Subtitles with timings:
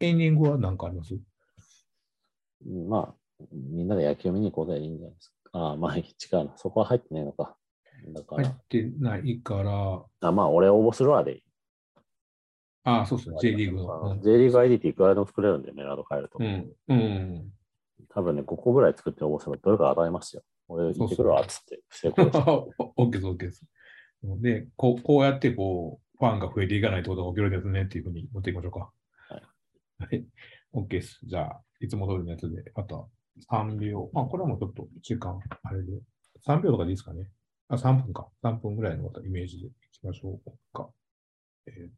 [0.00, 1.14] エンディングは何かあります？
[2.88, 5.34] まあ、みんなで野球見に行こうでいいんじゃないですか。
[5.52, 6.02] ああ、まあ、違
[6.32, 6.52] うな。
[6.56, 7.56] そこは入ってないのか。
[8.08, 11.42] だから、入ってないから、あまあ、俺応募するわでいい。
[12.84, 14.20] ああ、そうですね、J リーグの。
[14.22, 16.38] J リーグ ID っていくらでも作れるんで、メラード変えると。
[16.40, 16.72] うん。
[16.88, 17.52] うん。
[18.08, 20.42] 多分ね、5個ぐらい作って応募すればどれか当たりますよ。
[20.68, 21.82] 俺行ってくるわ、つって。
[21.90, 22.38] 成功です。
[22.38, 23.66] オッケーです、オッケーです。
[24.22, 28.90] で、こうこうやってこう、ファンが増えていかないってことが起きるんですねっていうふうに持っていきましょうか。
[30.00, 30.08] はい。
[30.16, 30.26] はい。
[30.74, 31.20] OK です。
[31.24, 33.06] じゃあ、いつも通りのやつで、あとは
[33.50, 34.10] 3秒。
[34.12, 35.92] まあ、これはもうちょっと時間、あれで。
[36.46, 37.30] 3秒とかでいいですかね。
[37.68, 38.28] あ、3分か。
[38.42, 40.90] 3分ぐらいのまたイメージでいきましょうか。
[41.66, 41.88] えー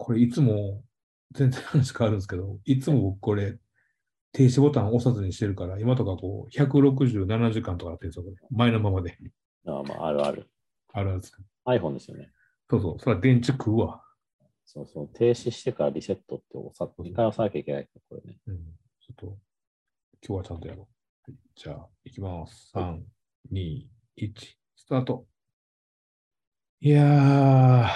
[0.00, 0.84] これいつも、
[1.32, 3.58] 全然話変わるんですけど、いつも僕これ、
[4.32, 8.24] 停止ボタン押さずにしてるから、今とかこう、167時間とかなってるんですよ。
[8.50, 9.18] 前のままで。
[9.66, 10.48] あまあ、あるある。
[10.92, 11.42] あるんですか。
[11.66, 12.30] iPhone ですよね。
[12.70, 14.02] そうそう、それは電池食うわ。
[14.64, 15.08] そうそう。
[15.08, 18.38] 停止してからリセットって押さ、2回押さなきゃいけないから、これね。
[18.46, 18.56] うん。
[19.00, 19.26] ちょっと、
[20.26, 20.82] 今日はちゃんとやろう。
[20.82, 20.88] はい
[21.54, 22.70] じゃあ、いきます。
[22.74, 23.00] 3、
[23.52, 24.32] 2、1、
[24.76, 25.26] スタート。
[26.80, 27.90] いや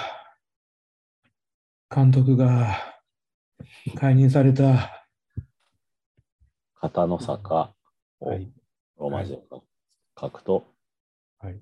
[1.89, 2.77] ー、監督が
[3.95, 4.99] 解任された。
[6.75, 7.73] 片野坂
[8.19, 8.51] をはい。
[8.97, 9.41] ローマ字で
[10.19, 10.65] 書くと、
[11.39, 11.61] はい。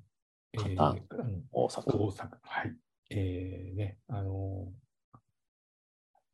[0.53, 1.97] え片ーうん大阪。
[1.97, 2.29] 大阪。
[2.41, 2.75] はい。
[3.13, 4.81] えー、ね、あのー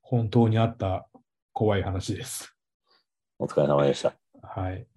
[0.09, 1.09] 本当にあった
[1.52, 2.56] 怖い話です。
[3.39, 4.14] お疲れ様でした。
[4.42, 4.88] はい。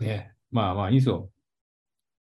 [0.00, 1.28] ね、まあまあいいですよ。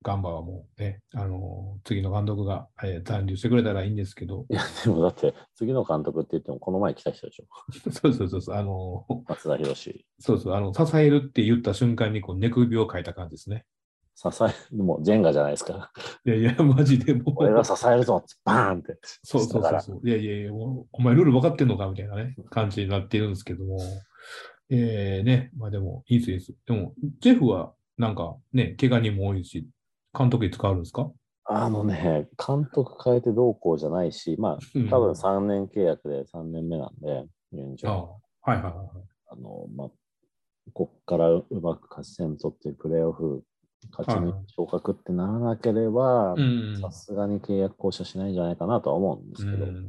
[0.01, 7.45] ガンバはもうね、あのー次の監督が、えー残留してくれたらいいんですけど、いや、でもだって、次の監督って言っても、この前来た人でしょ。
[7.91, 10.05] そうそうそうそう、あのー松田博士。
[10.19, 13.65] そうそう、あの、支えるって言った瞬間にこう寝首をかいた感じですね。
[14.19, 15.91] 支え、もうジェンガじゃないですか。
[16.25, 17.35] いやいや、マジでもう。
[17.37, 18.99] 俺が支えるぞって、バーンって。
[19.23, 20.01] そうそうそうそう。
[20.03, 23.79] いやいやいや、お前ルール分かってんのかみたいなね、感じになっているんですけども。
[24.69, 26.55] えー、ね、まあでも、いいです、いいです。
[26.67, 29.67] でも、ジェフはなんかね、怪我人も多いし、
[30.17, 31.09] 監督いつ変わるんですか？
[31.45, 38.19] あのね、監督変えてどうこうじゃないし、まあ、うん多分3年契約で3年目なんで、現状。
[38.41, 38.87] はいはいはいはい。
[39.31, 39.89] あの、まあ、
[40.73, 43.43] こっからうまく勝ち点取ってプレーオフ、
[43.91, 46.77] 勝ちはい抜き昇格ってならなければう、ん。
[46.81, 49.87] さすがに契約更新しないんじゃないかなとは思うんですけど、うん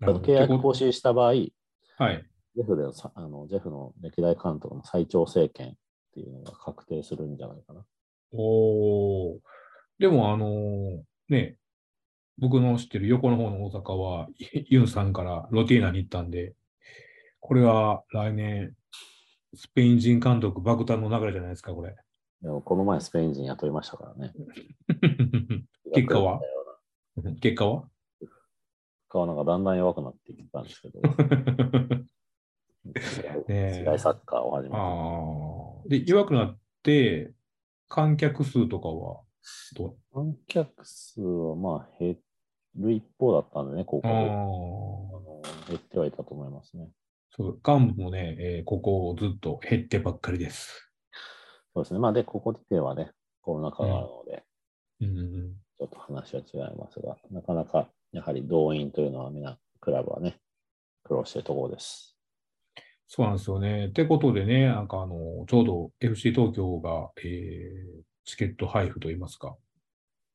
[0.00, 2.26] 契約更新した場合、はい。
[2.56, 5.72] ジェフでのさあのジェフの歴代監督の最長政権っ
[6.12, 7.84] ていうのが確定するんじゃないかな。
[8.32, 9.38] おー
[9.98, 11.56] でも、あのーね、
[12.38, 14.26] 僕の知ってる横の方の大阪は、
[14.66, 16.54] ユンさんからロティーナに行ったんで、
[17.38, 18.74] これは来年、
[19.54, 21.94] スペイン人監督爆誕の流れじゃないですか、これ。
[22.42, 24.32] でもこの前スペイン人雇いましたからね。
[25.94, 26.40] 結果は？
[27.40, 27.84] 結果は？
[28.20, 28.32] 結
[29.08, 31.00] 果はなんかだんだん弱くなってきたんですけど、
[33.48, 35.88] え違いサッカーを始めて、ああ。
[35.88, 37.32] で、弱くなって、
[37.88, 39.20] 観客数とかは？
[40.12, 42.16] 観客数はまあ減
[42.76, 44.14] る一方だったんでね、ここで。
[44.14, 44.16] あ。
[44.16, 46.88] の減ってはいたと思いますね。
[47.30, 50.91] そう、幹部もね、えーここずっと減ってばっかりです。
[51.74, 52.00] そうですね。
[52.00, 54.44] まあで、ここではね、コロナ禍があるので、
[55.00, 60.38] うんうんちょっと話は違いますが、なかなかやはり動員というのはみんな、クラブはね、
[61.02, 62.16] 苦労してるところです。
[63.08, 63.88] そうなんですよね。
[63.88, 69.56] ってことでね、なんかあの、ちょうど FC 東京が、えーチケット配布といいますか、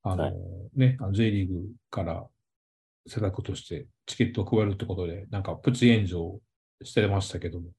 [0.03, 0.33] あの、はい
[0.75, 2.27] ね、J リーグから
[3.05, 6.39] 施策としてチケットを配るってことで、なんかプチ炎上
[6.83, 7.69] してましたけども。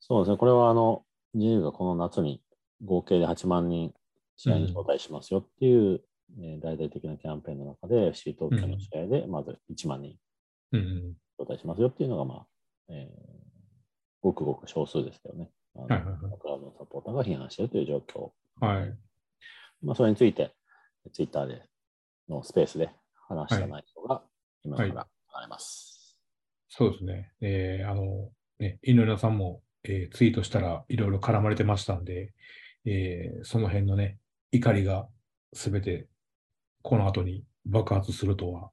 [0.00, 0.36] そうですね。
[0.36, 1.02] これはあの、
[1.34, 2.42] J リーグがこの夏に
[2.82, 3.92] 合計で8万人
[4.36, 6.00] 試合に招待しますよっていう、
[6.40, 10.16] えー大々的なキャンペーンの中で FC 東京の試合でまず1万人。
[11.38, 12.46] 招待しますよっていうのが、まあ、
[12.88, 13.44] えー
[14.20, 15.50] ごくごく少数ですけどね。
[15.76, 18.66] あのはいはいはいクラブのサポーターが批判しているという状況。
[18.66, 18.94] はい。
[19.82, 20.54] まあ、それについて、
[21.12, 21.62] ツイッターで
[22.28, 22.90] のスペースで
[23.28, 24.22] 話した内容が
[24.62, 24.92] 今から流
[25.42, 26.18] れます。
[26.70, 27.32] そうですね。
[27.42, 32.32] えーあの、ね、井上さんも、えーツイートしたらいろいろ絡まれてましたんで、
[32.86, 34.18] えーその辺のね、
[34.52, 35.08] 怒りが
[35.52, 36.08] すべて
[36.82, 38.70] この後に爆発するとは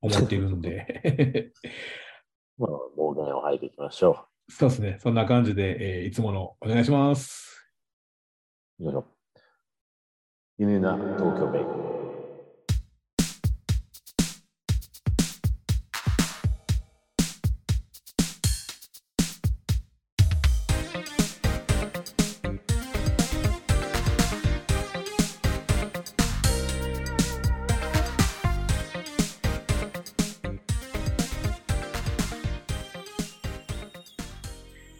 [0.00, 1.52] 思っているんで、
[2.58, 4.98] まあ、暴言を吐いていきましょそうですね。
[5.00, 7.70] そんな感じで、えーいつものお願いします。
[8.80, 8.84] う。
[8.84, 9.04] よいしょ。
[10.58, 12.07] ユニな東京ベイ。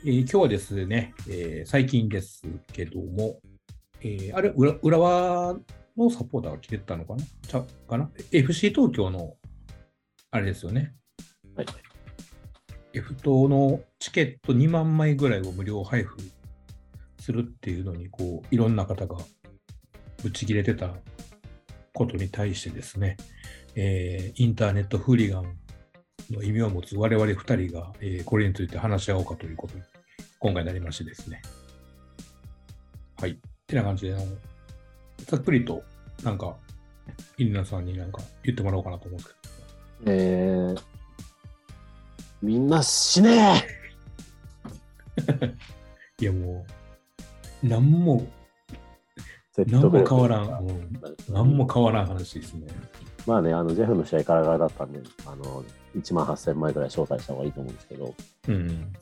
[0.08, 2.40] えー今日はですね、えー最近です
[2.72, 3.40] けども、
[4.00, 5.58] えーあれ、浦浦和
[5.98, 7.22] のサポーターが来てたのかな？
[7.46, 9.34] ちゃかな ?FC 東京の、
[10.30, 10.94] あれですよね。
[11.54, 11.66] はい。
[12.94, 16.16] F 党のチケット2万枚ぐらいを無料配布
[17.20, 19.18] するっていうのに、こう、いろんな方が
[20.22, 20.94] ぶち切れてた
[21.92, 23.18] ことに対してですね、
[23.74, 25.58] えーインターネットフーリガン
[26.30, 29.82] の意味を持つ我々2人が、えーこれについて話し合おうかということに
[30.38, 31.42] 今回なりましてですね。
[33.20, 33.32] はい。
[33.32, 33.36] っ
[33.66, 34.24] てな感じで、あの
[35.26, 35.82] ざっくりと、
[36.22, 36.56] なんか、
[37.36, 39.38] インナさんになんか言ってもらおうかなと思うんですけ
[40.06, 40.82] えー、
[42.42, 43.64] みんな死ね
[45.26, 45.46] ど。
[46.20, 46.64] いや、も
[47.62, 48.26] う、なんも、
[49.52, 52.68] 説なんも変わらん、うん、なんも変わらん話ですね。
[53.26, 55.64] まあね、あのジェフの試合からがだったんで、あの
[55.96, 58.14] 1万8000枚ぐらい招待した方がいいと思うんですけど、
[58.48, 58.92] うん。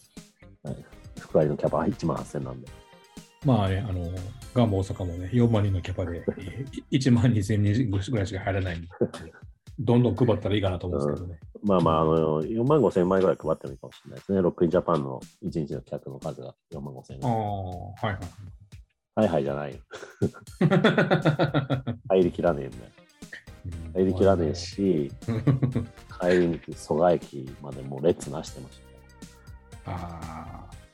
[0.62, 0.84] はい、
[1.18, 2.68] 福割のキャパは1万8000なんで。
[3.44, 4.00] まあね、あの、
[4.54, 8.88] ガンバ大阪もね、4万人のキャパで、えー1万2000人ぐらいしか入らないんで、
[9.78, 11.38] どんどん配ったらいいかなと思うんですけどね。
[11.62, 14.40] まあまあ、あの4万5000枚ぐらい配ってもいいかもしれないですね。
[14.42, 18.12] ロックインジャパンの1日の客の数が4万5000ああ、枚。
[18.12, 18.20] はいはい。
[19.16, 19.78] はいはいじゃないよ。
[22.10, 22.82] 入りきらねえんだよ。
[23.66, 25.10] うん入りきらねえし、
[26.20, 28.80] 帰りに蘇我駅までもう列なしてまし
[29.84, 29.96] たね。
[29.98, 30.85] ああ。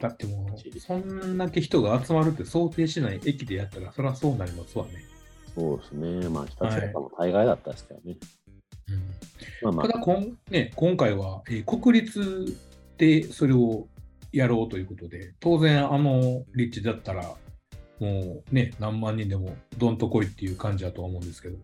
[0.00, 4.92] だってもう、そんだけ人が集まるって想定しない駅でやったら、そりゃそうなりますわね。
[5.54, 6.28] そうですね。
[6.28, 8.16] まあ、北千葉も大概だったですけどね。
[8.88, 8.96] うん、
[9.62, 12.56] まあまあ、ただこん、ね、今回は、えー国立
[12.98, 13.86] でそれを
[14.32, 17.34] やろうということで、当然、あの立地だったら、
[17.98, 21.56] もうね、何万人でもどんと来いっていう感じだとは思うんですけど。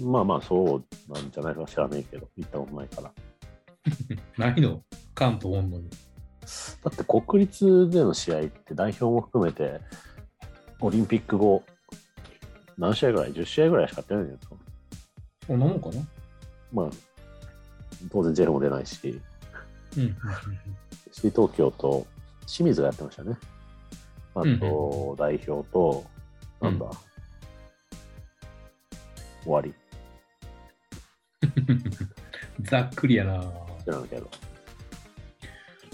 [0.00, 3.12] まあまあ、そうなんじゃないか知らないけど、行ったことないから。
[4.50, 4.82] ないの？
[5.14, 5.88] 関東温度に。
[6.84, 9.80] だって国立での試合って代表も含めて、
[10.80, 11.62] オリンピック後、
[12.78, 14.54] 何試合ぐらい ?10 試合ぐらいしかやってないんですか
[15.46, 16.02] そんなもんかな？
[16.72, 16.90] まあ、
[18.10, 19.20] 当然ジェルも出ないし、
[19.96, 20.16] うんうんうん
[21.12, 22.06] シー東京と
[22.46, 23.38] 清水がやってましたね。
[24.34, 26.04] あうんと、代表と、
[26.60, 26.92] なんだ、うん
[29.44, 29.72] 終わり
[31.42, 31.80] うん。
[32.66, 33.42] ざっくりやな。
[33.84, 34.28] 知らんけど。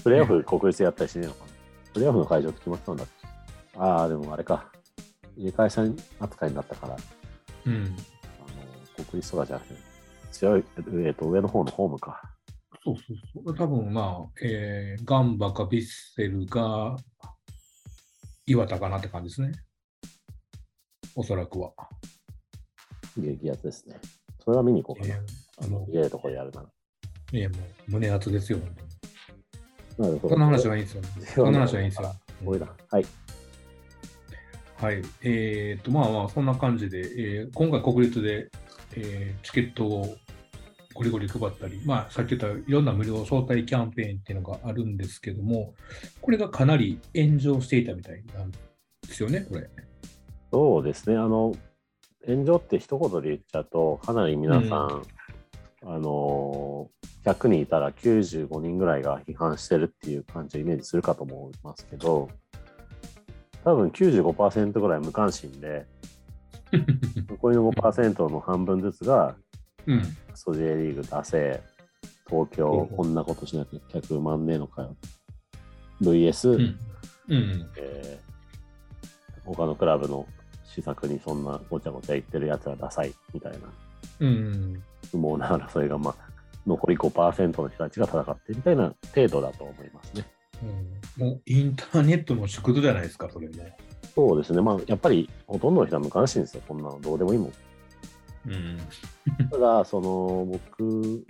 [0.03, 1.51] プレーオフ国立やったりしねえのかな
[1.93, 3.05] プレーオフの会場って決まってたんだ
[3.77, 4.71] ああ、でもあれか。
[5.37, 6.97] 入れ替え戦扱いになったから、あ
[7.67, 7.85] うん。
[7.85, 7.91] の
[9.11, 9.81] 国立とかじゃなくて、
[10.33, 10.65] 強い、
[11.07, 12.21] えっと、上の方のホームか。
[12.85, 13.55] そうそうそう。
[13.57, 16.97] 多分まあ、えー、ガンバかヴィッセルが
[18.47, 19.53] 岩田かなって感じですね。
[21.15, 21.73] おそらくは。
[23.17, 24.01] 激アツですね。
[24.45, 25.15] それは見に行こうかな。
[25.15, 25.23] えー
[25.65, 26.69] あの、いやとこでやるなら。
[27.33, 27.57] いやも
[27.89, 28.92] う胸熱ですよ、本当に。
[29.99, 31.45] なるほどこんな話はいいんですよ。
[31.45, 32.15] こんな話はいいんですよ。
[32.45, 32.67] これだ。
[32.91, 33.07] はい。
[34.77, 35.03] はい。
[35.23, 38.51] えー、と、まあまあ、そんな感じで、えー今回国立で、
[38.97, 40.17] えーチケットを
[40.95, 45.75] ゴリゴリ配ったり、まあ、さっき言ったいろんな無料招待キャンペーンっていうのがあるんですけども、
[46.21, 48.59] これがかなり炎上していたみたいなんで
[49.05, 49.71] すよね、これ。
[50.53, 51.17] そうですね。
[51.17, 51.55] あの、
[52.27, 55.03] 炎上って一言で言っちゃうと、かなり皆さん、
[55.85, 62.29] あのー、100人いたら95人ぐらいが批判してるっていう感じをイメージするかと思いますけど、
[63.65, 65.87] 多分95%ぐらい無関心で、
[67.29, 69.37] 残りの5%の半分ずつが、
[69.87, 70.03] うん。
[70.35, 71.63] ソ J リーグ出せ、
[72.29, 74.97] 東京こんなことしなきゃ客万ねえのかよ。
[76.01, 76.79] VS、うん。
[77.29, 77.71] うん。
[77.77, 78.33] えー
[79.45, 80.27] 他のクラブの
[80.65, 83.59] 施策にそんなごちゃごちゃ言ってるやつはダサいみたいな
[84.21, 84.83] うん。
[85.11, 86.33] 相撲な争いが、まあ、
[86.67, 90.27] 残り5%の人たちが戦ってみたいな程度だと思いますね。
[90.63, 93.55] うんもうインターネットの縮図じゃないですか、それも。
[94.15, 97.53] そうですね、まあ、やっぱりほとんどの人は無関心ですよ、こんなのどうでもいいもん。
[98.47, 98.79] うん。
[99.51, 101.25] ただ、その僕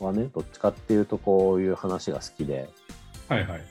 [0.00, 2.68] はね、どっちかっていうと、こういう話が好きで、
[3.28, 3.48] はいはい。
[3.48, 3.64] あのこ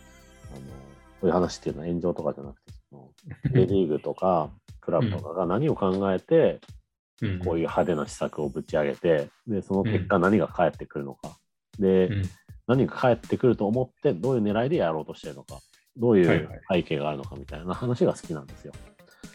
[1.24, 3.10] ういう話っていうのは炎上とかじゃなくて、その
[3.52, 6.77] J リーグとかクラブとかが何を考えて、うん
[7.20, 11.38] こういう派手な施策をぶち上げて、で、その結果何が返ってくるのか。
[11.80, 12.30] で、うん
[12.68, 15.60] 何が返ってくると思って、どういう狙いでやろうとしてるのか。
[15.96, 18.74] どういはいうはい背景があるのかみたいな話が好きなんですよ。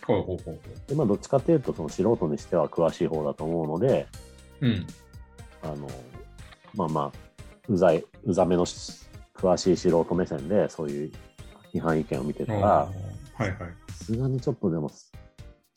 [0.07, 4.07] ほうほうほうほで、まあ、どっちかっていうと、その素人にしては詳しい方だと思うので、
[4.61, 4.67] う。
[4.67, 4.87] うん。
[5.63, 5.89] あの、
[6.75, 7.13] まあまあ、
[7.69, 11.13] うざい、うざめのし詳しい素人目線で、そういう
[11.73, 12.91] 批判意見を見てたら、は
[13.41, 13.57] いはい。
[13.89, 14.91] さすがにちょっとでも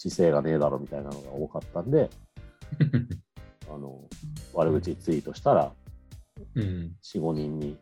[0.10, 2.10] 知性がねえだろみたいなのが多かったんで、
[3.70, 4.04] あの
[4.54, 5.74] 悪口ツイートしたら、
[6.56, 6.96] うん。
[7.04, 7.78] 4、5人に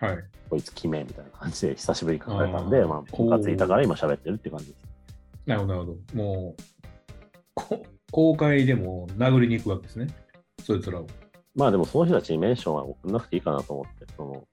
[0.00, 0.18] はい。
[0.50, 4.78] こいつ決めみたいな感じで久しぶりに書かれたんで、まあ、ムカついたから今喋ってるって感じです。
[5.46, 6.16] なるほど、なるほど。
[6.16, 6.62] もう、
[7.54, 10.08] こ公開でも殴りに行くわけですね。
[10.64, 11.06] そいつらを。
[11.54, 14.48] まあでもその人たちにメンションは送んなくていいかなと思って、その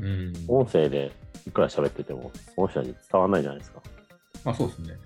[0.00, 0.32] うん。
[0.48, 1.12] 音声で
[1.46, 3.82] いくら喋ってても、その人たちに伝わらないじゃないですか。
[4.44, 4.96] まあそうですね。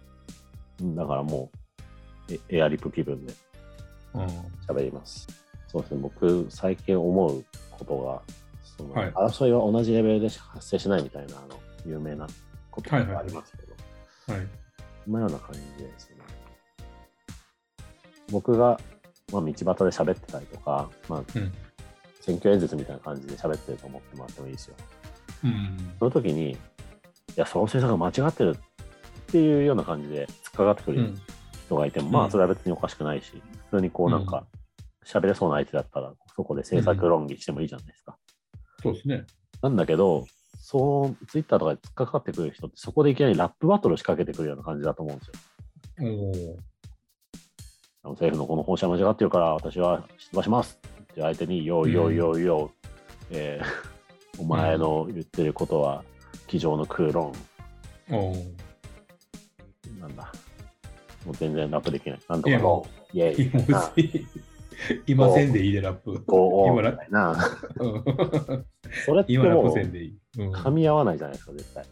[0.82, 1.50] うんだからも
[2.28, 3.32] う、えエアリップ気分で
[4.14, 4.22] うん。
[4.68, 5.26] 喋ります。
[5.68, 8.22] そうですね、僕、最近思うことが、
[8.76, 12.26] そのはい争いは同じレベルで発生しないみたいな、あの有名な
[12.70, 14.46] ことがありますけど、はい。
[15.04, 16.16] そんなような感じでですね、
[18.30, 18.78] 僕が、
[19.32, 21.52] まあ、道端で喋ってたりとか、まあ、うん。
[22.20, 24.76] 選挙演説みたいな感じで喋ってると思ってもらってもいいですよ。
[25.44, 25.92] うん。
[25.98, 26.56] その時に、い
[27.34, 28.60] や、その政策が間違ってるって
[29.38, 31.20] いうような感じで突っかかってくるうん。
[31.66, 33.30] 人がいても、うんまあ、それは別におかしくないし、
[33.70, 34.44] 普通にこうなんか、
[35.04, 38.16] 喋れそうな相手だったら、そこで政策論議してもいいじゃないですか。
[38.82, 39.24] そうですね。
[39.62, 40.26] なんだけど、
[40.58, 45.34] そのツイッターとかで突っかかってくる人って、そこでいきなりラップバトル仕掛けてくるような感じだと思うんですよ。
[46.00, 46.56] おお。
[48.04, 50.78] あの政府のこの方針は間違ってるから、私は出馬します
[51.12, 52.70] って相手に、よいよいよいよ、
[53.30, 53.92] えー
[54.38, 56.02] お前の言ってることは、
[56.46, 57.32] 机上の空論。
[60.02, 60.32] なんだ。
[61.25, 62.21] もう全然ラップできない。
[62.28, 64.26] なんといやかの、イェイ。
[65.06, 66.21] いませんでいいでラップ。
[66.25, 67.32] こう、今ラな。
[67.78, 67.87] う
[68.59, 68.64] ん
[69.06, 69.75] それってもう。
[69.75, 71.85] 噛み合わないじゃないですか、絶対。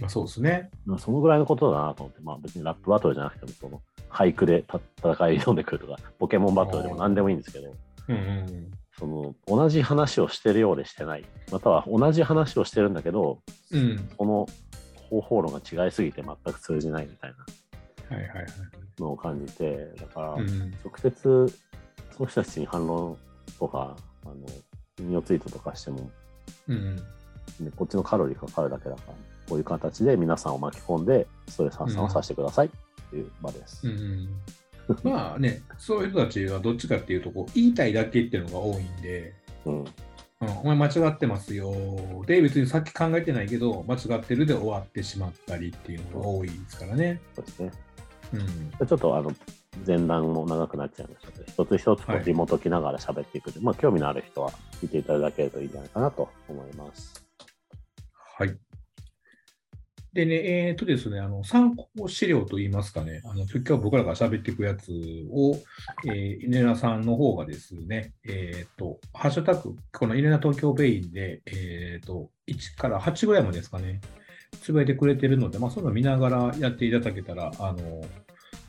[0.00, 0.70] まあそうですね。
[0.84, 3.80] まあそのぐらいのことだなと思って、まあ別にラップバトルじゃなくても、その
[4.10, 7.74] 俳句でた戦い挑んでくるとか、ポケモンバトルでも何でもいいんですけど、
[8.08, 13.80] うんうんその同じ話をしてるようでしてない、または同じ話をしてるんだけど、うん。
[13.80, 14.08] うん。
[14.16, 14.46] その
[15.08, 17.36] 方法論が違いすぎて全く通じないみたいな。
[18.98, 20.74] のを感じて、だから、うん。
[20.84, 21.52] 直接
[22.16, 23.16] その人たちに反論
[23.58, 24.34] とか、あの
[25.00, 26.10] 引用ツイートとかしても、
[26.68, 26.96] うん。
[26.96, 27.02] ね
[27.76, 29.12] こっちのカロリーかかるだけだから、
[29.48, 32.70] こういう形で皆さんを巻き込んで、ストレス発散をさせてくださいっ
[33.10, 33.86] ていう場です。
[33.86, 34.28] うん。
[35.02, 39.34] まあね、そういう人たちはどっちかっていうと、こう言いたいだけっていうのが多いんで、
[39.64, 39.84] うん。
[40.42, 41.72] うん、お前間違ってますよ。
[42.26, 47.20] で、別にさっき考えてないけど、間違ってるで終わってしまったりっていうのが多いですからね。
[47.34, 47.72] そうですね。
[48.34, 48.36] う
[48.84, 48.86] ん。
[48.86, 49.32] ちょっとあの
[49.86, 54.50] 前段も長くなっちゃいましたけど、一つ一つこはいう紐解きながら喋っていくで、まあ興味のある人は
[54.82, 57.24] 聞いていただけるといいんじゃないかなと思います。
[58.38, 58.58] はい。
[60.16, 64.90] でね、えっ、とですね、あの参考資料といいますかね、あの今日僕らが喋っていくやつ
[65.30, 65.56] を、
[66.06, 74.00] えー、稲田さんの方がですね、えっ、と、ハッシュタグ、この稲田東京ベインで、えっ、と、1から8ぐらいまでですかね、
[74.62, 78.02] つぶやいてくれてるので、まあ、そういうのを見ながらやっていただけたら、あの、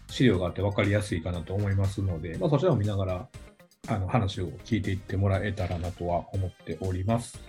[0.09, 3.29] 資料があって分かりやすいかなと思いますので、まあ、そちらを見ながら、
[3.87, 7.39] あの、話を聞いていってもらえたらなとは思っております。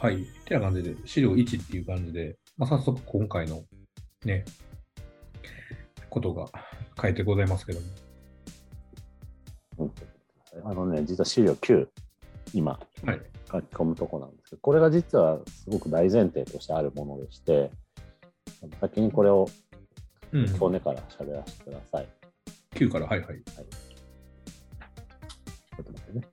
[0.00, 0.24] はい。
[0.46, 3.62] てな感じで、資料1っていう感じで、まあ、早速今回の
[4.26, 4.44] ね、
[6.10, 6.46] ことが
[7.00, 7.86] 書いてございますけども。
[9.78, 9.92] うん
[10.64, 11.88] あのね、実は資料9、
[12.52, 13.20] 今はい。
[13.50, 17.70] 書き込むとこなんですけど、これが実はすごく大前提としてあるものでして、
[18.78, 19.48] 先にこれを
[20.32, 20.44] うん。
[20.44, 22.08] 今日ねから喋らせてください。
[22.72, 23.28] 9から、はいはい。
[23.28, 26.26] はいちょっと待ってね。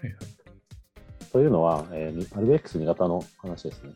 [0.00, 0.14] はい、
[1.32, 3.94] というのは、えー、RBX 新潟の話ですね。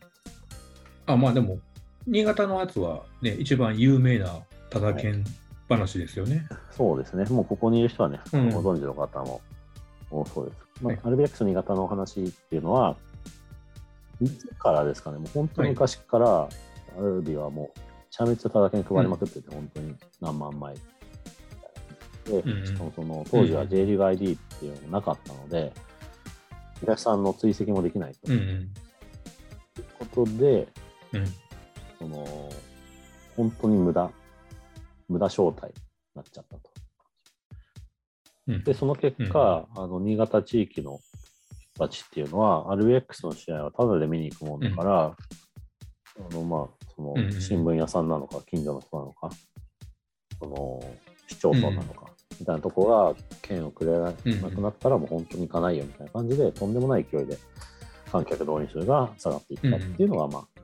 [1.13, 1.59] あ、まあでも、
[2.07, 4.39] 新潟のやつはね、一番有名な
[4.69, 5.23] ただけん
[5.67, 6.47] 話ですよね。
[6.71, 7.25] そうですね。
[7.25, 9.41] もうここにいる人はね、うんご存知の方も
[10.09, 10.57] 多そうです。
[10.81, 12.95] まあはい RBX 新潟の話っていうのは、
[14.21, 16.49] いつからですかね、もう本当に昔から、
[16.97, 20.75] アルビはもう、めちゃめちゃただけに配りまくってて、本当に何万枚。
[22.25, 25.71] で、うんうんしかもその当時は J リーグ ID っていうのもなかったので、
[26.81, 28.69] 東さんの追跡もできないとうんいう
[29.99, 30.67] ことで、
[31.13, 31.21] うん。
[31.21, 31.27] うん。
[31.97, 32.49] その
[33.35, 34.11] 本当に無駄、
[35.07, 35.73] 無駄招待に
[36.15, 36.61] なっちゃったと。
[38.47, 40.99] うんで、その結果、あの新潟地域の
[41.75, 45.15] 人たちっていうのは、RBX の試合はタダで見に行くもんだから、
[46.31, 49.29] あのまあ、そのうんうん新聞屋さんなのか、近所の人なのか、
[50.39, 50.83] その
[51.27, 52.07] 市町村なのか、
[52.39, 57.37] みたいなとこが券をくれなくなったら、もう本当に行かないよみたいな感じで、とんでもない勢いで
[58.11, 60.58] 観客動員数が下がっていったっていうのが、まあ、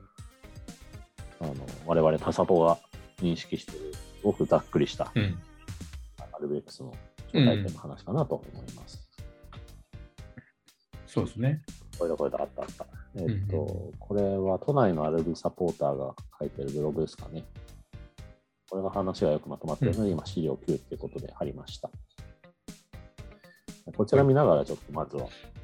[1.46, 2.78] あの我々他サポが
[3.20, 5.38] 認識している、すごくざっくりしたうん。
[6.40, 6.94] RBX の
[7.32, 9.08] 招待券の話かなと思います。
[11.06, 11.62] そうですね。
[11.98, 12.86] これだこれだ、あったあった。
[13.16, 17.44] えっ、と、うんこれは都内のアルビサポーターが書いてるブログですかね。
[18.68, 21.90] これが話がよくまとまっているので、今資料9っていうことで貼りました。
[23.96, 25.55] こちら見ながらちょっとまずは、えー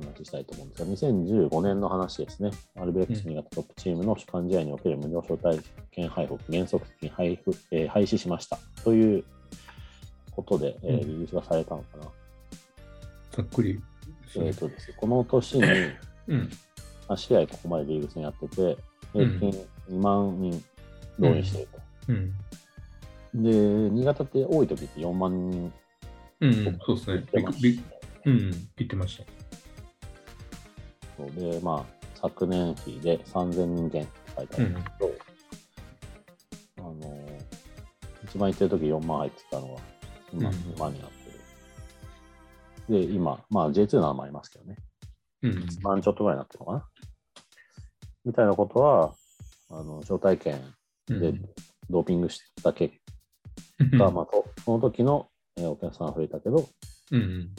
[0.00, 2.50] 話したいと思うんですが、2015年の話ですね。
[2.76, 9.24] アルビレックス新潟トップチームの主管試合における無料招待券配布、原則的に配布、えー廃止しましたという
[10.30, 12.04] ことで、えーうんリリースがされたのかな。
[13.32, 13.80] ざっくりね。
[14.36, 15.62] えーとですねこの年に
[16.28, 16.50] うん。
[17.08, 18.76] 8試合ここまでリーグ戦やってて、
[19.12, 20.64] 平均2万人
[21.18, 21.78] 動員していると。
[22.08, 22.32] うん。
[23.42, 25.72] で、新潟って多い時って4万人
[26.40, 27.24] うん、うんそうですね。
[27.34, 27.80] びっくびっ
[28.26, 29.24] うん、言ってました。
[31.26, 35.12] で、まあ、昨年比で3000人減って書いてあるんですけど、
[36.78, 37.28] あの、
[38.24, 39.80] 一番行ってる時4万入ってたのが、
[40.32, 41.16] 今うん2万になって
[42.92, 43.06] る。
[43.06, 44.76] で、今、まあ J2 のもありますけどね、
[45.42, 45.52] うん。
[45.52, 46.88] 1万ちょっとぐらいになってるのかな。
[48.24, 49.14] みたいなことは、
[49.70, 50.60] あの招待券
[51.08, 51.32] で
[51.88, 52.94] ドーピングした結
[53.78, 56.68] うん果、まあ、とその時のえーお客さんは増えたけど、
[57.12, 57.54] うん。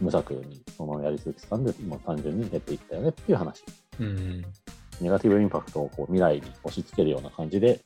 [0.00, 3.64] 無策にそのやり続けてたんで、もう単純に減っていったよねっていう話。
[3.98, 4.42] うん。
[5.00, 7.80] ネガティブインパクトをこう未来に押し付けるような感じで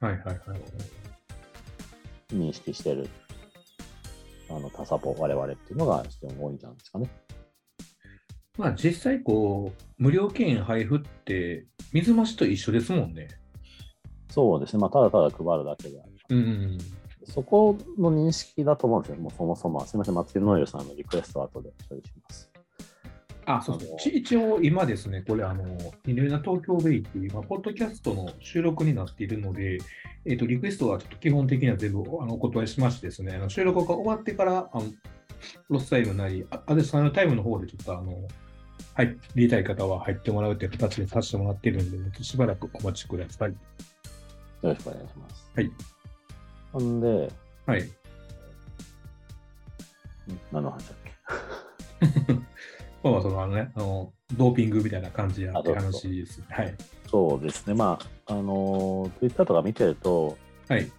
[0.00, 0.38] はいはいはい。
[2.34, 3.08] 認識してる、
[4.50, 7.08] あの、他サポ、我々っていうのが非常に多いんじゃないですかね。
[8.58, 13.28] まあ実際こう、無料券配布って水増しと一緒ですもんね。
[14.28, 14.80] そうですね。
[14.80, 16.12] まあ、ただただ配るだけである。
[16.30, 16.78] うん。
[17.26, 19.16] そこの認識だと思うんですよ。
[19.18, 19.84] もうそもそも。
[19.86, 22.50] すみません、松井ノイルさんのリクエストは後で処理します。
[23.44, 25.64] あ、そうです一応今ですね、これ、あの、
[26.06, 29.78] いろいろな東京ベイっていう、今、ポッドキャストの収録になっているので、
[30.24, 34.84] えっ、と、リクエストはちょっと基本的には全部あのお断りしましてですね、あの収録が終わってから、あの
[35.68, 38.16] ロスタイムなり、あアデスさんのタイムの方でちょっと、あの、
[38.94, 43.50] 入りたい方は入ってもらうという形にさせてもらっているんで、しばらくお待ちください。
[43.50, 43.56] よ
[44.62, 45.50] ろしくお願いします。
[45.54, 45.70] はい。
[46.72, 47.30] ほんで、
[47.66, 47.82] はい。
[47.82, 47.90] ん
[50.50, 50.96] 何の話だっ
[52.28, 52.32] け？
[53.02, 56.40] まあまあ、その、あのね、あの、ドーピングみたいな感じやって話です。
[56.48, 56.74] はい。
[57.10, 57.74] そうですね。
[57.74, 60.36] まあ、あの、Twitter とか見てると、
[60.68, 60.90] はい。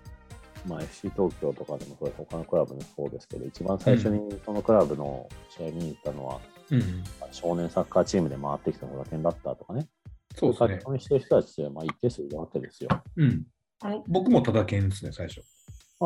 [0.68, 6.40] まあ、FC 東京とかでもそうです他のクラブもそうですけど、一番最初にそのクラブの試合見に行ったのは、
[6.72, 7.04] うん。
[7.32, 9.88] 少年サッカーチームで回ってきたのが点だったとかね。
[10.36, 10.86] そうですね書き。
[10.88, 12.90] 込みしてる人たちって、まあ、一定数いるわけですよ。
[13.16, 13.46] うん。
[13.82, 15.42] あの僕もただけんですね、最初。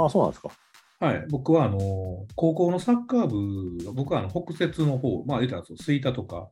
[0.01, 0.49] ああ、そうなんですか。
[0.99, 6.49] はい、僕はあの高校のサッカー部、僕はあの北摂の方、まあ、言ったら吹田とか、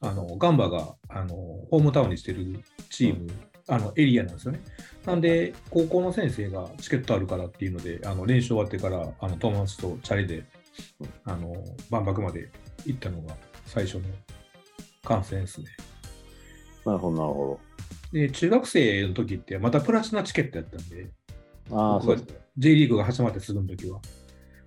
[0.00, 1.34] あのガンバがあの
[1.70, 3.26] ホームタウンにしてるチーム、
[3.68, 4.60] あのエリアなんですよね。
[5.06, 10.44] なんで、高校の先生がチケットあるからっていうので、あの練習終わってからあの友達とチャリで
[11.24, 11.54] あの
[11.90, 12.50] 万博まで
[12.84, 14.02] 行ったのが最初の
[15.04, 15.66] 観戦ですね。
[16.84, 17.60] なるほど、なるほ
[18.12, 21.10] で、中学生の時ってまたプラチナチケットやったんで、
[21.70, 21.78] ど。
[21.78, 22.45] ああ、そうですね。
[22.58, 24.00] J リーグが始まってすぐの時は。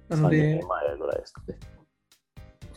[0.10, 1.58] なの30で年、前ぐらいですかね。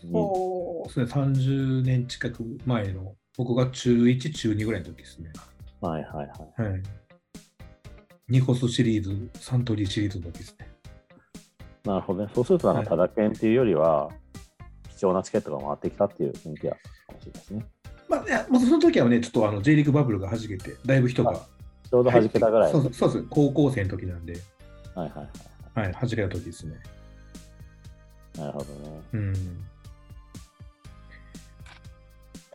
[0.00, 5.32] そうですね、30年近く前の、僕が中1、中2ぐらいの時ですね。
[5.80, 6.70] はいはいはい。
[6.70, 6.82] はい。
[8.28, 10.68] ニコスシリーズ、サントリーシリーズの時ですね。
[11.84, 12.30] なるほどね。
[12.34, 14.10] そうすると、ただ券っていうよりは、
[14.96, 16.80] 貴重なチケットが回ってきたっていう雰囲気はか
[17.12, 17.66] もしれないですね。
[18.08, 21.34] まあ、いやまあその時はね、ちょっとあの J リーグバブルが弾けて、だいぶ人が。
[21.34, 22.72] ちょうど弾けたぐらい。
[22.72, 23.26] そうそうそうです。
[23.28, 24.34] 高校生の時なんで、
[24.94, 25.86] はいはいはい。
[25.86, 26.76] はい、弾けた時ですね。
[28.36, 29.00] なるほどね。
[29.12, 29.34] うん。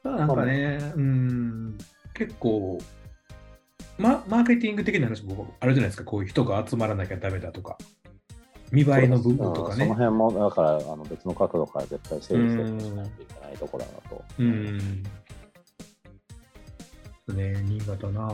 [0.04, 1.78] ただなんかね、うん、
[2.14, 2.80] 結構、
[3.98, 7.78] ま、マーケティング的な話もあるじゃないですか、こういう人が集まらなきゃダメだとか、
[8.72, 9.96] 見栄えの部分とかねその。
[9.96, 14.24] 辺も、だから、あの別の角度から絶対整理整頓しないといけないところだなと。
[14.40, 15.04] うん。
[17.36, 18.32] ね、新潟な。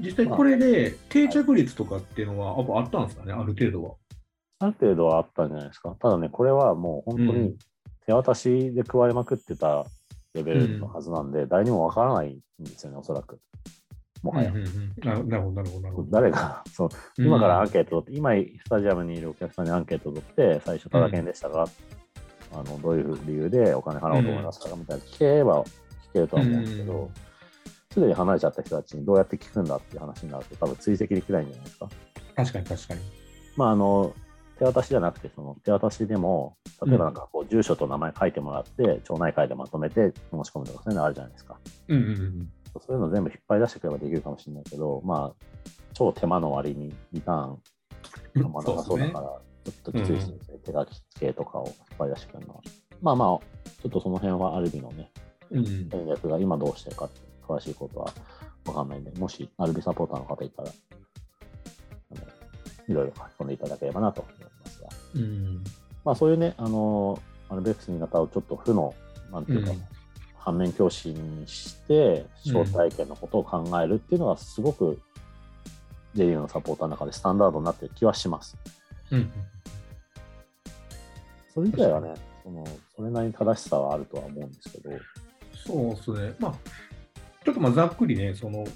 [0.00, 3.94] 実際これで定着率とかっていうのはやっぱあったんですかね、ある程度は。
[4.60, 5.96] ある程度はあったんじゃないですか。
[6.00, 7.56] ただね、これはもう本当にうん
[8.06, 9.84] 手渡しで加えまくってた
[10.32, 13.38] レベルのはずなんで、誰にもわからないんですよね、おそらく。
[14.22, 14.50] もはや。
[14.50, 16.10] うんうんうんななるほど、なるほど、なるほど。
[16.10, 21.66] 誰が、 そう、今からアンケート取って、今、スタジアムにいるお客さんにアンケート取って、最初、ただ券でしたが、
[22.52, 25.68] あのどういう理由でお金払おうと思いますかみたいな聞ければ聞
[26.14, 27.10] けるとは思うんですけうんど、
[27.92, 31.88] すでに離れちゃった人たちにどうやって聞くんだっていう話になると、多分追跡できないんじゃないですか。
[32.36, 33.00] 確かに確かに。
[33.56, 34.14] まあ、あの、
[34.58, 41.58] 手渡しじゃなくて、その手渡しでも、例えばなんかこう、住所と名前書いてもらって、町内会でまとめて申し込むとか、そういうのあるじゃないですか。
[41.88, 42.52] うんうんうん。
[42.80, 52.60] そういうの全部引っ張り出してくればできるかもしれないけど、まあ、超手間の割にリターンがまだなそうだから、ちょっときついですね、手書き系とかを引っ張り出してくるのは。
[53.00, 55.10] まあまあ、ちょっとその辺はある意味のね、
[55.50, 58.12] うんうん戦略が今どうしてるかって詳しいことは
[58.66, 60.70] わかんないんで、もしアルビサポーターの方いたら、
[62.12, 62.20] あの
[62.88, 64.34] いろいろ書き込んでいただければなと思い
[64.64, 64.88] ますが。
[65.14, 65.64] うん
[66.04, 68.94] まあそういうね、あのアルベックス新潟をちょっと負の、
[69.32, 69.82] なんていうか、うん
[70.48, 74.98] 反面教師にして、招待権のことを考えるっていうのは、すごく
[76.14, 78.56] J リーグのサポーターの中でスタンダードになってる気はします。
[79.10, 79.30] うん。
[81.52, 82.64] それ以外はね、その
[82.96, 84.90] それなりに正しさはあるとは思うんですけど、
[85.66, 86.34] そうですね。
[86.38, 86.54] まあ、
[87.48, 88.66] ちょっとまあざっくりね、その、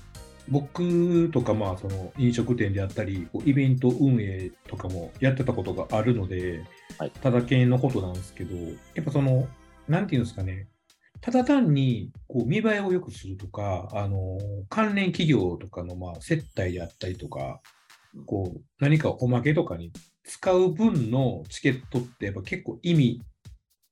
[0.48, 6.64] 僕とかまあその飲食店であったり、イベント運営とかもやってたことがあるので、
[6.98, 8.56] はいただけのことなんですけど、
[8.94, 9.46] やっぱその、
[9.88, 10.68] なんていうんですかね、
[11.20, 14.38] ただ単にこう見栄えを良くするとか、あの
[14.70, 17.60] 関連企業とかのまあ接待であったりとか、
[18.24, 19.92] こう何かおまけとかに
[20.24, 23.20] 使う分のチケットってやっぱ結構意味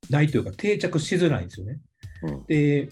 [0.08, 1.80] ないというか定着しづらいんですよね。
[2.22, 2.88] うんで、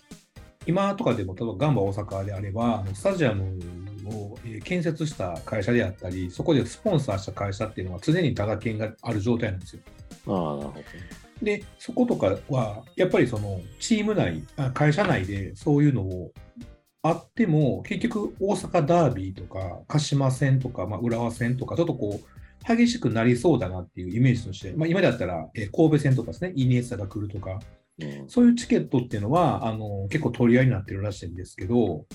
[0.68, 3.59] 今とかでも、例えばガンバ大阪であれば、スタジアム
[4.04, 9.83] をえー建設した会社であったり、そこでスポンサーした会社っていうのは常に多額券がある状態なんですよ。
[10.26, 10.85] ああ、なるほどね。
[11.42, 16.33] で、そことかは、やっぱりそのチーム内、あ会社内でそういうのを
[17.02, 27.59] あっても、結局大阪ダービーとか、鹿島戦とか、まあ、浦和戦とか、ちょっとこう、激しくなりそうだなっていうイメージとして、まあ、今だったら、えー神戸戦とかですね、イニエスタが来るとか、
[28.00, 28.28] うん。
[28.28, 32.06] そういうチケットっていうのは、あの結構取り合いになってるらしいんですけど、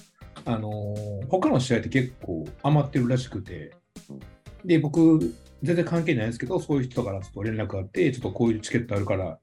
[0.46, 0.96] あの
[1.30, 3.72] 他の試合って結構余ってるらしくて
[4.10, 4.20] うん、
[4.68, 5.20] で、僕、
[5.62, 9.40] 全然関係ないんですけど、そういう人からちょっと連絡があって、ちょっとこういうチケットあるから、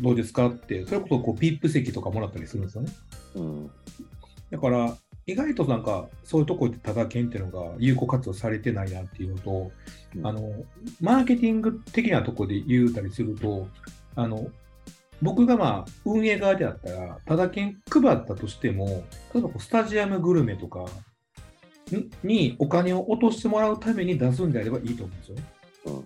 [0.00, 2.92] どうですかって、それこそこうピップ席とかもらったりするんですよね。
[3.36, 3.70] うん。
[4.50, 9.72] だから、意外となんか、そういうところでただ券っていうのが有効活用されてないなっていうのと、
[10.16, 10.26] うん。
[10.26, 10.64] あの、
[11.00, 13.68] マーケティング的なところで言うたりすると、
[14.16, 14.50] あの、
[15.22, 18.86] 僕がまあ、運営側であったら、ただ券配ったとしても、
[19.32, 22.10] 例えばこうスタジアムグルメとかん？
[22.22, 25.42] にお金を落としてもらうために出すんであればいいと思うんですよね。
[25.86, 26.04] うん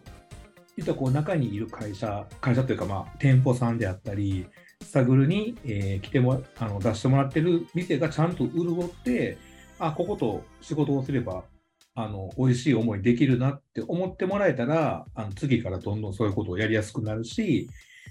[0.77, 4.47] 実はこう中にいる会社、会社というかまあ店舗さんであったり、
[4.81, 9.39] スタグルに、えー来てもらあの出してもらってる店がちゃんと潤って、
[9.81, 11.43] あ、ここと仕事をすれば、
[11.97, 17.69] あの、美味しい思いできるなって思ってもらえたら、あの次からどんどんそういうことをやりやすくなるし、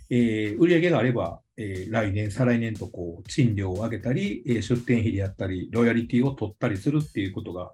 [0.09, 7.71] えー売上があれば、えー来年、再来年とこう賃料を上げたり、えー出店費であったり、ロイヤリティを取ったりするっていうことが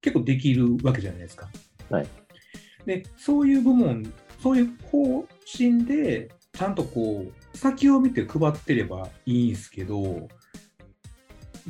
[0.00, 1.48] 結構できるわけじゃないですか。
[1.90, 2.06] はい。
[2.86, 10.28] で、そういう部門、そういう方針で、ちゃんとこう、先を見て配ってればいいんですけど、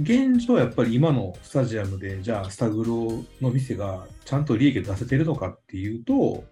[0.00, 6.44] 現状やっぱり今のスタジアムで、じゃあスタグロの店がちゃんと利益を出せてるのかっていうと、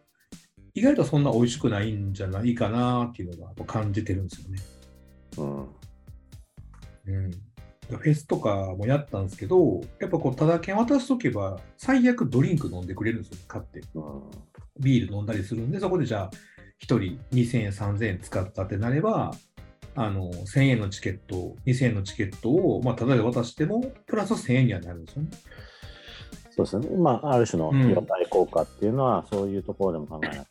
[0.75, 4.59] 意外とそんな美味しくないんじゃないかなっていうのが感じてるんですよね。
[5.39, 5.85] うん
[7.07, 7.31] うん。
[7.91, 13.83] フェスとかもやったんですけど、やっぱこう、ただ券渡しとけば、最悪ドリンク飲んでくれるんですよ、買って。
[13.95, 14.23] うん
[14.81, 16.31] ビール飲んだりするんで、そこでじゃあ、
[16.83, 19.33] 1人2000円、3000円使ったってなれば、
[19.95, 25.31] あの1000円のチケット、2000円のチケットを、まあ、ただで渡しても、プラス1000円にはなるんですよね。
[26.51, 26.97] そうですね。
[26.97, 30.47] まあ、ある種のうん費用対効果っていうのは、そういうところでも考えなきゃ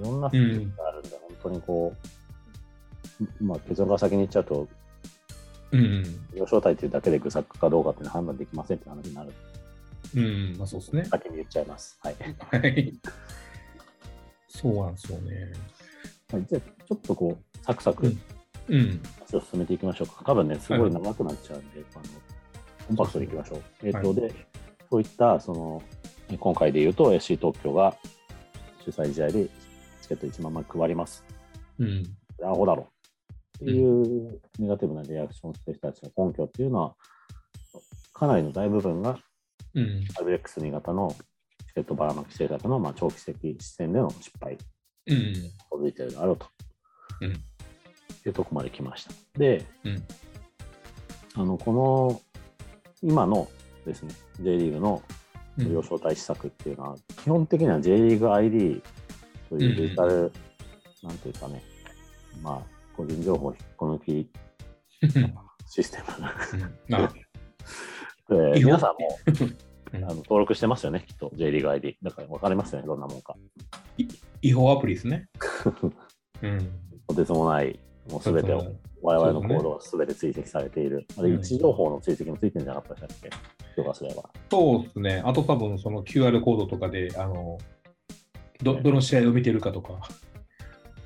[0.00, 1.94] いろんなスキルがあるんで、本当にこ
[3.40, 4.68] う、まあ、結論から先に言っちゃうと、
[5.72, 9.32] うん、うん利用招待というだけで愚策かどうかっていうのは判断できませんって話になる。
[10.14, 11.04] うん、まあそうですね。
[11.04, 11.98] 先に言っちゃいます。
[12.02, 12.16] はい。
[12.38, 12.94] はい。
[14.48, 15.52] そうなんですよね。
[16.32, 18.14] はい、じゃあ、ちょっとこう、サクサク
[18.68, 20.22] うん進めていきましょうか。
[20.24, 22.04] 多分ね、すごい長くなっちゃうんで、あの
[22.88, 23.62] コンパクトにいきましょう。
[23.82, 24.34] えっ、と、はいで、
[24.90, 25.82] そういった、その、
[26.28, 27.96] え今回で言うと、SC 東京が
[28.84, 29.48] 主催試合で
[30.06, 31.24] チケット1万枚配ります。
[31.80, 32.04] うん。
[32.44, 32.88] アホだろ。
[33.56, 36.94] っていうネガティブなリアクションをしてる人たちの根拠っていうのは、
[38.12, 39.18] かなりの大部分が
[39.74, 40.04] うん。
[40.14, 41.14] RX 新潟の
[41.66, 44.56] チケットばらまき政策の、まあ、長期的視点での失敗
[45.08, 45.32] うん。
[45.32, 46.46] に基づいているだろうと。
[47.22, 47.32] うん
[48.24, 49.12] いうとこまで来ました。
[49.38, 50.02] で、うん
[51.34, 52.20] あのこの
[53.02, 53.48] 今の
[53.84, 55.02] ですね、J リーグの
[55.58, 58.82] うん無料招待施策っていうのは、基本的には J リーグ ID
[59.48, 60.32] というデジタル、
[61.02, 61.62] なんていうかね、
[62.42, 62.62] まあ、
[62.96, 64.30] 個人情報引っこ抜き
[65.66, 66.26] システム。
[66.96, 67.12] あ、
[68.52, 69.18] で違法皆さんも
[69.92, 71.98] うんあの登録してますよね、きっと J リーグ ID。
[72.02, 73.36] だから分かりますよね、どんなもんか。
[74.42, 75.28] 違法アプリですね。
[76.42, 76.58] うん。
[77.08, 77.78] とてつもない、
[78.10, 81.06] もうすべてを、我々の行動はすべて追跡されている。
[81.16, 83.56] あれ、位置情報の追跡もついてるんじゃなかったでしたっけ？
[83.76, 84.28] 許可すれば。
[84.50, 85.22] そうですね。
[85.24, 87.58] あと多分その QR コードとかで、あの、
[88.62, 90.08] どどの試合を見てるかとか。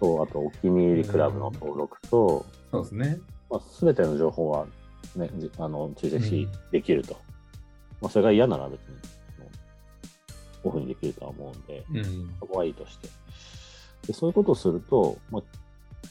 [0.01, 3.19] と、あと、お気に入りクラブの登録と、そうですね。
[3.51, 4.67] まあ、すべての情報は、
[5.15, 7.17] ね、じあの追跡うんできると。
[8.01, 8.97] まあ、それが嫌なら別に、
[10.65, 12.35] オフにできるとは思うんで、うん。
[12.41, 13.09] そこはいいとして。
[14.07, 15.43] でそういうことをすると、まあ、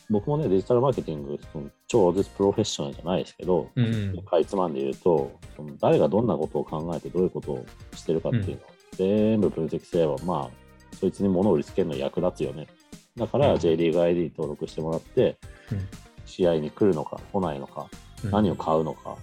[0.10, 4.24] 僕もね、デジタルマーケティング、その超絶プロフェッショナルじゃないですけど、うんうん。
[4.24, 8.58] かいつまんで言うと、その誰がどんなことを考えてどういうことをしてるかっていうのを
[8.94, 10.69] 全部分析すれば、まあ、
[11.00, 12.68] そいつに物を売りつけるのに役立つよね。
[13.16, 13.60] だからうん。
[13.60, 15.38] J リーグ ID 登録してもらって、
[15.72, 15.88] うん。
[16.26, 17.88] 試合に来るのか来ないのか、
[18.24, 18.32] うん。
[18.32, 19.18] 何を買うのか、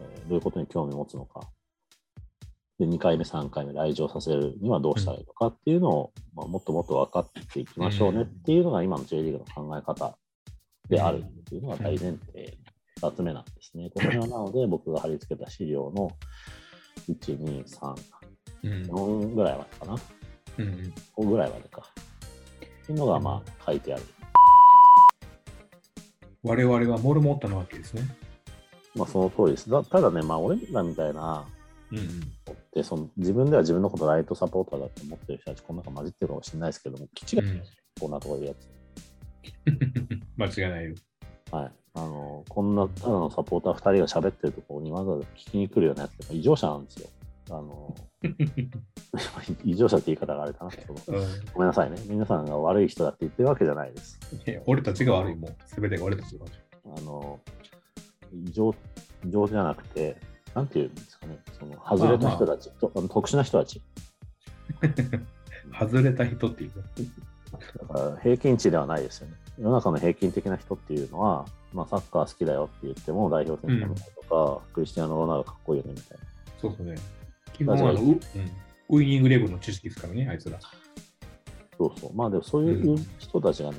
[0.00, 1.40] えーどういうことに興味を持つのか、
[2.78, 10.16] で2回目、3回目来場させるにはどうしたらいいのかっていうのを、まあ、もっともっと分かっていきましょうねっていうのが今の J リーグの考え方
[10.88, 12.56] であるっていうのが大前提、
[13.00, 13.90] 2つ目なんですね。
[13.92, 16.12] この辺はなので僕が貼り付けた資料の
[17.08, 17.94] 1、2、3、
[18.62, 18.72] うん。
[18.84, 19.96] 4ぐらいまでかな、
[20.58, 21.82] うん5ぐらいまでか。
[22.82, 24.02] っていうのがまあ書いてある。
[26.42, 28.02] 我々はモルモッタなわけですね。
[28.94, 29.70] まあその通りです。
[29.70, 31.46] だただね、まあ俺らみたいな
[31.90, 32.20] うんうん。
[32.74, 37.62] でその自分では自分のことライトサポーターだと思ってる人たち、この中混じってるかもしれないですけども、基地がうん
[38.00, 38.68] こんなところいるやつ。
[40.36, 40.94] 間違いないよ。
[41.50, 41.72] はい。
[41.94, 47.08] あの、こんなただのサポーター2人が喋ってるところにわざわざ聞きに来るようなやつって異常者なんですよ。
[47.50, 47.94] あの、
[49.64, 50.70] 異常者って言い方があれかな。
[50.70, 51.96] うんごめんなさいね。
[52.06, 54.18] 皆さんが悪い人だって言ってるわけじゃないです。
[54.66, 55.56] 俺たちが悪いもん。
[55.66, 56.52] すべてが俺たちが悪い。
[56.96, 57.40] あの、
[58.32, 58.74] 異常、
[59.26, 60.16] 異常じゃなくて、
[60.54, 61.38] なんていうんですかね。
[61.58, 63.82] その、外れた人たち、とあの特殊な人たち。
[65.78, 66.80] 外れた人っていうか。
[67.80, 69.34] だから平均値ではないですよね。
[69.58, 73.94] 世の中の平均的な人っていうのは、まあ、サッカー好きだよって言っても代表選手だ
[74.28, 76.24] とか、クリスティアーノ・ロナウドかっこいいよねみたいな。
[76.60, 76.96] そうそうね。
[77.58, 78.20] 基本はあの、ううん、
[78.90, 80.58] ウイニングレブルの知識ですからね、あいつら。
[81.76, 82.14] そうそう。
[82.14, 83.76] まあでもそういう人たちがね、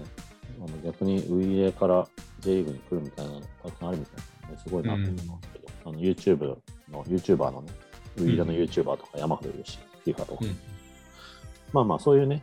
[0.58, 2.08] あの逆にウイイレから
[2.42, 6.58] J リーグに来るみたいなのたくさんあるみたいなのですごいなと思いますけど、あの YouTube
[6.92, 7.72] の YouTuber のね、
[8.18, 10.38] ウイイレの YouTuber とか山ほどいるし、FIFA とか。
[10.42, 10.58] うん。
[11.72, 12.42] まあまあそういうね、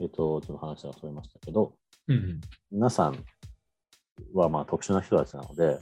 [0.00, 1.74] えっ、と、ちょっと話がそれましたけど、
[2.06, 2.40] うんうん。
[2.70, 3.24] 皆さん
[4.32, 5.78] はまあ特殊な人たちなので、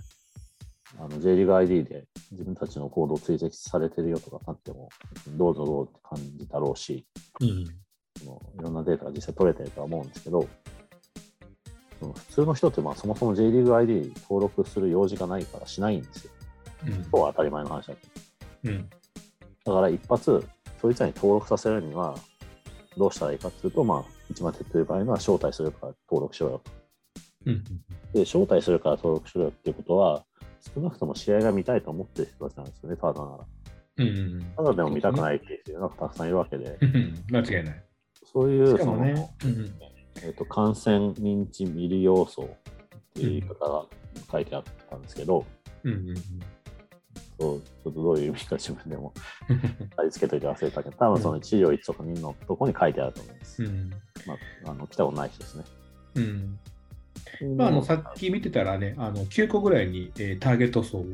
[0.99, 4.89] あの J リーグ ID で自分たちの行動を追跡されてるよとかなっても、
[5.29, 7.07] どうぞどうって感じだろうし、
[7.41, 7.65] うん。
[8.19, 10.47] そのいろんなデータが実際取れてるとは思うんですけど、
[12.01, 16.33] その普通の人ってまあそもそも J リーグ ID に登録する用事がないからしないんですよ。
[16.87, 18.07] うんこうは当たり前の話だけ
[18.69, 18.75] ど。
[18.75, 18.91] うん。
[19.65, 20.45] だから一発、
[20.81, 22.17] そいつらに登録させるには、
[22.97, 26.71] どうしたらいいかっていうと、まあ、一番手っ取り早いのは招待するから登録しろよと。
[27.47, 27.65] うん。
[28.13, 30.25] で、招待するから登録しろよっていうことは、
[30.75, 33.47] 少なくとも試合が見たいと思ってる人たちなんですよね、ただなら。
[33.99, 34.43] うんうん。
[34.57, 37.15] ただでも見たくないっていう人がたくさんいるわけで、うん。
[37.31, 37.85] 間違いない。
[38.33, 39.17] そういうその、うん
[40.25, 42.49] えーと感染認知見る要素っ
[43.15, 43.87] ていう言い方が
[44.31, 45.45] 書いてあったんですけど、
[45.85, 45.93] うん。
[45.93, 46.17] うんうん
[47.41, 49.13] そうちょっとどういう意味か自分でも
[49.97, 53.65] 貼り付けといて忘れたけど、多分その治療1とか2のとこに書いてあると思います。
[53.65, 53.91] うん。
[54.27, 55.65] まあ、あの来たことない人ですね。
[56.15, 56.59] うん。
[57.57, 61.05] まあ、あのさっき見てたらね、あの9個ぐらいに、えーターゲット層を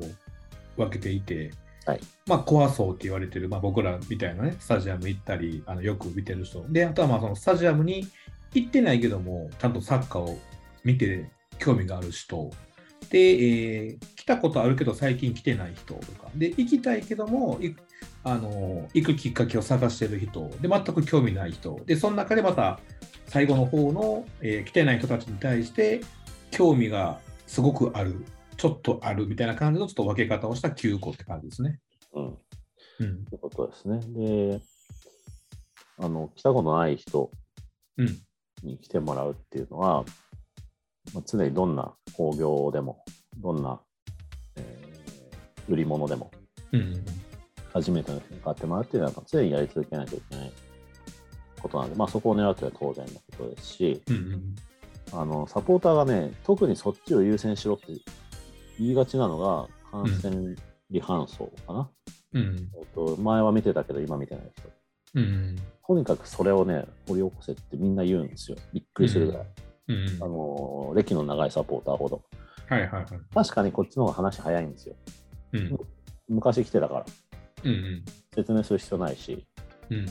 [0.76, 1.50] 分けていて、
[1.86, 6.62] はいまあ、コア層って言われてる、まあ、僕らみたいなね、スタジアム行ったり、あのよく見てる人。
[6.68, 8.06] で、あとはまあそのスタジアムに
[8.52, 10.38] 行ってないけども、ちゃんとサッカーを
[10.84, 12.50] 見て興味がある人。
[13.10, 16.28] で、えー来たことあるけど最近来てない人とか。
[16.34, 17.74] で、行きたいけども、い
[18.24, 20.50] あの行くきっかけを探してる人。
[20.60, 21.80] で、全く興味ない人。
[21.86, 22.78] で、その中でまた
[23.28, 26.00] 最後の方の、えー来てない人たちに対して
[26.50, 28.24] 興味がすごくある、
[28.56, 31.78] ちょっとあるみたいな感じのちょっと分け方をした9個って感じですね。
[32.14, 32.38] うん、
[33.00, 33.24] うん。
[33.26, 34.00] ということですね。
[34.00, 34.60] で、
[35.98, 37.30] あの、来たことない人
[37.96, 38.18] うん。
[38.62, 40.04] に来てもらうっていうのは、
[41.14, 43.04] まあ、常にどんな興行でも、
[43.38, 43.80] どんな、
[44.56, 44.88] えー
[45.70, 46.30] 売り物でも、
[46.72, 47.04] うん。
[47.74, 50.52] 初めての人に買ってもらうっていうのは、常にやり続けないといけない
[51.58, 54.16] ことなんで、まあ、そこを狙うというのは当然のことですし、うん。
[54.16, 54.54] うん。
[55.12, 57.86] あのサポーターがね、特にそっちを優先しろって
[58.78, 60.54] 言いがちなのが、感染
[60.92, 61.90] 離反層かな、
[62.34, 62.70] うん。
[62.78, 63.16] えっと。
[63.16, 64.68] 前は見てたけど、今見てない人。
[65.14, 65.56] うん。
[65.86, 68.58] とにかくそれをね、掘り起こせってみんな言うんですよ。
[68.72, 69.46] びっくりするぐらい。
[69.88, 70.22] うん。
[70.22, 72.22] あの歴の長いサポーターほど。
[72.68, 73.06] はいはいはい。
[73.34, 74.94] 確かにこっちの方が話早いんですよ。
[75.52, 75.78] うん。
[76.28, 77.06] 昔来てたから。
[77.64, 78.04] うん。
[78.34, 79.46] 説明する必要ないし、
[79.90, 80.06] うん。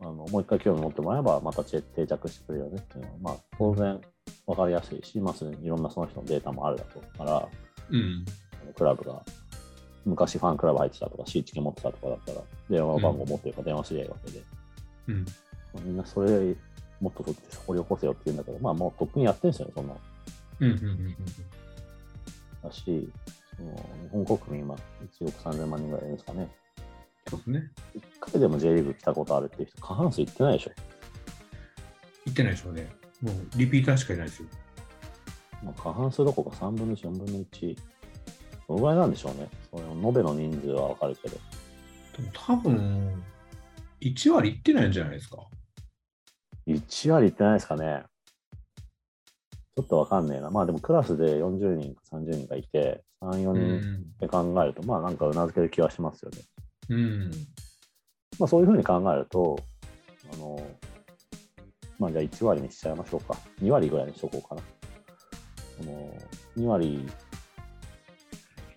[0.00, 4.00] あのもう一回興味持ってもらえば、また定着してくれるよねっていうのは、まあ、当然
[4.46, 7.48] 分かりやすいし、まあ、すでにいろんなその人のデータもあるだろうから、
[7.90, 8.24] うん。
[8.76, 9.22] クラブが
[10.04, 14.42] 昔ファンクラブ入ってたとか、シーチケ持ってたとかだったら、電話番号持ってるから電話すりゃいいわけで、
[15.08, 15.24] うん。
[15.24, 16.56] まあみんなそれ
[17.00, 20.00] もっとそっち掘り起こせよって言うんだけど、まあもうとっくにやってるんですよね、そんなの。
[20.60, 20.70] うん。
[20.70, 21.16] うん。
[22.62, 23.08] だし、
[23.56, 24.76] その日本国民は
[25.20, 26.48] 1億3000万人ぐらいいるんですかね。
[27.30, 27.70] そうですね。
[27.94, 30.70] 一回でも J リーグ来たことあるっていう人、過半数いってないでしょ。
[32.26, 32.90] 行ってないでしょうね。
[33.22, 34.48] もうリピーターしかいないですよ。
[35.62, 37.76] まあ、過半数どこか3分の1、4分の1。
[38.68, 39.48] どのぐらいなんでしょうね。
[39.70, 41.36] その延べの人数はわかるけど。
[42.16, 43.22] でも多分、
[44.00, 45.38] 1割いってないんじゃないですか。
[46.66, 48.04] 1割いってないですかね。
[49.76, 50.50] ちょっとわかんねえな。
[50.50, 54.16] まあでもクラスで40人か30人がいて、3、4う人ん。
[54.18, 56.38] で考えると、まあなんかうなずける気はしますよね。
[56.88, 57.30] うん。
[58.38, 59.58] まあそういうふうに考えると、
[60.32, 60.60] あの、
[61.98, 63.36] まあじゃあ1割にしちゃいましょうか。
[63.62, 64.62] 2割ぐらいにしとこうかな。
[65.78, 66.14] その
[66.56, 67.08] 2割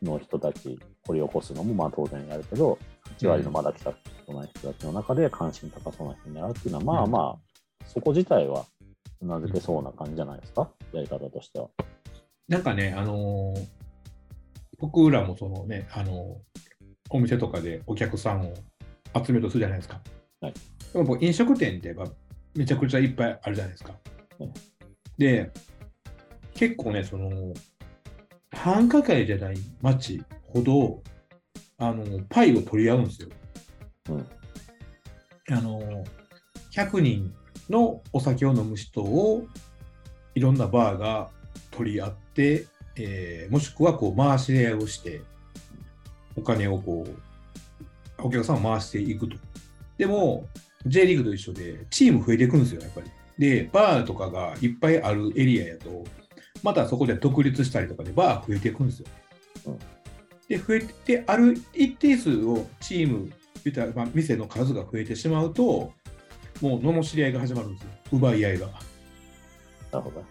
[0.02, 2.78] の人たち掘り起こすのもまあ当然やるけど、
[3.20, 3.98] 8割のまだ来たこ
[4.28, 8.66] とない人たちの中で関心高そうな人にやるっていうのは、まあうんまあ、そこ自体は
[9.22, 11.70] うなずけそうな感じじゃないですか、やり方としては。
[12.48, 13.68] なんかね、あのー
[14.80, 16.71] 僕らもそのね、あのー
[17.12, 18.54] お店とかでお客さんを
[19.16, 20.02] 集めるとするじゃないですか。
[20.42, 20.54] はい
[20.94, 22.06] でも飲食店ってやっぱ
[22.54, 23.94] めちゃくちゃいっぱいあるじゃないですか。
[24.40, 24.54] うん
[25.18, 25.52] で、
[26.56, 27.54] 結構ね、その、
[28.52, 31.04] 繁華街じゃない街ほど、
[31.78, 33.30] あのパイを取り合うんですよ。
[34.10, 34.28] うん。
[35.56, 36.04] あの、
[36.76, 37.34] 100人
[37.70, 39.46] のお酒を飲む人を
[40.34, 41.30] いろんなバーが
[41.70, 45.22] 取り合って、えーもしくはこう回し合いをして、
[46.36, 49.38] お金をこう、お客さんを回していくと。
[49.98, 50.48] でも、
[50.86, 53.12] J リーグと一緒で、チーム増えていくんですよ、やっぱり。
[53.38, 56.04] で、バーとかがいっぱいあるエリアやと、
[56.64, 59.08] またそこで独立したりとかでバー増えていくんですよ。
[59.68, 59.80] うん
[60.52, 63.32] で、増えて、ある一定数をチーム、
[63.64, 65.94] 言ったら、まあ、店の数が増えてしまうと、
[66.60, 67.90] もう罵り合いが始まるんですよ。
[68.12, 68.68] 奪い合いが。
[68.68, 70.26] なるほど。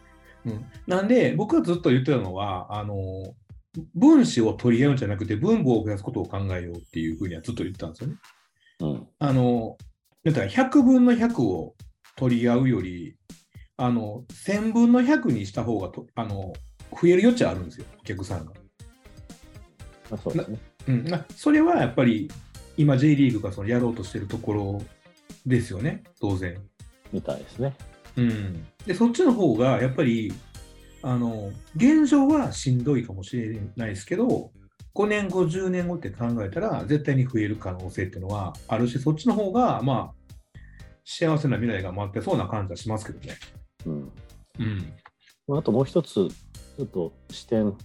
[0.44, 3.34] うん、なんで、僕がずっと言ってたのは、あの、
[3.94, 8.16] 分子を取り合うんじゃなくて、分母を増やすことを考えようっていうふうにはずっと言ってたんですよね。
[8.80, 9.06] うん。
[9.18, 9.76] あの、
[10.24, 11.74] だから100分の100を
[12.16, 13.16] 取り合うより、
[13.76, 16.52] あの、1000分の100にした方がと、あの、
[17.00, 18.52] 増える余地あるんですよ、お客さんが。
[20.10, 20.58] まあ、そうですね。
[20.88, 22.30] うん、なそれはやっぱり、
[22.76, 24.82] 今 J リーグがそのやろうとしてるところ
[25.46, 26.60] ですよね、当然。
[27.12, 27.76] みたいですね。
[28.16, 30.32] うん、でそっちの方がやっぱり
[31.02, 34.50] あの現状はしんどいかもしれないですけど
[34.94, 40.20] 5年後10年後って考えたら絶対に増える可能性っていうのはあるしそっちの方がまあ
[41.04, 43.34] 幸せな未来が待ってそうな感じはしますけどね。
[43.86, 44.12] うん。
[44.58, 44.92] うん
[45.48, 47.76] まああともう一つ、ちょっと視点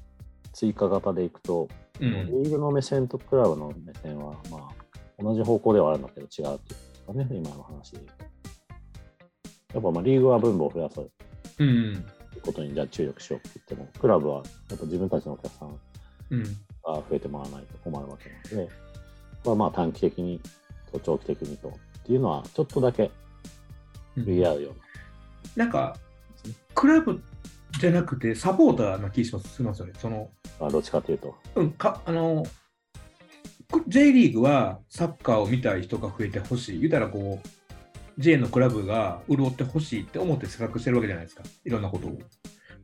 [0.53, 1.67] 追加型でいくと、
[1.99, 2.11] うん
[2.43, 9.75] リーグの目線とクラブの目線は、まあ、同じ方向ではあるんだけど違うっていうんですかね、今の話で言うと。
[9.75, 11.11] やっぱまあリーグは分母を増やそう
[11.59, 12.05] うん
[12.45, 15.79] ことにじゃあ注力しようって言っても、クラブはやっぱ自分たちのお客さん
[16.31, 16.47] うんが
[16.93, 18.73] 増えてもらわないと困るわけなので、
[19.43, 20.39] まあ、まあ短期的に
[20.91, 21.71] と長期的にとっ
[22.05, 23.11] ていうのは、ちょっとだけ
[24.15, 24.69] うん言い合うよ
[25.55, 25.97] うなんか
[26.73, 27.21] クラブ
[27.79, 29.93] じゃなくてサポーターな気しますしますよね。
[29.97, 30.29] その
[30.59, 31.35] な、どっちかというと。
[31.55, 32.45] うん、かあの
[33.87, 36.79] J リーグはサッカーを見たい人が増えてほしい。
[36.79, 37.47] 言うたらこう、
[38.17, 41.43] J のクラブが潤ってほしいって思って施策してるわけじゃないですか。
[41.63, 42.17] いろんなことを。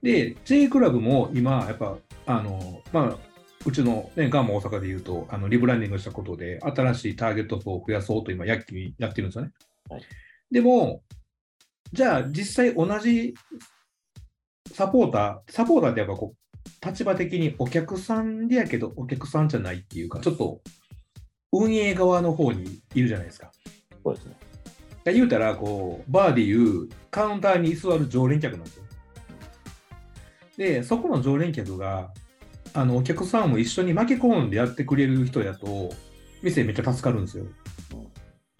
[0.01, 3.17] で、J クラブも今、やっぱ、あの、まあ、
[3.65, 9.51] うちの、ね、ガンマ大阪で言うと、あのリブランディングしたことで、新しいターゲット層を増やそうと今、やっきやってるんですよね。
[9.89, 10.01] はい
[10.51, 11.01] でも、
[11.93, 13.33] じゃあ、実際同じ
[14.73, 20.61] サポーター、サポーターってやっぱこう、立場的にお客さんでやけど、お客さんじゃないっていうか、ちょっと
[21.53, 23.51] 運営側の方にいるじゃないですか。
[24.03, 24.35] そうですね。
[25.03, 28.83] で言うたら、こう、バーでいうカウンターに座る常連客なんですよ。
[30.57, 32.11] で、そこの常連客が、
[32.73, 35.91] あの、お客さんも一緒に巻き込んでやってくれる人やと、
[36.43, 37.45] 店めっちゃ助かるんですよ。
[37.45, 37.51] うん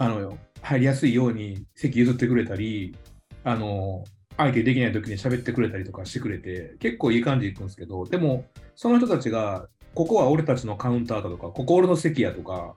[0.01, 2.95] あの、入りやすいように席譲ってくれたり、
[3.43, 4.03] あの、
[4.35, 12.75] 相手できない時に喋ってくれたりとかしてくれて、結構いい感じでいくんですけど、でも、その人たちが、ここは俺たちのカウンターだとか、ここ俺の席やとか、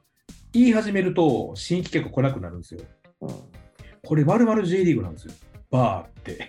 [0.53, 2.83] 言い始めると、新規客来なくなるんですよ。
[3.21, 5.35] これ、まるまる J リーグなんですよ。
[5.71, 6.49] バーって。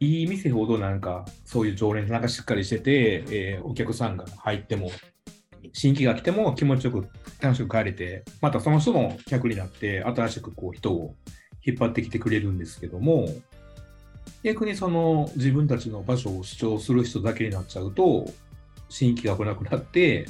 [0.00, 4.90] いい店ほどなんか、そういう常連なんかしっかりしてて、えーお客さんが入っても、
[5.72, 7.08] 新規が来ても気持ちよく
[7.40, 11.14] 楽しく帰れて、またその人も客になって、新しくこう人を
[11.64, 13.28] 引っ張ってきてくれるんですけども、
[14.42, 18.26] 逆にその自分たちの場所を主張する人だけになっちゃうと、
[18.88, 20.26] 新規が来なくなって、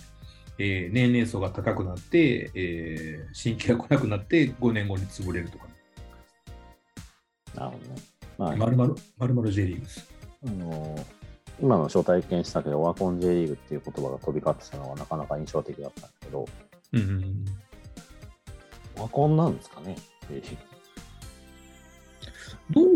[0.59, 5.72] えー年齢層が高くなって、えー新規が来なくなって5年後に潰れるとか、
[7.55, 8.03] なるほどね。
[8.39, 10.09] まあ、まるまる、まるまる J リーグです。
[10.47, 11.05] あのー
[11.61, 16.45] 今の招待見したけど、オワコン J リーグっていう言葉が飛び交ってたのはなかなか印象的だったんだけど、
[16.93, 17.45] うん。
[18.97, 19.97] オワコンなんですかね
[20.29, 20.57] J リーグ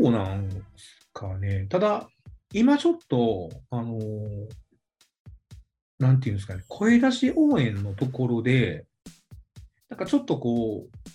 [0.02, 0.64] どうなんす
[1.12, 1.66] かね。
[1.68, 2.08] ただ、
[2.52, 4.48] 今ちょっと、あのー
[5.98, 8.84] なんていうんですかね、声出し応援のところで、
[9.88, 11.10] なんかちょっとこう、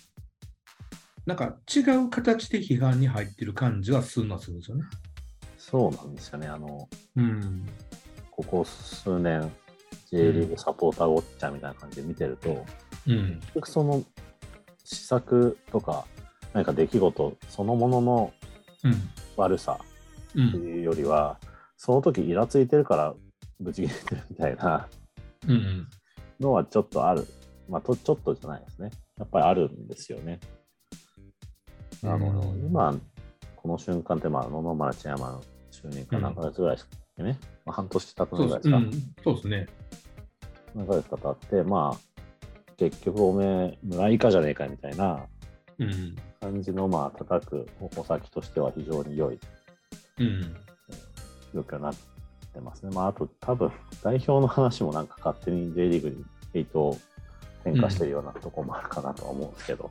[1.26, 4.84] なんか違う形で批判に入ってる感じはするのはするんですよね。
[5.56, 6.48] そうなんですよね。
[6.48, 7.66] あの、うん。
[8.30, 9.50] ここ数年、
[10.10, 12.64] J リーグサポーターウォッチャーみたいな感じで見てると、
[13.06, 13.38] うん。
[13.40, 14.02] 結局その
[14.84, 16.04] 施策とか、
[16.52, 18.32] 何か出来事そのものの
[18.84, 18.94] うん。
[19.36, 19.78] 悪さ
[20.34, 20.50] うん。
[20.50, 21.38] というよりは、
[21.76, 23.14] その時イラついてるから
[23.60, 24.88] ぶち切れてるみたいな
[25.46, 25.88] うん。
[26.40, 27.26] のはちょっとある。
[27.68, 28.90] まあ、とちょっとじゃないですね。
[29.18, 30.40] やっぱりあるんですよね。
[32.04, 32.94] あの、うん今、
[33.56, 37.38] この瞬間って、まあ、野々村千山の就任から何ヶ月ぐらいですかね。
[37.64, 38.30] まあ、半年経つ。
[38.30, 38.76] ぐらいですか。
[38.76, 38.90] うん。
[39.22, 39.66] そうですね。
[40.74, 42.12] 何ヶ月か経って、まあ、
[42.76, 45.26] 結局おめえ、村以下じゃねえかみたいな
[45.78, 46.16] うん。
[46.40, 49.38] 感じの、まあ、叩くお先としては非常に良い
[50.18, 50.56] うん。
[51.54, 51.94] 状況になっ
[52.52, 52.90] てますね。
[52.92, 53.70] まあ、あと、多分
[54.02, 56.64] 代表の話もなんか勝手に J リーグにヘイ
[57.62, 59.90] トを転嫁してるようなところもあるかなとは思うんですけど、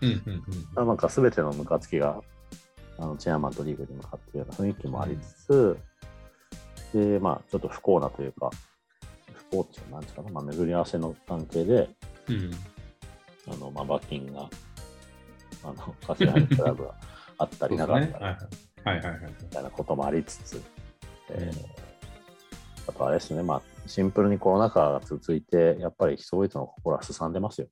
[0.00, 0.08] うん。
[0.08, 0.42] うん。
[0.74, 2.22] まあなんか全てのムカつきが
[2.98, 5.76] あのチェアマンとリーグに向かっているような雰囲気もありつつ、
[6.92, 8.50] で、まあ、ちょっと不幸なというか、
[9.32, 11.88] 不幸っていうのは何ですかね、まあ、巡り合わせの関係で、
[12.28, 12.50] うん。
[13.50, 14.48] あのまあ、罰金が、
[15.64, 16.94] あの、柏原クラブが
[17.38, 18.12] あったりなかったり。
[19.42, 20.62] みたいなこともありつつ、
[21.30, 21.91] えーうん
[22.86, 27.68] あとあれですね、まあ、シンプルにコロナ禍が続いて、やっぱり人々の心はすさんでますよ。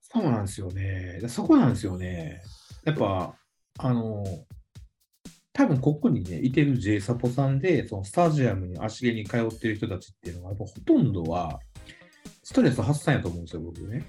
[0.00, 1.20] そうなんですよね。
[1.28, 2.42] そこなんですよね。
[2.84, 3.34] やっぱ、
[3.78, 4.24] あの、
[5.52, 11.60] 多分ここにね、いてる J サポさんで、そのスタジアムに足毛に通ってる人たちっていうのは、やっぱほとんどは、
[12.42, 14.04] ストレス発散やと思うんですよ、僕ね。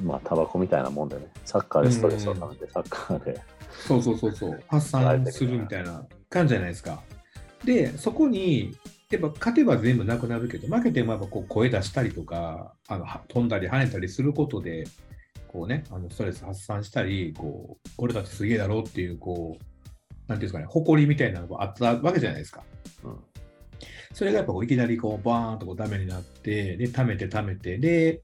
[0.00, 3.40] まあ、タバコみたいなもんでね、サッカーでストレスをためて、サッカーで、
[3.86, 7.02] そうそうそうそう、発散するみたいな感じじゃないですか。
[7.64, 8.76] で、そこに、
[9.10, 14.84] やっぱ勝てば全部なくなるけど、負けてもやっぱこう声出したりとか、あのは飛んだり跳ねたりすることで、
[15.48, 19.64] こうね、あのストレス発散したり、こう、俺たちすげえだろうっていう、こう、
[20.28, 22.62] なんていうんですかね、誇りみたいなのがあったわけじゃないですか。
[23.04, 23.18] うん
[24.12, 28.22] それがやっぱこういきなりこうバーンとこうダメになって、で、溜めて溜めて、で、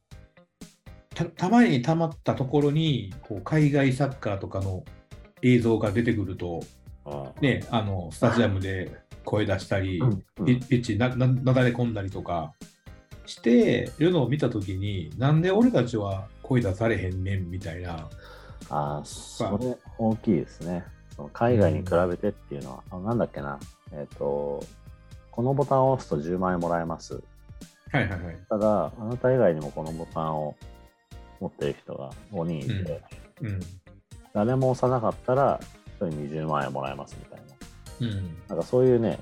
[1.15, 4.85] たたまに溜まったところに、こう海外サッカーとかの
[5.43, 6.61] 映像が出てくると、
[7.05, 12.55] あね、あのスタジアムで声出したり、うんうんピピッチになななだれ込んだりとか
[13.27, 18.09] してるのを見たときに、なんで俺たちは声出されへんねんみたいな。
[18.71, 20.85] あー、それ大きいですね。
[21.15, 23.59] その海外に比べてっていうのは、あなんだっけな、
[23.93, 24.63] えっ、と、
[25.31, 27.23] このボタンを押すと10万円もらえます。
[27.93, 28.39] はいはいはい。
[28.49, 30.57] ただ、あなた以外にもこのボタンを
[31.41, 33.03] 持っている人が5人いて、
[33.43, 33.61] うん。
[34.35, 35.61] 誰も押さなかったら、
[36.01, 37.36] 1人20万円もらえますみたいな。
[38.01, 38.37] うん。
[38.49, 39.19] なんかそういうね、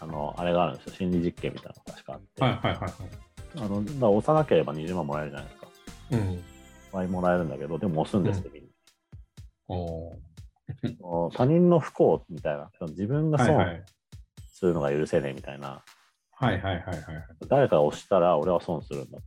[0.00, 0.94] あの、あれがあるんですよ。
[0.94, 2.42] 心理実験みたいなのが確かあって。
[2.42, 2.92] はいはいはいはい。
[3.56, 5.68] あの、だ押さなければ20万もらえるじゃないですか。
[6.12, 6.44] うん。
[6.92, 8.68] 倍もらえるんだけど、でも押すんですよ、みんな。
[9.68, 10.16] おー
[10.98, 13.58] その他人の不幸みたいな、自分が損。
[14.62, 15.82] するのが許せねえみたいな、
[16.30, 16.96] はいはいはいはい。
[17.48, 19.24] 誰かが押したら俺は損するんだと。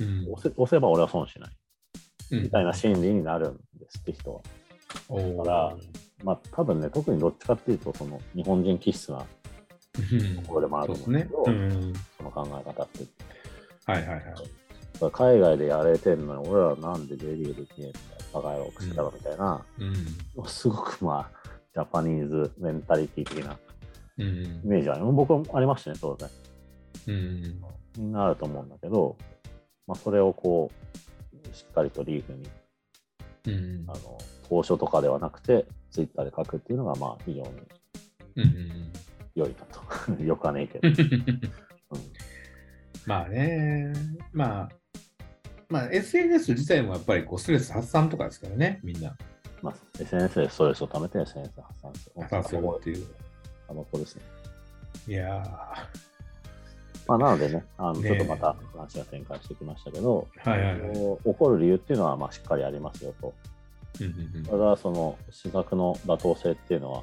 [0.00, 1.50] うん押せ押せば俺は損しない。
[2.30, 4.40] うんみたいな心理になるんですって人は。
[5.10, 5.76] おーだから
[6.24, 9.24] まあ多分ね、特にどっちかっていうと、その日本人気質な
[9.98, 11.80] うんところでもあるそうですと思うんですけ。
[11.80, 11.94] ど、ねうん。
[12.16, 13.04] その考え方って。
[13.86, 14.22] はいはいはい。
[15.12, 19.64] 海外でやれてんのに、俺らなんで J リーグできねえみたいな、バカ野郎くしてたろみたいな、
[20.36, 20.48] うん。
[20.48, 23.58] すごくまあ、ジャパニーズメンタリティ的な
[24.18, 24.60] うんイ。
[24.64, 26.28] メージは、僕もありましたね、当然。
[27.08, 27.62] うん。
[27.98, 29.16] みんなあると思うんだけど、
[29.86, 32.48] まあ、それをこう、しっかりとリーグに、
[33.46, 33.84] うん。
[33.88, 34.18] あの、
[34.48, 37.48] 当初とかではなくて、ツイッターで書くっていうのが、まあ、非常に
[38.36, 38.92] うん。
[39.36, 39.80] 良いなと。
[40.22, 40.88] よくはねえけど。
[40.88, 40.96] うん
[43.06, 43.92] まあね、
[44.32, 44.68] まあ、
[45.68, 49.14] まあ SNS 自体もやっぱりこうストレス発散とかですからね、みんな
[49.60, 52.12] まあ、SNS でストレスを溜めて SNS で発散する。
[52.16, 53.06] 発散するっていう。
[53.68, 54.22] タバコですね。
[55.06, 55.42] いや
[57.06, 60.96] まあ、なのでね、あのねちょっとまた話が展開してきましたけど、ー、はいはいはい。
[60.96, 63.34] こう起こる理由っていうのは、まあ、しっかりありますよと。
[64.00, 67.02] うんうんただ、その施策の妥当性っていうのは、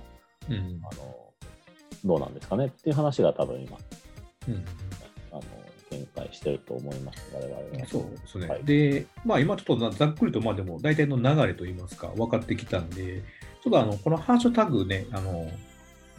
[0.50, 0.82] うんうん。
[0.84, 1.16] あの
[2.04, 2.66] どうなんですかね？
[2.66, 3.78] っていう話が多分今、
[4.48, 4.66] うん。
[5.32, 5.44] あの
[5.90, 7.64] 展開してると思います、我々は。
[7.88, 8.48] そうですね。
[8.48, 8.64] はい。
[8.64, 13.24] で、まあ今ちょっとなざっくりと、まあでも大体の流れといいますか、分かってきたんで、
[13.64, 15.50] ちょっとあの、このハッシュタグね、あの、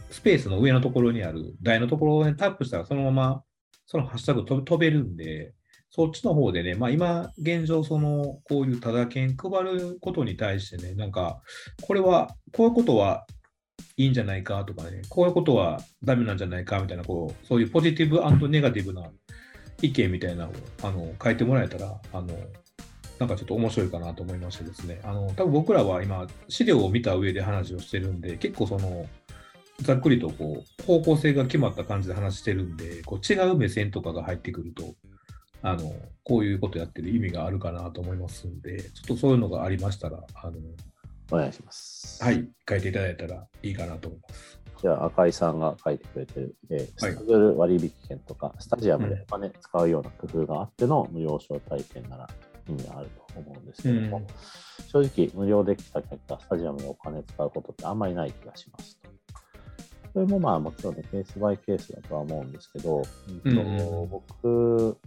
[0.09, 3.43] スペースの上のところにある台のところを、ね、タップしたらそのまま
[3.87, 5.53] そのハッシュタグ飛べるんで、
[5.95, 11.41] そっちの方でね、まあ今現状そのこういうタダ券配ることに対してね、なんか
[11.83, 13.27] これは、こういうことは
[13.95, 19.03] いいんじゃないかとかね、こういうことはダメなんじゃないかみたいな、こうそういうポジティブネガティブな
[19.83, 22.27] 意見みたいなのをあの書いてもらえたら、あの
[23.19, 29.07] なんかちょっと面白いかなと思いましてですね、あの多分僕らは今、資料を見た上で話をしてるんで、結構その、
[29.81, 34.95] ざっくりとこう方向性が決まった感じで話してるんで、こう違う目線とかが入ってくると、
[35.63, 35.93] あの
[36.23, 40.57] こういうことやってる意味があるかなと思いますんで、ちょっとそういうのがありましたら、あの
[41.31, 42.23] お願いします。
[42.23, 44.59] はい、書いていただいたらいいかなと思います。
[44.81, 52.29] じゃあ、赤井さんが書いてくれてる、えーはいスタジオ割引券とか、スタジアムでお金使うような工夫があっての無料招待券なら
[52.67, 54.27] 意味があると思うんですけども、うん
[54.87, 59.09] 正直、無料で来た結果、スタジアムでお金使うことってあんまりない気がしますと。
[60.11, 63.01] それもまあもちろんね、ケースバイケースだとは思うんですけど、
[63.45, 64.97] うんとうん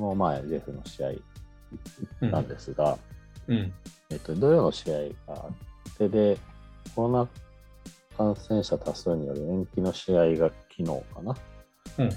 [0.00, 1.20] 僕、この前、ジェフの試合行
[2.26, 2.98] ったんですが、
[3.46, 3.72] うん、
[4.10, 5.32] えっと、土曜の試合があ
[5.92, 6.38] ってで、
[6.94, 7.28] コロナ
[8.16, 11.36] 感染者多数による延期の試合が昨日かな、
[11.98, 12.10] うん、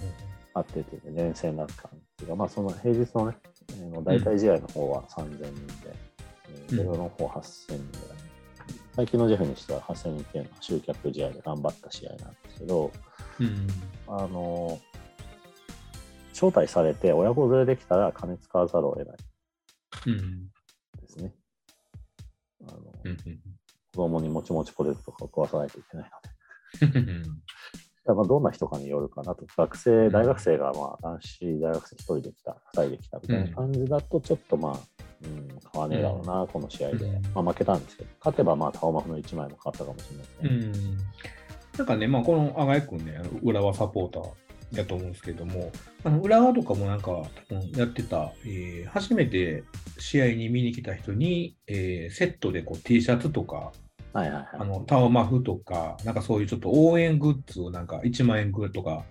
[0.54, 3.38] あってて、連戦だったんですが、まあ、その平日のね、
[3.70, 5.54] えーの大体試合の方は3000人で、
[6.50, 6.78] えーうん。
[6.78, 8.18] 土曜の方8000人ぐらい。
[8.96, 12.92] 最近のジェフにしては8000人っていうのは集客試合で頑張った試合なんですけど、
[13.40, 13.68] うん、
[14.08, 14.80] あの
[16.44, 19.18] 招待されて親子連れできたら金使わざるを得ない
[20.08, 20.48] うん、
[21.00, 21.34] ですね。
[22.68, 23.32] あのうん、子
[23.96, 26.12] 供にもちもちポテトとかを食わさないといけない
[26.82, 28.14] ので。
[28.14, 29.46] まあどんな人かによるかなと。
[29.56, 34.80] 学生、大学生がまあ男子大学生1人で来た、2人で来たみたいな感じだと、ちょっとまあ、
[35.24, 37.06] うん、買わねえだろうな、この試合で。
[37.06, 40.90] うんまあ負けたんですけど、勝てばまあ、タオマフの1枚も勝ったかもしれないですね。
[40.90, 41.78] うん。
[41.78, 44.30] なんかね、まあ、このあがいくんね、浦和サポーター
[44.74, 45.72] だと思うんですけども、
[46.04, 49.64] あの浦和とかもなんか、うんやってた、えー初めて
[50.00, 53.72] 試合に見に来た人に、えーセットでこう T シャツとか、
[54.14, 54.48] はいはいはい。
[54.60, 59.04] あのタワマフとか、なんかそういうちょっと応援グッズをなんか1万円ぐらいとか、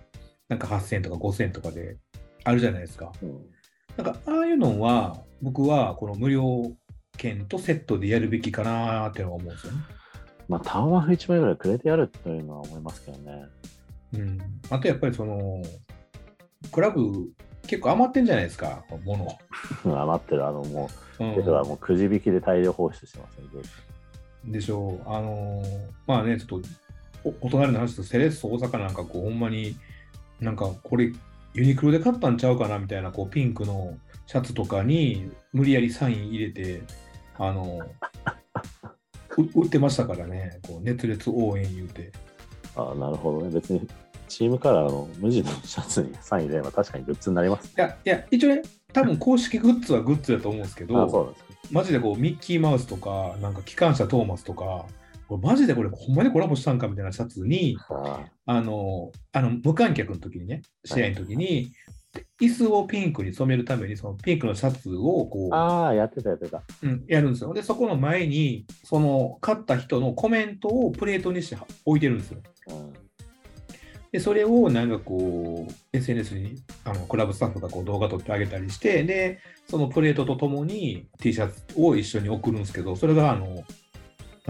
[0.49, 1.97] なんか8000円とか5000円とかで
[2.43, 3.11] あるじゃないですか。
[3.21, 3.41] うん
[3.95, 6.71] なんかああいうのは、僕はこの無料
[7.17, 9.79] 券とセットでやるべきかなーっていうのは思うんですよね。
[10.47, 13.43] まあ、タオマフ1枚ぐらいくれてやるというのは思いますけどね。
[14.13, 14.39] うん、
[14.69, 15.61] あとやっぱりその、
[16.71, 17.29] クラブ
[17.67, 19.27] 結構余ってんじゃないですか、物。
[19.85, 20.89] 余ってる、あのも
[21.19, 23.47] う、うんはもうくじ引きで大量放出してますね、
[24.45, 25.09] でしょう。
[25.09, 25.65] あのー
[26.07, 26.67] まあね、ちょっと
[27.23, 29.75] おお隣の話とセレッソ大阪なんかこう、ほんまに
[30.39, 31.11] なんかこれ
[31.53, 33.95] ユニクロで買ったんちゃうかなみたいなこうピンクの
[34.25, 36.81] シャツとかに無理やりサイン入れて、
[37.37, 37.79] あの
[39.37, 42.11] う 売ってましたからね、こう熱烈応援言うて。
[42.75, 43.53] ああ、なるほどね。
[43.53, 43.87] 別に、
[44.33, 47.67] チームカラーの無地のシャツにサイン入れれば確かにグッズになります。
[47.67, 51.57] いや、いや、一応ね、多分公式グッズはグッズだと思うんですけど、ああ、そうなんですね。
[51.71, 54.85] マジでこうミッキーマウスとか、なんか機関車トーマスとか、
[55.27, 61.71] これマジでこれほんまにコラボしたんかみたいなシャツに、ああの、あの無観客の時にね、試合の時に、
[62.41, 66.57] 椅子をピンクに染めるために、そのピンクのシャツをこあああ、やってたやってた。
[66.57, 67.53] う、うん、やるんですよ。
[67.53, 72.41] で、そこの前に、その勝った人のコメントをプレートにして置いてるんですよ。
[72.69, 73.02] うん
[74.13, 83.65] で、それをなんかこう、SNS にあのクラブスタッフがこう動画撮ってあげたりして、で、そのプレートとともに T シャツを一緒に送るんですけど、それがあの、なんてい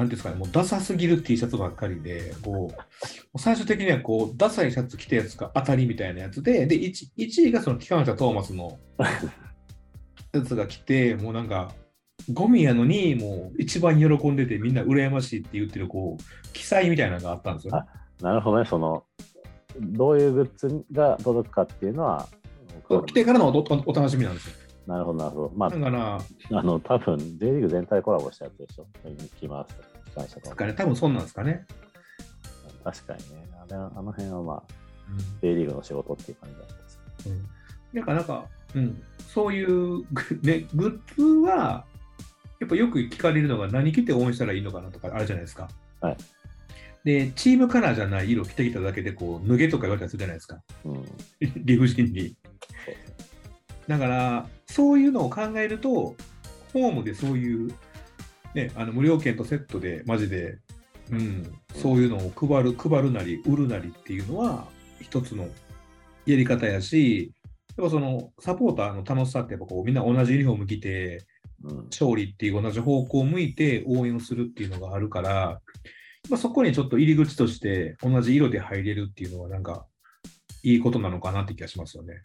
[0.01, 2.73] うんですかね、もうダサすぎる T シャツばっかりで、こ
[3.33, 8.77] う、最終的にはこう、ダサいシャツ着たやつが当たりみたいなやつで、で、1, 1位がその機関車トーマスの
[10.33, 11.71] やつが来て、もうなんか、
[12.33, 17.85] ゴミやのに、もう一番喜んでてみんな羨ましいって言ってる、こう、記載みたいなのがあったんですよ。
[18.21, 19.05] なるほどね、その、
[19.79, 22.27] どういうグッズが届くかっていうのは、
[23.07, 24.55] 来てからのお楽しみなんですよ。
[24.87, 25.51] なるほど、なるほど。
[25.55, 26.19] まだから、あ、
[26.51, 28.87] あの、多分 J リーグ全体コラボしたやつでしょ。
[29.05, 31.65] ミッキーマウスとかね、多分そうなんですかね。
[32.83, 33.49] 確かにね。
[33.53, 34.63] あれあの辺はまあ、
[35.09, 36.99] うん J リーグの仕事っていう感じだったです。
[37.27, 37.49] うん
[37.93, 38.45] なんか、なんか、
[38.75, 41.85] うん、そういうグ, ね、グッズは、
[42.59, 45.69] やっぱよく聞かれるのが何着て応援したらいいのかなとかあるじゃないですか。
[46.01, 46.17] はい
[47.03, 50.61] で、チームカラーじゃない色着てきただけで、こう、脱げとか言われたりするじゃないですか。
[50.85, 51.05] うん。
[51.65, 52.35] 理不尽に。
[53.87, 56.15] だから、そういうのを考えると、
[56.71, 57.73] ホームでそういう、
[58.53, 60.59] ね、あの無料券とセットで、マジで、
[61.11, 64.67] うん、そういうのを配る、配るなり、売るなりっていうのは、
[65.01, 65.49] 一つの
[66.25, 67.33] やり方やし、
[67.75, 71.25] やっぱそのサポーターの楽しさって、やっぱこうみんな同じユニフォーム着て、
[71.63, 71.85] うん。
[71.85, 75.59] 勝利っていう同じ方向を向いて応援をするっていうのがあるから、
[76.29, 79.85] まあ、そこにちょっと入り口として同じ色で入れるっていうのは、なんか、
[80.63, 82.21] いいことなのかなって気がしますよね。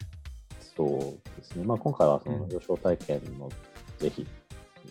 [0.75, 0.89] そう
[1.37, 1.65] ですね。
[1.65, 3.49] まあ、今回はそのうん予想体験の
[3.97, 4.25] 是非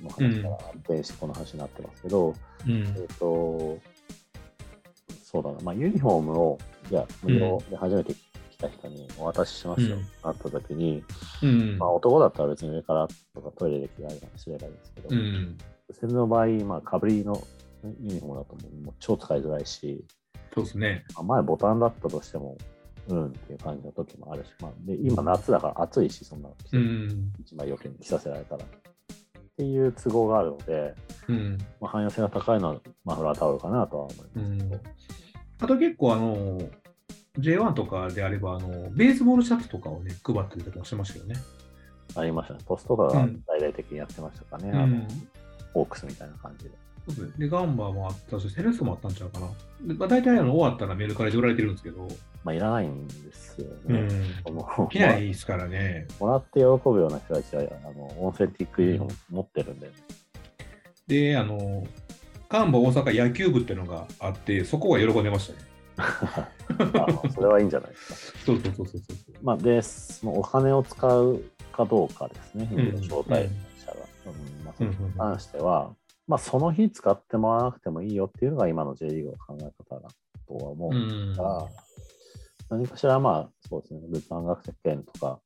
[0.03, 2.35] の話から転してこの話になってますけど、
[2.67, 3.79] うんえっ、と、
[5.25, 6.59] そうだな、まあ、ユニフォームを、
[6.91, 11.03] じゃあ、無料で初めて来た人にお渡ししますよ、うんなった時に、
[11.43, 15.59] うんまあ、男だったら別に上からとかトイレで着替えたりすればいいんですけど、うん。
[16.15, 17.43] の場合、まあ、かぶりの
[17.85, 20.05] ユニフォームだともうもう超使いづらいし、
[20.55, 21.05] そうですね。
[21.15, 22.57] まあ前ボタンだったとしても、
[23.09, 27.33] うんっていう感じの時もあるし、まあ、で今夏だから暑いし、そんなの着てうん。
[27.41, 28.65] 一枚余計に着させられたら。
[28.65, 28.67] っ
[29.57, 30.95] ていう都合があるので、
[31.29, 31.59] うん。
[31.81, 34.81] まあ、汎用性が高いのはマフラータオルかなとは思いますけど。
[35.61, 36.61] あと結構あの、
[37.39, 41.37] J1 とかであれば、あの、ベースボールシャツとかをね、配ったりとかもしましたよね。
[42.15, 42.61] ありましたね。
[42.67, 44.71] ポストとかがうん大々的にやってましたかね。
[44.71, 45.03] うんあの
[45.75, 46.71] ホークスみたいな感じで。
[47.11, 49.49] そうでガンバもあったし、セレッソもあったんちゃうかな。
[49.83, 52.09] でまあ、大体あの終わったらメルカリで売られてるんですけど、
[52.45, 54.01] まあ、いらないんですよね。
[54.01, 54.11] うん。
[54.47, 56.07] その着ないですからね。
[56.21, 56.67] もらって喜ぶ
[57.01, 59.91] ような人たちは、あのオンセンティックユニフォーム持ってるんで、
[61.07, 61.87] で、あの、
[62.49, 65.69] ガンバ大阪野球部っていうのがあって、そこは喜んでましたね。
[65.99, 68.39] あそれはいいんじゃないですか。
[68.47, 69.35] そうそうそうそうそう。
[69.43, 71.43] まあ、で、そのお金を使う
[71.73, 72.69] かどうかですね、ん
[73.03, 73.49] 招待者が。
[74.27, 74.31] う
[74.63, 75.93] んまあ、そうんれに関しては、
[76.29, 79.65] まあ、その日使ってもらわなくてもいいよっていうのが今の J リーグの考え
[79.95, 80.09] 方だ
[80.47, 81.37] とは思ううんん。
[81.37, 81.67] が、
[82.71, 85.41] 何かしら、まあ、そうですね、物販学生券とか、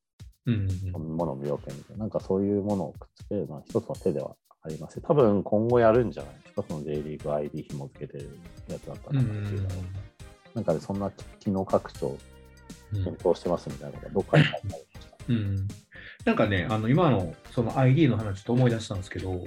[0.45, 6.33] うんもの無料券みたいな、なんかそういうものをくっつけるのは一つの手ではあります多分今後やるんじゃない？
[6.43, 9.15] ですか、その J リーグ ID 紐付けてるやつだったうん。
[9.27, 9.73] らなっていうのは
[10.53, 11.09] なんかね、そんな
[11.39, 12.17] 機能拡張
[12.93, 15.15] うん検討してますみたいなことがどっかに書いてありました。
[15.29, 15.67] うん
[16.25, 19.41] なんかね、あの今のその ID の話と思い出したんですけど、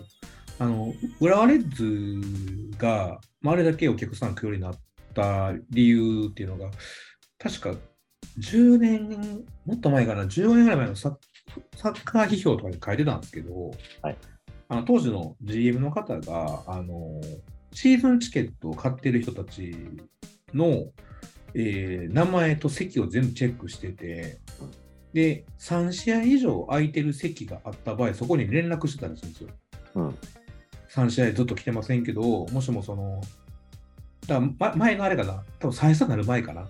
[0.59, 4.75] あの浦和レッズが、まあ、あれだけお客さん来るようになっ
[5.15, 6.71] た理由っていうのが、
[7.39, 7.75] 確か
[8.39, 11.17] 10年、もっと前かな、15年ぐらい前のサ
[11.77, 13.71] サッカー批評とかに書いてたんですけど、
[14.03, 14.17] はい
[14.69, 17.21] あの当時の GM の方があの、
[17.73, 19.77] シーズンチケットを買ってる人たち
[20.53, 20.87] の、
[21.55, 24.41] えー名前と席を全部チェックしてて、
[25.13, 29.51] で、3試合以上空いてる席があった場合、そこに連絡してたりするんですよ。
[29.95, 30.19] うん。
[30.97, 33.21] 3試合ずっと来てませんけど、もしもその、
[34.27, 34.41] だ
[34.75, 36.67] 前のあれかな、多分再スタになる前かな。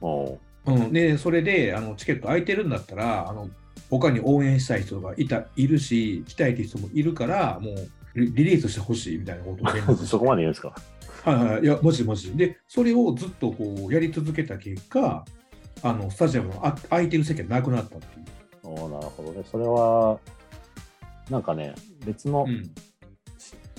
[0.00, 3.50] おうん、で、それであのチケット空いてるんだったら、あの
[3.90, 7.74] 他に応援したい人がいたいるし、来たいって人もいるから、もう
[8.14, 10.74] リリリースしてほしいみたいなことを そこまで言うんですか？
[11.24, 12.46] はいはい、いや、マジでマジで。
[12.46, 15.24] で、それをずっとこうやり続けた結果、
[15.82, 18.26] あのスタジアムのあ空いてる席がなくなったっていう。
[18.62, 19.42] おなるほどね。
[19.50, 20.18] それは、
[21.28, 21.74] なんかね、
[22.06, 22.70] 別のうん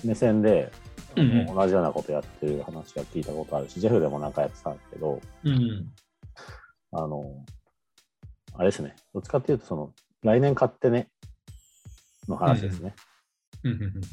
[0.04, 0.72] 目線で、
[1.16, 1.56] うんうん。
[1.56, 5.88] 同じようなことやってる話が聞いたことあるし、ジェフでもなんかやってたんですけど、うん
[6.94, 7.26] あの、
[8.54, 9.94] あれですね、どっちかっていうと、その、
[10.24, 11.10] 来年買ってね、
[12.28, 12.94] の話ですね。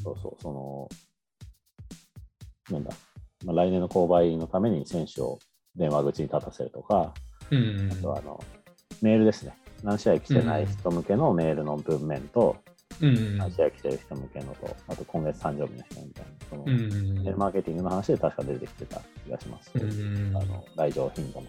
[0.03, 0.89] そうそう、その、
[2.71, 2.91] なんだ、
[3.45, 5.39] まあ、来年の購買のために選手を
[5.75, 7.13] 電話口に立たせるとか、
[7.51, 7.91] うんうん。
[7.91, 8.43] あとはあの、
[9.01, 9.53] メールですね。
[9.83, 12.57] 何試合来てない人向けのメールの文面と、
[13.01, 19.71] うんうん何試合来てる人向けのと、あと今月誕生日の人みたいな、その、うマーケティングの話で確か出てきてた気がします。
[19.75, 21.47] うんあの来場頻度の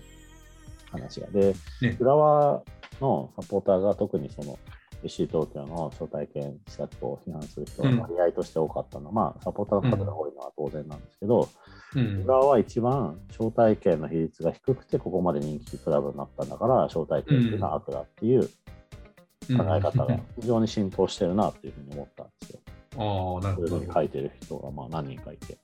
[0.93, 1.27] 話が。
[1.29, 1.97] で、ね。
[1.99, 2.63] 浦和
[3.01, 4.59] のサポーターが特にその
[5.03, 11.49] FC 東京の招待券施策を批判する人が割合として多かったのは、まあ、サポーターの数が多いのは当然なんですけど、
[11.95, 12.23] うん。
[12.25, 18.49] 浦和は一番招待券の比率が低くて、ここまで人気クラブになったんだから、招待券っていうのは悪だっていう
[19.49, 22.61] 考え方が非常に浸透してるなっていうふうに思ったんですよ。
[22.97, 23.93] ああ、なるほどそういうふうに。
[23.95, 25.59] 書いてる人がまあ何人かいて。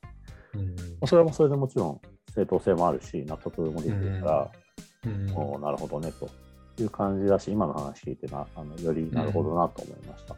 [0.55, 2.01] うんまあそれもそれでもちろん
[2.35, 4.51] 正当性もあるし、納得もできるから、
[5.05, 6.29] うんおーなるほどねと
[6.83, 10.37] いう感じだし、今の話聞いてなあのよりなるほどなと思いました。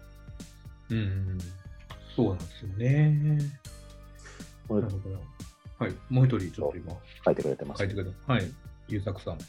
[0.90, 1.38] うん
[2.14, 3.38] そうなんですよね。
[4.66, 5.16] これなるほど。
[5.78, 6.92] はい、もう一人、ちょっと今、
[7.24, 7.78] 書いてくれてます。
[7.78, 8.32] 書いてくれた。
[8.32, 8.52] はい、
[8.88, 9.34] 優作さん。
[9.34, 9.44] はい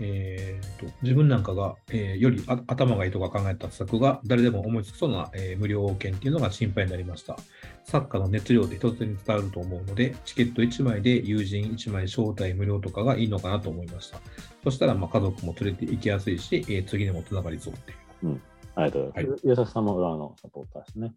[0.00, 7.36] えーと自分なんかが、えーよりあ頭がいいとか考えた施策が誰でも思いつくそうな、えー無料券っていうのが心配になりました。
[7.84, 14.18] サッカーの熱量で一つに伝わると思うので、チケット1枚で友人1枚招待無料とかがいいのかなと思いました。
[14.64, 18.40] そしたら、まあ、家族も連れて行きやすいし、えー次にもつながりそうっていう。
[18.74, 19.46] ありがとうございます。
[19.46, 21.14] 優作さんも裏のサポーターですね。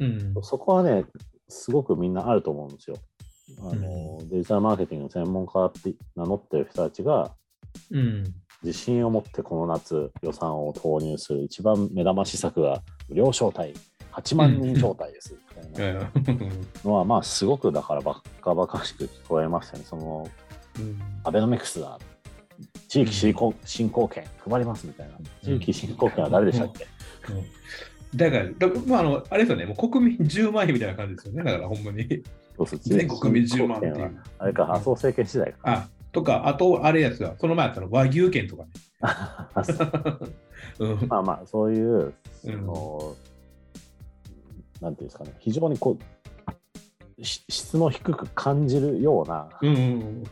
[0.00, 1.04] うんそこはね、
[1.48, 2.96] すごくみんなあると思うんですよ。
[3.60, 7.34] あのデジタルマーケティングの専門家って名乗ってる人たちが、
[7.90, 8.24] うん。
[8.62, 13.72] 自信を持ってこの夏予算を投入する一番目玉施策が無料招待、
[14.12, 15.36] 8万人招待です。
[15.70, 15.82] みた
[16.84, 19.84] のは、まあすごくだからバカバカしく聞こえましたね。
[19.84, 20.28] その
[20.78, 20.98] うん。
[21.24, 21.98] アベノミクスだ。
[22.88, 25.14] 地域振興振興券配りますみたいな。
[25.44, 26.86] 地域振興券は誰でしたっけ、
[28.14, 32.22] だから、だまあ、あの、あれですよね、もう国民10万円みたいな感じですよね、だからほんまに。
[32.56, 32.80] そうそう。
[32.82, 34.20] 全国民10万っていう。
[34.38, 35.58] あれか、麻生政権時代か。
[35.64, 35.88] あ、
[36.18, 38.70] とか、あと、あれやつが、その前やったら和牛券とかね。
[40.80, 43.16] うんまあまあ、そういう、うんその、
[44.80, 45.96] なんていうんですかね、非常にこ
[47.16, 50.24] う、し質の低く感じるようなうんうん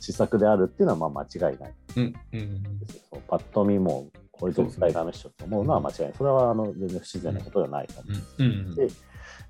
[0.00, 3.02] 施策であるっていうのはまあ間違いないうんうんですよ。
[3.12, 6.12] そうパッと見も、これ絶対ダメっしょって思うのは間違いない。
[6.16, 8.42] それはあの全然不自然なことではないと思う。
[8.44, 8.88] うんうんで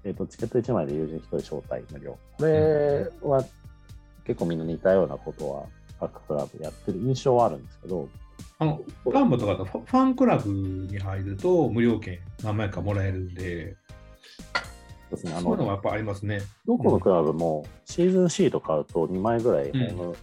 [0.05, 2.19] えー、とチケット1枚で友人1人招待無料。
[2.37, 3.45] これは
[4.25, 5.65] 結構みんな似たようなことは
[6.01, 8.09] 各クラブやってる印象はあるんですけど、
[8.59, 13.77] あのガンバとかだとファンクラブに入ると無料券何枚かもらえるんで、
[15.11, 16.41] そうですね、あそういうののがやっぱありますね。
[16.67, 19.97] どこのクラブもシーズンシート買うと2枚ぐらいうん。
[19.97, 20.17] ホーム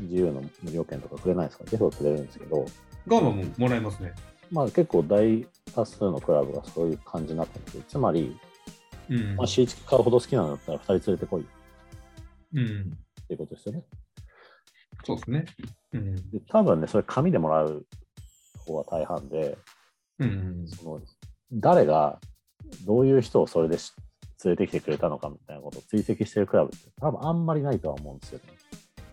[0.00, 2.66] 自由の無料券とかくれないですか、結構くれるんですけど、
[3.06, 4.12] ガンバももらえますね。
[4.50, 7.82] まあ、結構大多数のクラブがそういう感じになってます。
[7.88, 8.36] つまり、
[9.08, 9.36] うん。
[9.36, 11.42] まあ、シーチ買うほど好きなんだったら2人連れてこい。
[11.42, 11.44] っ
[12.52, 12.98] うん、
[13.30, 13.84] ていうことですよね。
[15.04, 15.44] そうですね。
[15.92, 17.86] うんで多分ね、それ紙でもらう
[18.66, 19.56] 方が大半で、
[20.18, 21.00] うんその
[21.52, 22.20] 誰が
[22.84, 23.92] どういう人をそれでし
[24.44, 28.44] 連れてきてくれたのかみたいなことを追跡してるクラブって多分あんまりないとは思うんですよね。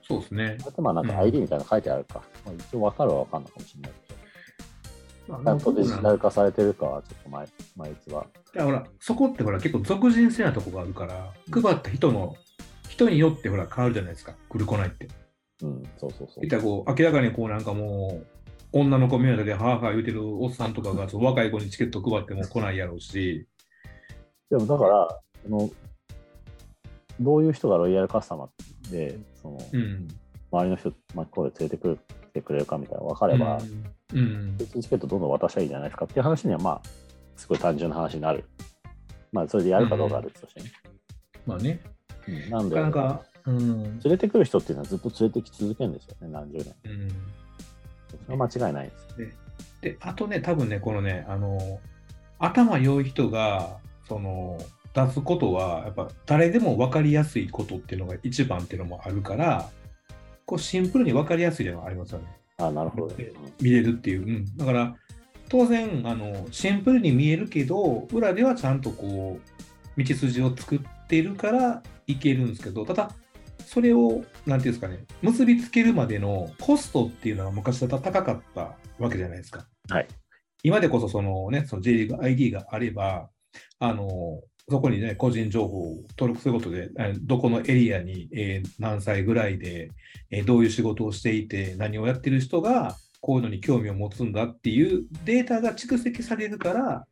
[0.07, 0.57] そうですね。
[0.65, 8.25] あとまあなんかうん ID みたいなの書いてあるか、まあ、一応分かるは分かんないかもしれないけど、まあちゃんとデジタル化されてるかはちょっと前前いつは。
[8.55, 12.35] いやほら、そこってほら、結構俗人性なとこがあるから、配った人の、
[12.97, 15.07] 人によってほら変わるじゃないですか、来る来ないって。
[15.61, 16.49] うん、そうそうそういっ。
[16.49, 18.27] たらこう、明らかにこうなんかもう、
[18.71, 23.47] 女の子目当てでハーハー言うてるおっさんとかが、 若い子にチケット配っても来ないやろうし、
[24.49, 25.69] でもだから、その
[27.19, 30.07] どういう人がロイヤルカスタマーで、そのうん。
[30.49, 33.59] 周りの人巻き込んで連れてくる来てくれるかみたいなの分かれば、
[34.13, 34.19] うん。
[34.19, 34.57] うん。
[34.57, 36.81] チケットどんどん渡したらいいんじゃないですかっていう話には、まあ、
[37.35, 38.45] すごい単純な話になる。
[39.31, 40.71] まあ、それでやるかどうかは別としてね。
[41.45, 41.81] まあね、
[42.27, 43.83] うんなんで、なかなか、うん。
[43.83, 46.75] 連れてくる人っていうのはずっと連れてき続けるんですよね、何十年。
[46.85, 47.09] うん
[48.25, 49.37] それは間違いないです。
[49.81, 51.79] で、あとね、多分ね、このね、あの、
[52.39, 54.57] 頭良い人が、その、
[54.93, 59.69] 出すことは、やっぱ誰でも分かりやすいことっていうのが一番っていうのもあるから、
[60.45, 62.25] こうシンプルに分かりやすいのがありますよね。
[62.57, 63.31] あなるほど、ね。
[63.61, 64.25] 見れるっていう。
[64.25, 64.95] うん、だから、
[65.49, 69.39] 当然あの、シンプルに見えるけど、裏ではちゃんとこ
[69.97, 73.11] う、道筋を作ってるからいけるんですけど、ただ、
[73.65, 79.67] それを、なんていうんですかね、結びつけるまでのコストっていうのは昔だったら高かったわけじゃないですか。
[79.89, 80.07] はい。
[80.63, 83.29] 今でこそそのね、その J リーグ ID があれば、
[83.79, 89.91] あの、そこにね、個人情報を登録することで、えどこのエリアに、えー何歳ぐらいで、
[90.29, 97.07] えーどういう仕事をしていて、何をやってる人が、こういうのに興味を持つんだっていうデータが蓄積されるから、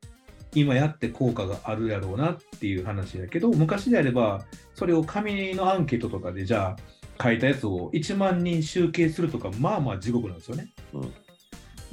[0.55, 6.75] 今やって効果があるやろうなっていう話だけど、昔であれば、それを紙のアンケートとかで、じゃ
[7.19, 10.73] あ、書いたやつを1万人集計するとか、まあまあ地獄なんですよね。
[10.93, 11.13] うん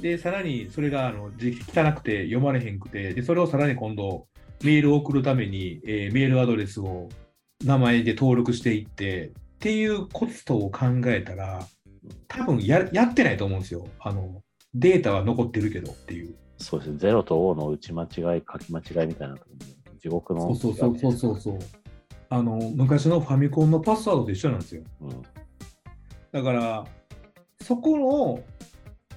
[0.01, 4.27] で、さらにそれがあの字汚くて読まれへんくて、で、それをさらに今度、
[4.61, 7.07] メールを送るために、えーメールアドレスを
[7.63, 11.65] 名前で登録していって、っていうコストを考えたら、
[12.27, 13.87] 多分ややってないと思うんですよ。
[13.99, 14.41] あの、
[14.73, 16.35] データは残ってるけどっていう。
[16.63, 16.97] そうですね。
[16.97, 18.09] 0と O の打ち間違い、
[18.51, 19.37] 書き間違いみたいな
[20.01, 20.55] 地獄の。
[20.55, 21.59] そうそうそうそうそう。
[22.29, 24.83] あの、昔のファミコンのパスワードと一緒なんですよ。
[25.01, 25.21] うん。
[26.31, 26.85] だから、
[27.61, 28.43] そこの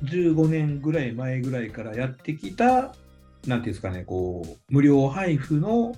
[0.05, 5.95] 15年ぐらい前ぐらいからやってきた、なんていうんですかね、こう、無料配布の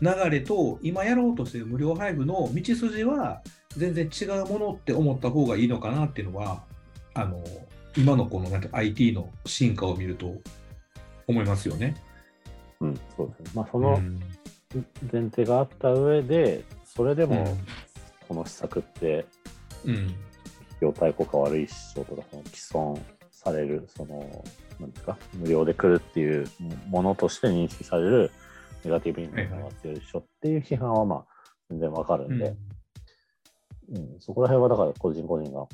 [0.00, 3.42] 流れと、今やろうとしている無料配布の道筋は、
[3.76, 6.64] 全然違うものって思った方がいいのかなっていうのは、
[7.14, 7.42] あの、
[7.96, 10.34] 今のこのなんて IT の進化を見ると
[11.26, 11.96] 思いますよね。
[12.80, 13.50] うん、そうですね。
[13.54, 13.98] まあ、そうんの
[15.10, 17.58] 前提があった上で、それでもうん
[18.28, 19.26] この施策って、
[19.84, 19.94] うん。
[19.94, 20.16] 費
[20.82, 23.00] 用対効果悪いっしょとか、その既存
[23.32, 24.44] される、その、
[24.78, 26.46] なんですか、無料で来るっていう
[26.88, 28.30] ものとして認識される
[28.84, 31.24] ネガティブインパクトが強いっしょっていう批判は、まあ、
[31.70, 32.56] 全然わかるうんんで、うん
[34.20, 35.66] そこら辺はだから個人個人が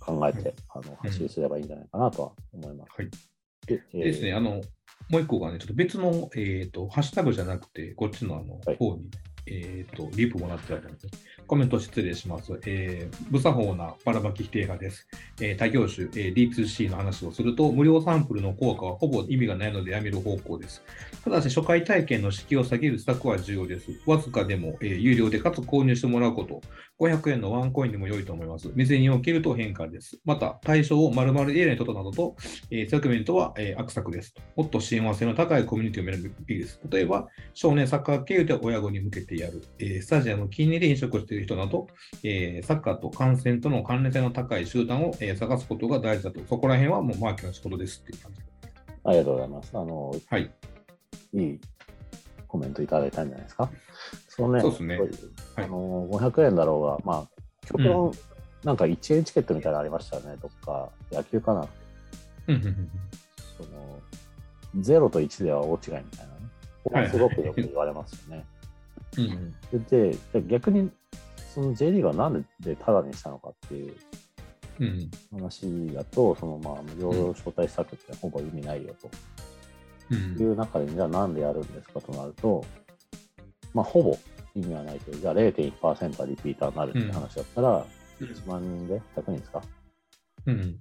[0.00, 2.90] 考えて、あの発信すればいいんじゃないかなとは思います。
[2.96, 3.10] はい。
[3.66, 4.62] でえーですね、あの、
[5.10, 8.76] もう一個がね、ちょっと別の、えっ、と、ハッシュタグじゃなくて、こっちのあの、はい。
[8.76, 9.10] 方に、
[9.46, 11.08] えっ、と、リプもらってあるので、
[11.50, 12.60] コメント失礼します。
[12.64, 15.08] えー、無作法なばらまき否定派です。
[15.40, 20.84] えー他業種、えー D2C の話をすると、無料サンプルの効果はほぼ意味がないのでやめる方向です。
[21.24, 23.86] ただし、初回体験の敷居を下げる施策は重要です。
[24.06, 26.60] わずかでも、えー有料でかつ購入してもらうこと、
[27.00, 28.68] 500円のワンコインでも良いと思います。
[28.68, 30.20] 未然に起きると変化です。
[30.24, 32.36] また、対象を丸々入れないことなどと、
[32.70, 34.36] えーセグメントは、えー、悪作です。
[34.54, 36.80] もっと親和性の高いコミュニティを選ぶべきです。
[36.88, 41.86] 例えば、少年サッカー経由で親子に向けてやる、えースタジアム近隣で飲食している人など、
[42.22, 46.40] えーサッカーと観戦との関連性の高い集団を、えー探すことが大事だと。
[46.48, 48.40] そこら辺はもうマーケの仕事ですっていう感じ。
[49.04, 49.70] ありがとうございます。
[49.74, 50.50] あの、はい。
[51.32, 51.60] いい
[52.48, 53.70] コメントいただいたんじゃないですか？
[54.28, 54.98] そのね、そうですね
[55.56, 58.12] あの500円だろうが、まあ、極論、
[58.64, 61.66] なんか1円チケットみたいなのありましたよね、どっか、野球かな。
[62.48, 62.90] うんうんうん
[63.56, 64.00] その
[64.82, 66.40] 0と1では大違いみたいなね。
[66.84, 68.46] ここすごくよく言われますよね。
[69.90, 70.16] で、
[70.46, 70.90] 逆に、
[71.52, 73.94] その J リーグはなんでタダにしたのかっていう
[74.78, 75.10] うん。
[75.32, 79.10] 話だと、そのまあ無料招待施策ってほぼ意味ないよと。
[80.10, 80.40] うん。
[80.40, 82.64] いう中で、じゃあなんでやるんですかとなると、
[83.74, 84.16] まあほぼ
[84.54, 87.86] 意味はないけど、じゃあ0.1%はリピーターになるって話だったら、
[88.20, 89.62] 1万人で100人ですか？
[90.46, 90.80] うん。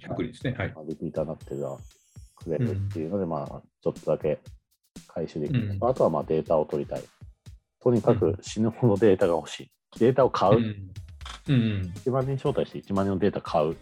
[0.00, 0.56] 100人ですね。
[0.58, 0.72] はい。
[0.74, 1.76] まあリピーターになってるら
[2.34, 4.40] くれるっていうので、まあちょっとだけ
[5.06, 5.70] 回収できる。
[5.70, 5.88] うん。
[5.88, 7.02] あとはまあデータを取りたい。
[7.82, 9.70] とにかく死ぬほどデータが欲しい。
[9.98, 10.56] データを買う。
[10.56, 10.90] うん
[11.48, 11.92] うん。
[12.04, 13.76] 1万人招待して1万人のデータ買う。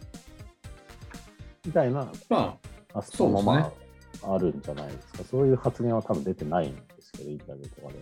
[1.64, 2.56] みたいなまあ、
[2.94, 5.24] 発想もそうですまあ、あるんじゃないですか。
[5.24, 7.98] そういう発言は多分出てないんですけど、インタビューとかで。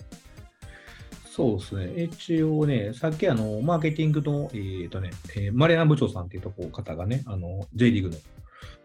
[1.26, 2.02] そうですね。
[2.04, 8.16] 一応ね、さっきあの、マーケティングの、えーとね、えーマレナ部長さんっていうとこ方がね、あの、J リーグの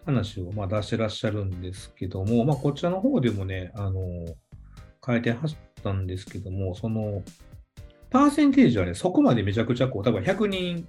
[0.05, 4.01] 話をまあ出してらっしゃるんですけども、まあ、こちらの方でもね、あの、
[5.05, 5.47] 変えては
[5.79, 7.23] ったんですけども、その、
[8.09, 10.87] パーセンテージはね、そこまでめちゃくちゃこう、多分100人、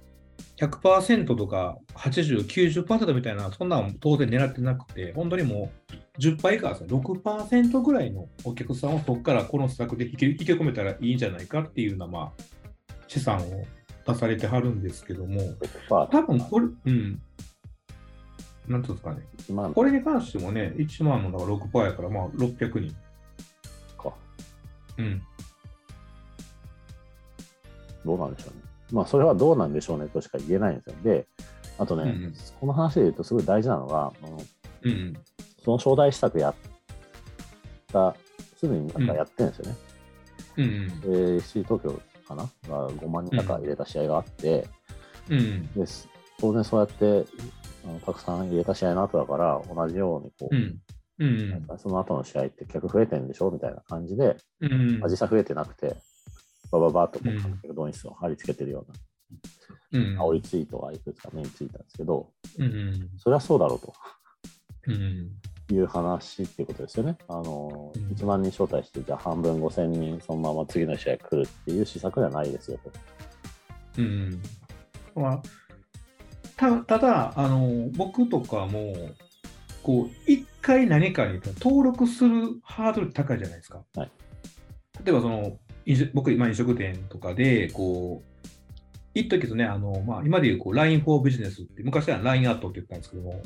[0.57, 12.43] 100%とか80、90%みたいな、そんなん当然狙ってなくて、本当にもう10倍以下ですね、6%ぐらいのお客さんをそこからこの施策で引き引き込めたらいいんじゃないかっていうような、まあ、
[13.07, 13.65] 資産を
[14.05, 15.41] 出されてはるんですけども、
[15.89, 17.21] まあ、多分これ、うん、
[18.67, 19.73] なんていうんですかね、1万。
[19.73, 22.95] これに関してもね、1万のだから6%やから、まあ600人。
[24.95, 25.03] か。
[25.03, 25.21] うん。
[28.05, 28.61] どうなんでしょうね。
[28.91, 30.95] まあ、それはどうなんでしょうねとしか言えないんですよ。
[31.03, 31.27] で、
[31.77, 34.41] あとね、うんうんこの話で言うとすごい大事なのが、あの
[34.83, 35.13] うん。
[35.63, 36.55] その招待施策やっ
[37.91, 38.15] た、
[38.57, 39.75] すでになんかやってるんですよね。
[40.57, 41.01] うん。
[41.01, 42.43] で、FC 東京かな？
[42.67, 44.67] が5万人か入れた試合があって、
[45.29, 45.67] うん。
[45.73, 46.07] です
[46.39, 47.25] 当然そうやって
[47.85, 50.77] あのたくさん入れた試合の後だから、同じようにこう、うん。
[51.21, 51.49] うん。
[51.51, 54.99] なんかその後の試合って客増えてんでしょみたいな感じで、うん。
[54.99, 55.95] まあ実際増えてなくて、
[56.71, 58.85] バババッとこう客動員数を貼り付けてるよ
[59.93, 60.15] ううん。
[60.15, 63.09] な、青いツイートがいくつか目についたんですけど、うん。
[63.17, 63.93] それはそうだろうと。
[64.87, 65.29] うん。
[65.71, 67.17] いう話っていうことですよね。
[67.27, 72.91] あの、うん1万人招待して、じゃあ半分5000人そのまま次の試合来るっていう施策ではないですよと。
[73.99, 74.41] うん。
[75.15, 75.41] まあ、
[76.57, 78.93] たただ、あの、僕とかも、
[79.83, 83.83] こう、一回何かに登録するハードル高いじゃないですか。
[83.95, 84.11] はい
[85.03, 88.47] 例えば、その、飲食僕、今飲食店とかで、こう、
[89.13, 93.41] 一時とね、あの、まあ、今でいう、こう、LINE for Business って、昔は LINE アットって言ったんですけども、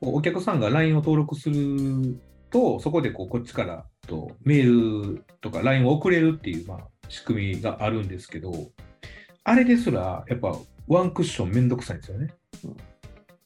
[0.00, 2.18] こうお客さんが LINE を登録する
[2.50, 8.52] と、そこでこうこっちからとメールとか LINE を送れるっていう、まあ、仕組みがあるんですけど、
[9.44, 10.56] あれですら、やっぱ
[10.88, 12.28] ワンクッションめんどくさいんですよね。
[12.64, 12.76] うん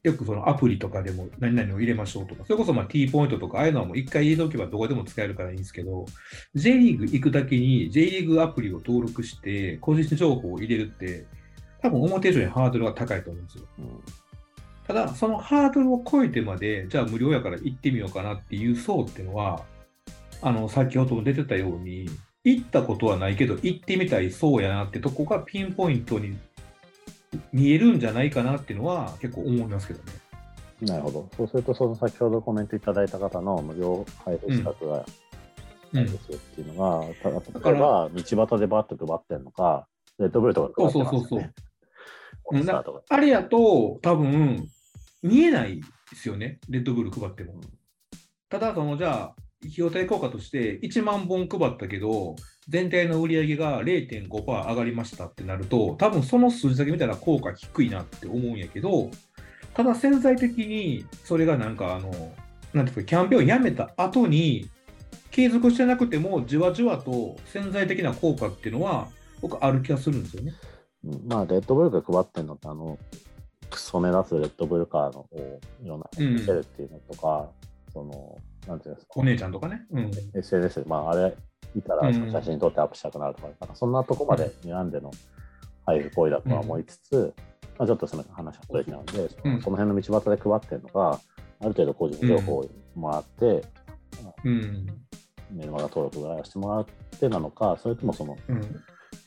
[0.05, 6.05] よくそのアプリとかでも何々を入れましょうとか、それこそまあ T ポイントとか、ああいうのはもう一回入れておけばどこでも使えるからいいんですけど、
[6.55, 11.25] J リーグ行くだけに J リーグアプリを登録して、個人情報を入れるって、
[11.81, 13.65] 多分表以上にハードルが高いと思うんですよ。
[13.79, 13.85] うん
[14.87, 19.65] ただ、そのハードルを超えてまで、じゃあ無料やから行ってみようかなっていう層っていうのは、
[20.43, 22.11] あの、先ほども出てたように、
[22.45, 26.37] 行ったことはないけど、行ってみたい層やなってとこがピンポイントに
[27.53, 30.13] 見えるんじゃないかなっていうのは結構思いますけどね。
[30.83, 31.29] なるほど。
[31.37, 35.05] そうすると、その先ほどコメントいただいた方の無料配布施策が
[35.93, 37.31] ないですよっていうのが、た
[37.61, 39.87] から例えば道端でバッと配ってんのか、
[40.19, 41.27] レッドブルとか配ってますよね。
[41.27, 43.03] そうそうそう。
[43.09, 44.69] あれやと、多分、
[45.23, 47.55] 見えないですよね、レッドブル配っても。
[48.49, 52.37] ただ、そのじゃあ、費用対効果として1万本配ったけど、
[52.69, 59.11] 全体の売り上げが0.5%上がりましたってなると、多分その数字だけ見たら効果低いなって思うんやけど、
[59.75, 62.35] ただ潜在的にそれがなんかあの、
[62.73, 64.69] なんていうか、キャンペーンをやめた後に、
[65.31, 69.09] 継続してなくても、じわじわと潜在的な効果っていうのは、
[69.41, 70.55] 僕、ある気がするんですよね。
[71.05, 72.99] うんまあ、レッドブルが配ってんのって、あの、
[73.71, 77.51] クソ目立つレッドブルカーのをいろんな見せるっていうのとか、
[77.93, 78.39] その、
[78.69, 79.83] なんていうんですか、お姉ちゃんとかね。
[79.91, 80.11] うん。
[80.35, 81.37] SNS で、まあ、あれ
[81.75, 85.11] 見たらうん写真撮ってアップしたくなるとか、なんかそんなとこまで睨んでの
[85.87, 87.35] 配布行為だとは思いつつ、
[87.79, 91.21] まあ、ちょっとその話はそれなんで、うんその辺の道端で配ってるのが、
[91.61, 93.65] ある程度個人情報をもらって、
[94.45, 94.87] うん。
[95.51, 96.87] メルマガ登録ぐらいはしてもらっ
[97.19, 98.61] てなのか、それともその、うん。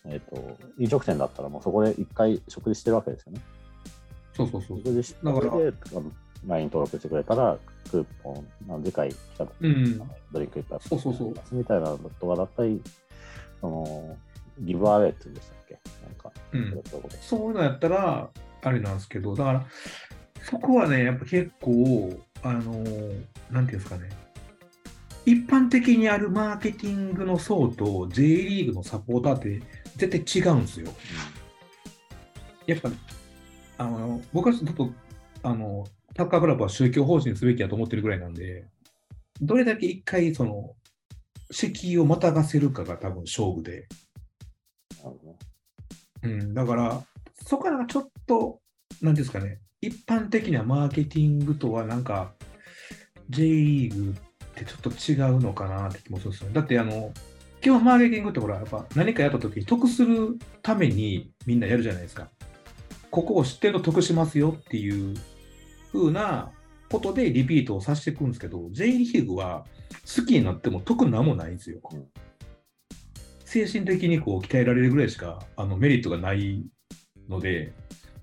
[0.09, 3.41] えっ、と、飲食店だったらもうそこで一回食事してるわけですよね。
[4.33, 4.77] そうそうそう。
[4.77, 5.51] 食事して、だから
[6.45, 7.57] LINE 登録してくれたら、
[7.89, 9.97] クーポン、あの次回来た時うん。
[10.31, 12.81] ドリンクいっぱいそうそうそうみたいなのとかだったり、
[13.61, 14.17] その、
[14.59, 15.79] ギブアウェイって言うんでしたっけ？
[16.05, 16.83] なんか、うん。
[17.21, 18.29] そういうのやったら、
[18.63, 19.65] あれなんですけど、だから、
[20.43, 24.09] そこはね、やっぱ結構、あのーなんていうんですかね、
[25.25, 29.61] 一般的にあるマーケティングの層と J リーグのサポーターって
[29.95, 30.89] 絶対違うんですよ。
[32.65, 32.89] やっぱ、
[33.77, 34.89] あの僕はちょっと、
[35.43, 35.85] あの、
[36.17, 38.65] サッカークラブは宗教法人にすべきだと思ってるぐらいなんで、
[39.39, 40.73] どれだけ一回、その、
[41.51, 43.87] 敷居をまたがせるかが多分勝負で、
[46.23, 47.03] うん、だから、
[47.45, 48.59] そこからちょっと、
[48.99, 52.33] なんですかね、一般的なマーケティングとは、なんか、
[53.29, 54.13] J リーグっ
[54.55, 56.49] てちょっと違うのかなって気もするんですよ。
[56.51, 57.13] だって、あの、
[57.61, 62.29] 基本マーケティングってほら、やっぱ何かやったときに得するためにみんなやるじゃないですか。
[63.11, 65.15] ここを知ってると得しますよっていう
[65.97, 66.51] 風な
[66.89, 69.65] ことでリピートをさせていくんですけど、J リーグは
[70.15, 71.79] 好きになっても得なんもないんですよ。
[71.91, 72.05] うん
[73.47, 76.65] 精神的にこう鍛えられるぐらいしかあのメリットがない
[77.29, 77.71] ので、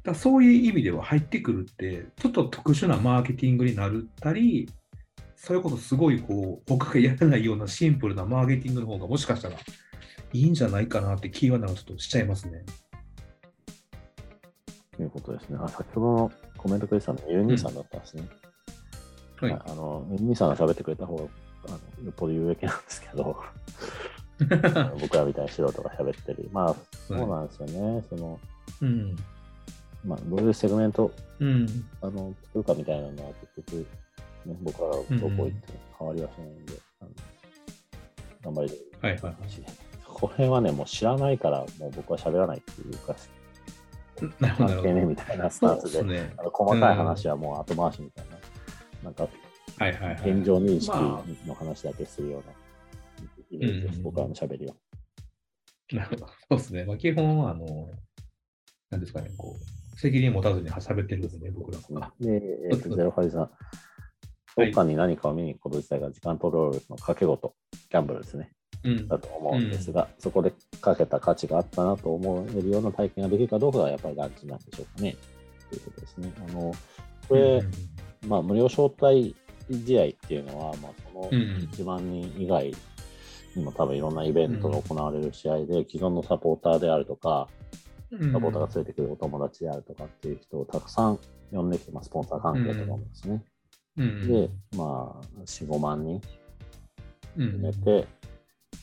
[0.03, 4.69] だそういう意味では入ってくるって、ちょっと特殊なマーケティングになるったり、
[5.35, 12.63] それこそすごいこう、他がやらないようなシンプルなマーケティングの方がもしかしたらいいんじゃないかなって気はなんかちょっとしちゃいますね。
[14.95, 15.57] ということですね。
[15.59, 16.33] あ、先ほどの
[16.65, 18.27] コメントくれてたの、ユーニーさんだったんですね。
[19.39, 19.53] はい。
[19.53, 21.25] あの、ユーニーさんが喋ってくれた方が、
[21.67, 23.37] あのよっぽど有益なんですけど、
[24.99, 26.49] 僕らみたいな素人が喋ってる。
[26.53, 28.03] まあ、そうなんですよね。
[28.09, 28.41] その、
[28.81, 29.15] うん。
[30.07, 31.67] まあ、どういうセグメントうん。
[32.01, 33.87] あの作るかみたいなのは結局、
[34.47, 37.11] ね、僕らがどこ行っても変わりはしないんで、あの
[38.43, 39.37] 頑張りたいはいはいはい。
[40.07, 43.15] この辺はね、もう知らないから、もう僕は喋らないっていうか、
[44.17, 46.35] 関係ねみたいなスタンスで、ね。
[46.39, 48.37] あの細かい話はもう後回しみたいな、
[49.05, 49.29] なんか
[49.79, 50.31] はいはいはい。
[50.31, 52.53] 現状認識まの話だけするような
[53.51, 54.75] イんメージです、僕らの喋りは。
[55.93, 56.27] なるほど。
[56.27, 56.85] そうですね。
[56.85, 57.89] まあ、基本、あの、
[58.91, 59.57] なんですかね、こ
[59.95, 62.13] う、責任持たずに喋ってるんですね、僕らは。
[62.21, 62.41] で、
[62.71, 63.51] えっと、ゼロファイさん、はい
[64.57, 68.53] どっかに何かを見に行くこと自体が時間と労力の掛け事、ギャンブルですね。
[68.85, 69.09] うん。
[69.09, 75.17] だと思うんですが、そこでかけた価値があったなと思えるような体験ができるかどうかがやっぱり大事なんでしょうかね。
[75.71, 76.33] ということですね。
[76.49, 76.75] あの
[77.29, 77.63] これ、
[78.27, 79.35] まあ、無料招待
[79.71, 82.75] 試合っていうのは、まあ、そのうんうん1万人以外
[83.57, 87.49] にも多分いろんなイベントが行われる試合で、既存のサポーターであるとか、
[88.11, 91.19] うん、サポーターが連れてくるお友達であるとかっていう人をたくさん
[91.53, 93.43] 呼んできて、まあ、スポンサー関係とかもですね。
[93.97, 96.21] うん、で、まあ、4、5万人
[97.37, 98.07] うん、含めて、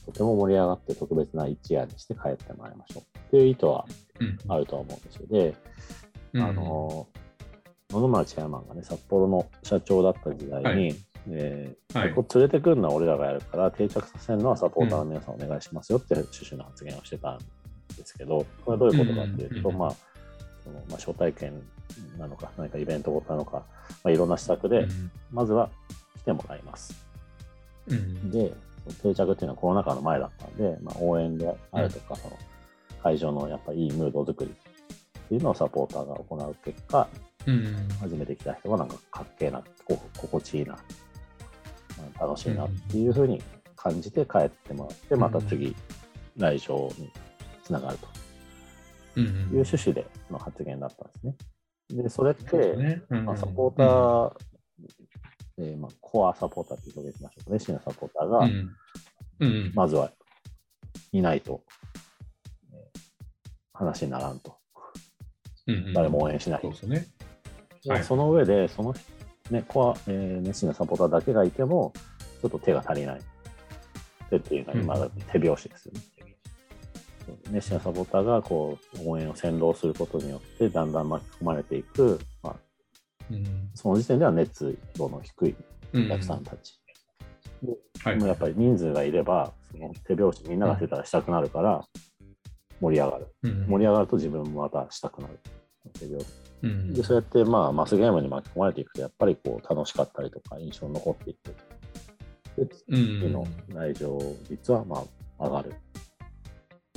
[0.05, 3.17] とても盛り上がって特別な一夜にして帰ってもらいましょう。
[3.19, 3.85] っていう意図は
[4.21, 5.27] うん、あるとは思うんですよ。
[5.29, 5.55] で、
[6.33, 6.43] うん。
[6.43, 7.07] あの、
[7.89, 10.95] 野々村チェアマンがね、札幌の社長だった時代に、はい。
[11.27, 12.13] えーはい。
[12.13, 17.37] ここ連れてくるのは俺らがやるから、定着させるのはサポーターの皆さんお願いしますよって趣旨の発言をしてたん
[17.97, 19.91] ですけど、これはどういうことかっていうと、うんまあ、
[20.63, 21.53] そのまあ、招待券
[22.17, 23.63] なのか、何かイベントごとなのか、
[24.03, 24.87] まあ、いろんな施策で、
[25.31, 25.69] まずは
[26.19, 27.05] 来てもらいます。
[27.87, 28.53] うん、で、
[28.93, 32.37] 定着っていうのはコロナ禍の前だったんで、まあ、応援であるとか、その
[33.01, 37.07] 会場のやっぱいいムード作りっていうのをサポーターが行う結果、
[37.45, 40.79] うん、初めて来た人はなんかかっけえな、こ心地いいな、うん
[42.19, 43.41] 楽しいなっていうふうに
[43.75, 45.75] 感じて帰ってもらって、また次、
[46.37, 47.11] 来場に
[47.63, 48.07] つながると。
[49.17, 51.35] うん、いう趣旨での発言だったんですね。
[52.03, 54.33] で、それって、まあ、サポーター、
[55.61, 58.75] えーまあ、コアサポーターっていう表現しましょうかね、シニアサポーターが、うん、
[59.39, 60.11] うん、まずは
[61.11, 61.63] いないと、
[62.73, 63.01] えー
[63.73, 64.55] 話にならんと。
[65.67, 67.07] うん、誰も応援しないそうですね。
[67.83, 68.93] ではいその上で、その、
[69.49, 71.93] ね、コア、えー熱心なサポーターだけがいても、
[72.41, 73.21] ちょっと手が足りない。
[74.29, 76.01] 手っていうのは今だって手拍子ですよね。
[77.49, 82.30] 熱心なサポーターがこう応援を先導することによって、だんだん巻き込まれていく、まあ、
[83.29, 85.55] うん、その時点では熱度の低い
[85.93, 86.79] うんお客さんたち。
[88.03, 91.83] はいでもやっぱり人数がいれば、その手拍子みんながしてたらしたくなるから、
[92.79, 93.27] 盛り上がる。
[93.43, 95.39] うん盛り上がると自分もまたしたくなる。
[95.93, 96.25] 手拍子
[96.63, 101.55] うんでそうやって、まあ、マスゲームに巻き込まれていくと、やっぱりこう楽しかったりとか、印象に残っていく。
[102.57, 104.19] で、次の来場
[104.49, 105.03] 率はま
[105.39, 105.73] あ上がる。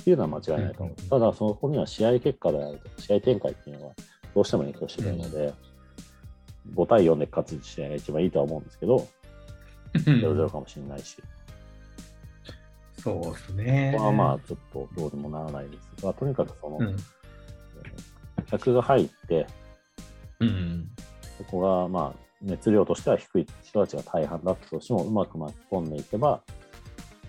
[0.00, 0.96] っていうのは間違いないと思う。
[1.02, 3.94] うんただ、そこには試合結果であるとか、試合展開っていうのは
[4.34, 5.52] どうしても影響してくるので、
[6.72, 9.06] 5対4で勝つ試合が一番いいとは思うんですけど、
[9.94, 11.16] 0-0かもしれないし、
[13.04, 13.92] そうですね。
[13.94, 16.96] ここはまあちょっとどうにもならないですが、とにかくその、うん。
[18.46, 19.46] 客が入って、
[20.40, 20.88] うん。
[21.38, 26.40] そこがまあ熱量としては低い人たちが大半だったとしても、うまく巻き込んでいけば、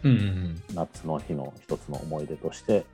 [0.04, 2.86] うんうん夏の日の一つの思い出として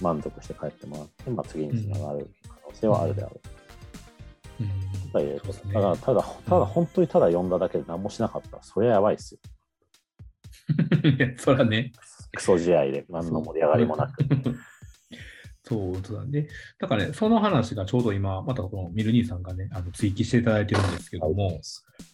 [0.00, 3.40] 満足して帰ってもらって、まあ、次につながる可能性はあるであろ
[4.60, 4.62] う。
[4.62, 4.68] うん。
[4.68, 9.40] とはいえそうですねただ、ただ、ただ本当にただ呼んだだけで何もしなかったら、それはやばいっすよ。
[11.38, 11.92] そらね。
[12.32, 14.24] クソ試合で何の盛り上がりもなく。
[15.64, 16.48] そ うそうだね。
[16.78, 21.60] だからね、その話がちょうど今、またこのミル兄さんがね、あの追記していただいてるんですけども、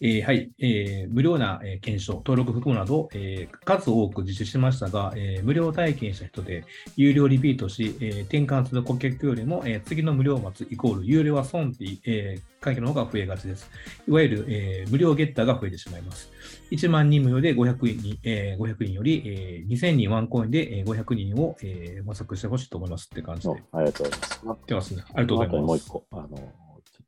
[0.01, 13.69] えーはい、えー無料な、えー検証、登録含むなど、えー数多く実施しましたが、えー無料体験した人で有料リピートし、えー転換する顧客よりも、えー次の無料を待つイコール有料は損ってえー会計の方が増えがちです。
[14.07, 16.29] いわゆる、えー無料ゲッターが増えてしまいます。
[16.71, 23.53] 1万人無料で500人に、えー500人より、えー2000人ワンコインで、えー500人を、えー模索してほしいと思いますって感じで。
[23.71, 24.39] ありがとうございます。
[24.43, 25.03] 言ってますね。
[25.13, 25.87] ありがとうございますもう一。
[25.87, 26.53] 個、あの、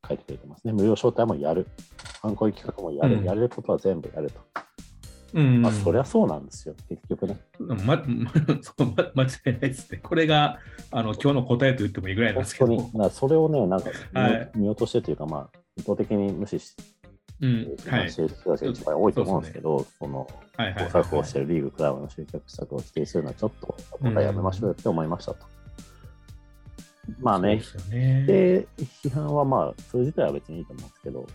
[0.08, 0.74] 書いてくれてますね。
[0.74, 1.68] 無料招待もやる。
[2.22, 3.18] 観光企画もやる。
[3.18, 4.40] うんやれることは全部やると。
[5.34, 6.76] うんまあ、そりゃそうなんですよ。
[6.88, 7.38] 結局ね。
[7.60, 8.04] ま、 ま、
[8.62, 10.00] そうま間違いないですね。
[10.02, 10.60] これが
[10.92, 12.78] あの今日の答えと言ってもいいぐらいなんですけど。
[12.78, 13.10] 本当に。
[13.12, 16.84] それをね、なんか見,、はい見落としてというか、まあ、意図的に無視して、
[17.42, 17.76] うん。
[17.88, 18.12] はい。
[18.12, 20.28] してる人たちが一番多いと思うんですけど、その、
[20.58, 25.46] はいはいはい工作をしてるリーグ、クラブの集客策を否定するのはちょっと、今回やめましょうよって思いましたと。
[27.20, 27.62] まあね。
[27.90, 31.28] で、批判はまあ、それ自体は別にいいと思うんですけど、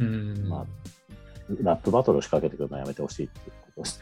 [0.00, 0.48] うん。
[0.48, 0.66] まあ、
[1.62, 4.00] ラップバトルを仕掛けてくるのはやめてほしいっていうことです。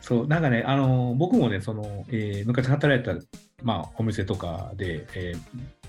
[0.00, 3.24] そう、なんかね、あの僕もね、その、えー昔働いた、
[3.62, 5.38] まあ、お店とかで、えー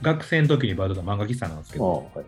[0.01, 2.25] 学生の時にバイトが漫画喫茶なんですけど、はい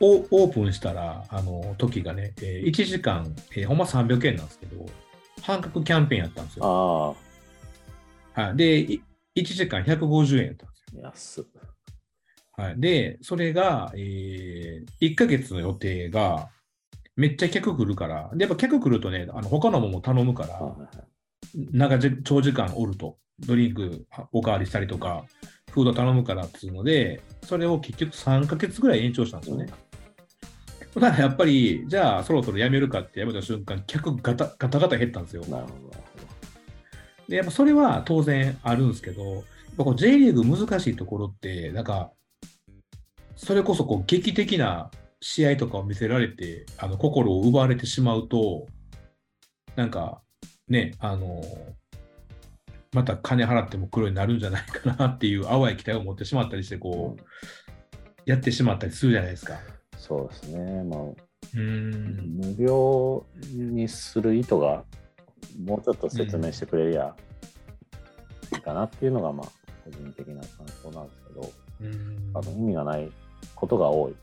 [0.00, 4.86] オオープンしたら、あの時がね、えー1時間、えーほんま300円なんですけど、
[5.42, 7.16] 半額キャンペーンやったんですよ。
[8.36, 9.02] あはい、で、い
[9.36, 11.02] 1時間150円やったんですよ。
[11.02, 11.44] あ、安っ。
[12.58, 16.48] はい、で、それが、えー、1ヶ月の予定が、
[17.18, 25.24] めっちゃ客来るから、でやっぱ客来るとね、あの他のものも頼むから、はいはい長時間おると、ドリンクおかわりしたりとか、
[25.72, 29.66] フード頼むからっていうので、それを結局3ヶ月ぐらい延長したんですよね。
[30.94, 35.44] だからやっぱり、じゃあそろそろやめるかってやめた瞬間、客ガタガタガタ減ったんですよ。
[35.46, 35.96] なるほど、
[37.28, 39.42] で、やっぱそれは当然あるんですけど、やっ
[39.76, 42.12] ぱこう J リーグ難しいところって、なんか、
[43.34, 44.90] それこそこう劇的な
[45.20, 48.66] 試合とかを見せられて、あの心を奪われてしまうと、
[49.76, 50.22] なんか
[50.68, 51.42] ね、あの、
[52.92, 56.78] また金払っても黒になるんじゃないかなっていう淡い期待を持ってしまったりして。
[56.78, 57.22] こう、
[58.24, 59.58] やってしまったりするじゃないですか。
[59.96, 60.82] そうですね。
[60.84, 62.36] まあ、うーん。
[62.36, 64.84] 無料にする意図が
[65.64, 67.14] もうちょっと説明してくれりゃ
[68.54, 69.46] いいかなっていうのが、まあ、
[69.84, 71.52] 個人的な感想なんですけど、
[72.34, 73.10] あの意味がない
[73.54, 74.14] ことが多い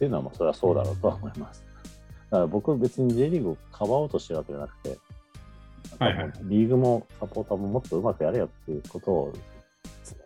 [0.00, 1.62] っていうのは、まあ、それはそうだろうとは思います。
[2.30, 4.98] だから僕、別に J リーグをかばおうとしてるわけじゃなくて、
[5.98, 9.32] はいはいリーグもサポーターももっとうまくやれよっていうことを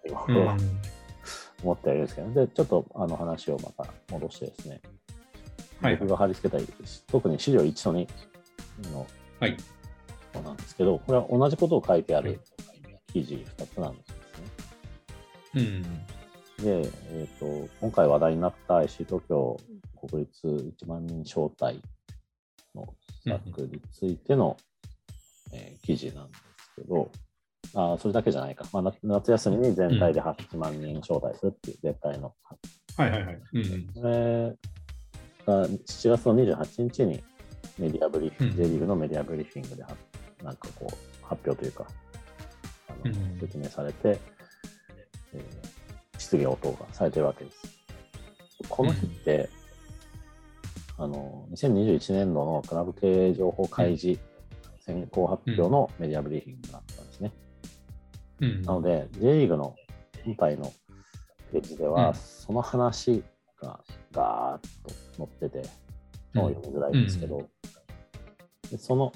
[0.04, 0.56] 常に僕は
[1.62, 4.80] 思ってはいるんですけど、で、ちょっとあの話をまた戻してですね、
[5.80, 6.66] はい僕が貼り付けたい、
[7.08, 8.08] 特に資料1と2
[8.92, 9.06] の
[9.40, 9.56] はい。
[10.44, 12.40] なんですけど、これは同じことを書いてあはいる
[13.12, 14.14] 記事2つなんですね。
[15.54, 16.13] うん。
[16.58, 19.56] で、えーと、今回話題になった IC 東京
[20.08, 21.80] 国立1万人招待
[22.74, 22.86] の
[23.26, 24.56] 策についての、
[25.52, 26.42] えー記事なんです
[26.76, 27.10] けど、
[27.74, 32.32] あーそれだけじゃないか、まあ、夏夏休みに全体で8万人招待するっていう全体の、
[32.96, 33.40] はいはいはい。
[33.52, 33.86] うん。
[33.94, 34.56] これ
[35.46, 35.78] が7
[36.08, 37.22] 月の28日に
[37.78, 39.90] メディアブリーフィング、うん J リーグのメディアブリーフィングでは
[40.42, 41.86] なんかこう発表というか、
[42.88, 44.18] あのうん説明されて、
[45.32, 45.63] えー
[46.24, 47.58] 質疑応答がされてるわけです。
[48.70, 49.50] この日って、
[50.96, 54.18] あの2021年度のクラブ経営情報開示
[54.80, 57.32] 先行発表のメディアブリーフィングだったんですね。
[58.40, 58.62] うん。
[58.62, 59.74] なので、J リーグの
[60.24, 60.72] 本体の
[61.52, 63.22] ページでは、うんその話
[63.60, 63.80] が
[64.12, 65.68] ガーッと載ってて、
[66.32, 67.48] もう読みづらいんですけど、
[68.70, 69.12] でその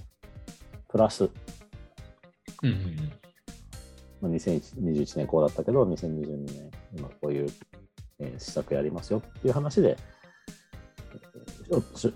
[0.88, 1.28] プラス、う
[2.66, 3.12] んうん
[4.20, 7.48] まあ2021年こうだったけど、2022年、今こういう
[8.20, 9.96] えー施策やりますよっていう話で、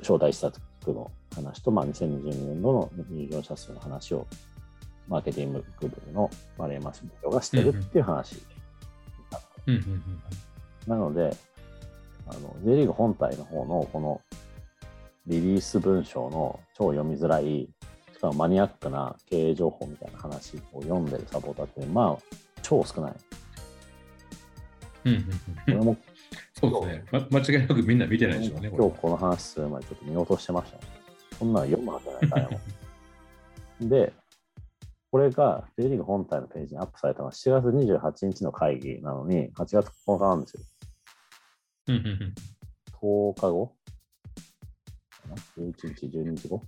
[0.01, 4.27] 招待施策の話と、まあ、2022年度の入場者数の話を、
[5.09, 8.37] マーケティング部のマレーマス部長がしてるっていう話。
[9.67, 10.03] うんうんうん
[10.89, 11.37] なので、
[12.27, 14.21] あの J リーグ本体の方のこの
[15.29, 17.69] リリース文章の超読みづらい、
[18.23, 23.13] しかもマニアックな経営情報みたいな話を読んでるサポーターって、まあ、超少ない。
[25.07, 25.33] うんうんうんこ
[25.67, 25.97] れも
[26.55, 27.41] そうですね、ま。
[27.41, 28.69] 間違いなくみんな見てないでしょうね。
[28.73, 30.85] 今日この話する前にちょっと見落としてましたね。
[31.41, 32.61] こんなの読むはずないからよ。
[33.91, 34.13] で、
[35.11, 40.61] これが J リーグ本体のページにアップされたのは7月28日の会議なのに、8月9日なんですよ。
[41.89, 42.35] うんうんうん
[43.03, 43.67] 10日後？
[43.67, 46.63] かな ?11 日、12日後？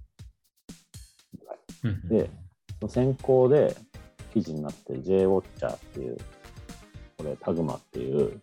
[2.08, 2.30] で、
[2.80, 3.76] その先行で
[4.32, 6.16] 記事になってる J ウォッチャーっていう、
[7.18, 8.40] これタグマっていう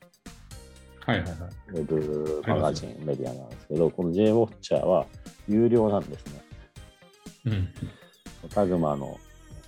[1.06, 1.40] はいはいはい。
[1.72, 5.06] ウェブマガジン、メディアなんですけど、この J ウォッチャーは
[5.48, 6.42] 有料なんですね。
[7.46, 7.70] うん
[8.50, 9.20] タグマの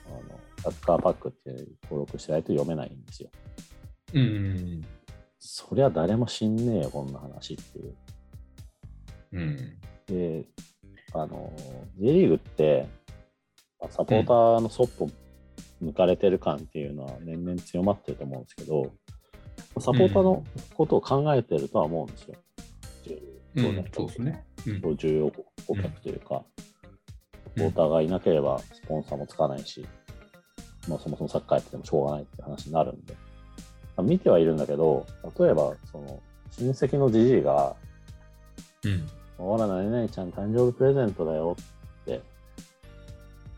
[0.07, 3.29] あのサッカーパックっていう登録してないと読めないんですよ。
[4.13, 4.81] うんうん
[5.39, 7.95] そりゃ誰も知んねえよ、こんな話っていう。
[9.33, 10.45] うんうんで、
[11.13, 11.51] あの、
[11.97, 13.02] J リーグって、まあ
[13.89, 15.09] サポーターのそっぽ
[15.83, 18.91] 抜かれてる感っていうのは年々強まってると思うんですけど、
[19.79, 20.43] サポーターの
[20.75, 22.35] ことを考えてるとは思うんですよ。
[23.55, 23.85] うん。
[23.91, 24.45] そうですね。
[24.65, 24.97] うん。
[24.97, 25.31] 重要
[25.67, 26.43] 顧客というか、
[27.43, 29.85] サポーターがいなければスポンサーもつかないし、
[30.87, 33.19] まあ、そもそもサッカーやっててもしょうがないって話になるんで、ま
[33.97, 35.05] あ見てはいるんだけど、
[35.39, 37.75] 例えば、その、親戚のじじいが、
[38.85, 39.07] うん
[39.37, 41.55] ほら、何々ちゃん誕生日プレゼントだよ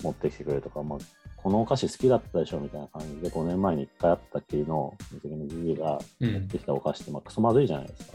[0.02, 1.00] 持ってきてくれるとか、まあ、
[1.38, 8.14] このお菓子好きだったでしょみたいな感じで、5年前に1回会ったっきりの親戚のじじいがうん持ってきたお菓子って、まあ、クソまずいじゃないですか。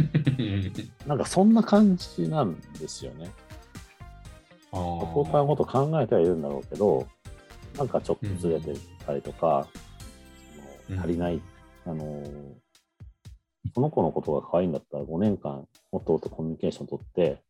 [1.06, 3.30] なんかそんな感じなんですよね。
[4.72, 7.06] あサポーターのこと考えてはいるんだろうけど、
[7.76, 8.74] なんかちょっとずれて
[9.04, 9.66] たりとか、
[10.86, 11.40] その足りない、
[11.86, 12.54] あのー、
[13.74, 17.42] その子のことが可愛いんだったら5年間もっともっとコミュニケーション取って、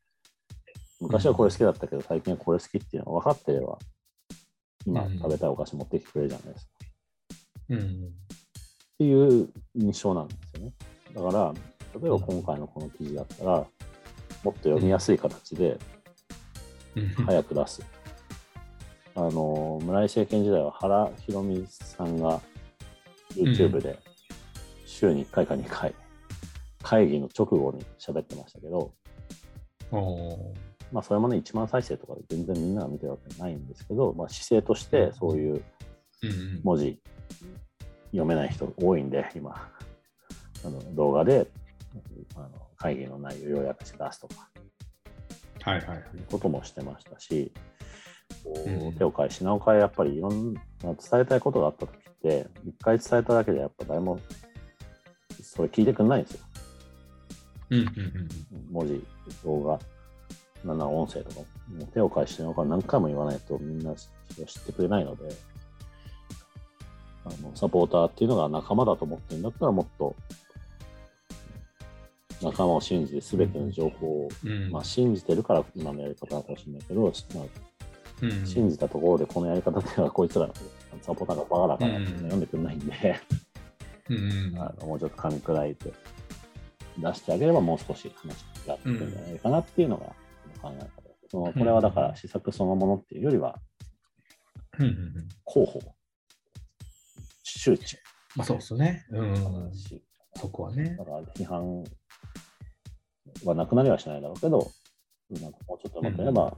[1.01, 3.79] 昔はこれ好きだったけど最近はこれ好きっていうのが分かってれば、
[4.87, 6.73] 今うん食べたいお菓子持ってきてくれるじゃないですか。
[7.71, 7.83] うんっ
[9.01, 10.73] ていう印象なんですよね。
[11.15, 11.55] だから、
[11.99, 13.67] 例えば今回のこの記事だったら、もっ
[14.45, 15.79] と読みやすい形で
[16.97, 17.83] うん早く出す。
[19.15, 22.41] あの、村井政権時代は原弘美さんが
[23.35, 23.99] YouTube で
[24.87, 25.95] 週に1回か2回、
[26.83, 28.93] 会議の直後に喋ってましたけど、
[30.93, 35.62] まあそれもね、1万再生とかで全然みんなが見てるわけじゃないんですけど、まあ姿勢としてそういう
[36.62, 37.01] 文字
[38.11, 39.71] 読めない人多いんで、今、
[40.65, 41.47] あの動画で
[42.37, 44.49] あの会議の内容を要約して出すとか、
[45.62, 45.99] はいはいはい。
[45.99, 47.53] いうこともしてましたし、
[48.45, 54.19] こううん手を変え品を変え、やっぱりいろんな伝えたいことがあったときって、一回伝えただけでやっぱ誰も
[55.43, 56.41] それ聞いてくんないんですよ。
[57.71, 58.73] うんうんうん。
[58.73, 59.05] 文字、
[59.45, 59.79] 動画、
[60.65, 61.47] なんなら音声とかも。
[61.93, 65.28] 手を変え品を変え何回も言わないとみんな知ってくれないので、
[67.24, 70.16] あのサポーターっていうのが仲間だと思ってるんだったらもっと
[72.43, 77.45] 仲間を信じて全ての情報を、うんまあ、信じてるから今のやり方なのかもしれないけど、まあ、
[78.23, 80.49] うん信じたところでこのやり方ではこいつら
[81.03, 83.20] サポーターがバカだから読んでくれないんで、
[84.09, 84.19] うんう
[84.53, 85.93] んあのもうちょっと噛み砕いて
[86.99, 90.07] 出してあげればもう少し話がってくるんじゃないかなっていうのが
[90.61, 90.78] 考え
[91.32, 93.57] 方これはだから施策そのものっていうよりは
[94.78, 95.81] うんうんうん広報、
[97.45, 97.99] 周知
[98.37, 99.07] まあそうですね。
[99.11, 99.35] うん
[100.37, 101.05] そこはねだ。
[101.05, 101.85] から批判
[103.45, 104.70] はなくなりはしないだろうけど、
[105.31, 106.57] なんかもうちょっと待ってれば、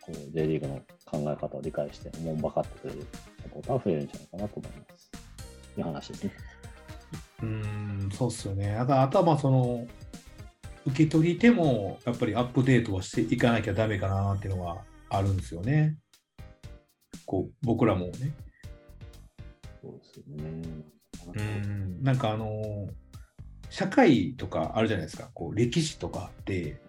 [0.00, 3.06] こう J リーグの考え方を理解して、おもんばかってくれる
[3.42, 5.10] サポーターは増えるんじゃないかなと思います。
[5.76, 6.32] いう話ですね。
[7.42, 8.74] うん、そうっすよね。
[8.76, 9.86] あとあとはまあその、
[10.88, 14.78] 受け取り手もやっぱりアップデートはしていかなきゃダメかなっていうのは
[15.10, 15.96] あるんですよね。
[17.26, 18.34] こう僕らもね。
[19.82, 20.62] そうですよね。
[21.34, 22.88] うん、なんかあの、
[23.70, 26.80] 社会とかあるじゃないですか、こう歴史とかって、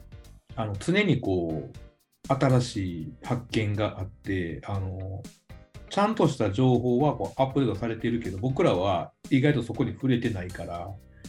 [0.55, 5.21] あの常にこう、新しい発見があって、あの
[5.89, 10.87] ちゃんとした情報はこうアップデートされているけど、僕らは意外とそこに触れてないから、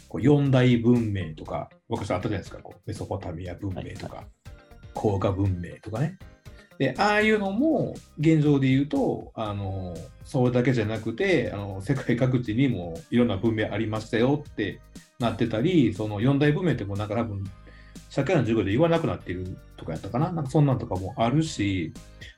[0.09, 4.24] こう四大文明とか、昔あったじゃないですか、こうメソポタミア文明とか、
[4.94, 6.18] 黄河文明とかね。
[6.78, 9.94] で、ああいうのも現状で言うと、あの、
[10.24, 14.80] それだけじゃなくて、あの、世界各地にもいろんな文明ありましたよって
[15.18, 17.44] なってたり、その四大文明ってもうなんか多分、
[18.08, 21.92] 社会の授業で言わなくなっているとかやったかななんかそんなんとかもあるし、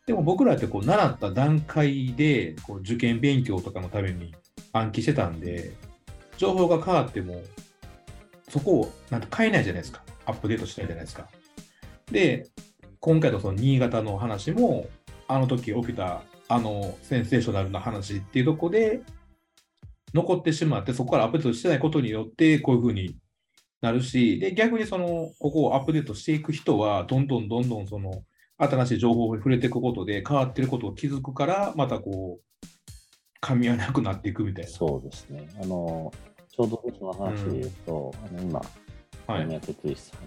[0.07, 4.35] でも僕らってこう習った段階でこう受験勉強とかのために
[4.73, 5.73] 暗記してたんで、
[6.37, 7.41] 情報が変わっても、
[8.53, 10.03] そこをなんか変えないじゃないですか。
[10.27, 11.27] アップデートしたいじゃないですか。
[12.11, 12.51] で、
[13.01, 14.87] 今回のその新潟の話も、
[15.27, 19.01] あの時起きたあのセンセーショナルな話っていうとこで
[20.13, 23.17] 残ってしまって、そこからアップデートしてないことによって、こういうふうに
[23.81, 28.23] なるし、で、逆にその、ここをアップデートしていく人は、どんどんどんどんその、
[28.59, 32.67] 新しい情報に触れていくことで変わってることを気づくから、またこう、
[33.41, 34.71] 噛み合わなくなっていくみたいな。
[34.71, 35.49] そうですね。
[35.61, 36.13] あの、
[36.53, 38.63] ちょうどその話で言うと、あの今、
[39.27, 39.47] はい。
[39.47, 40.21] 宮哲一さん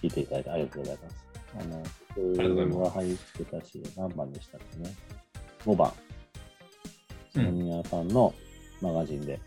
[0.00, 1.24] 聞いていただいてありがとうございます。
[1.58, 4.94] あの、僕が入ってたし、何番でしたっけね。
[5.64, 5.92] 5番。
[7.34, 8.32] 宮さんの
[8.80, 9.40] マガジンで、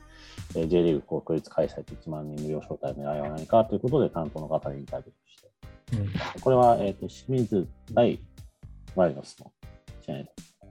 [0.56, 5.42] えー J リーグ国立開催と1万人無料招待の狙いは何かということで担当の方にインタビューし
[6.34, 8.20] て、これは、えっ、と、清水大
[8.96, 9.52] ワイルドスの
[10.02, 10.16] 試合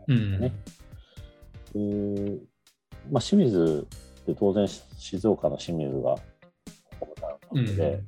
[0.08, 0.16] うん。
[0.16, 0.40] うん。
[0.40, 0.52] ね
[1.72, 2.40] で
[3.10, 3.86] まあ、清水
[4.32, 8.02] って当然静岡の清水がホームタウンなので、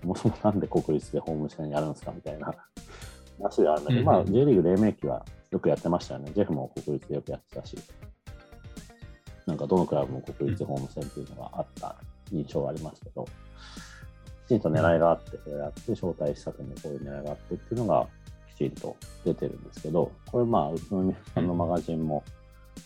[0.00, 2.54] そもそもなんで国立でホーム戦やるんですかみたいな
[3.38, 6.32] 話ではあるんだけど、うんまあ J リーグ黎明期はよくやってましたよね。
[6.34, 7.76] ジェフも国立でよくやってたし、
[9.46, 11.96] なんかどのクラブも国立でホーム戦っていうのがあった
[12.32, 13.26] 印象がありますけど、
[14.46, 18.06] きちんと狙いがあって、それやって招待したくにこういう狙いがあってっていうのが
[18.54, 22.24] きちんと出てるんですけど、これまあ宇都宮さんのマガジンも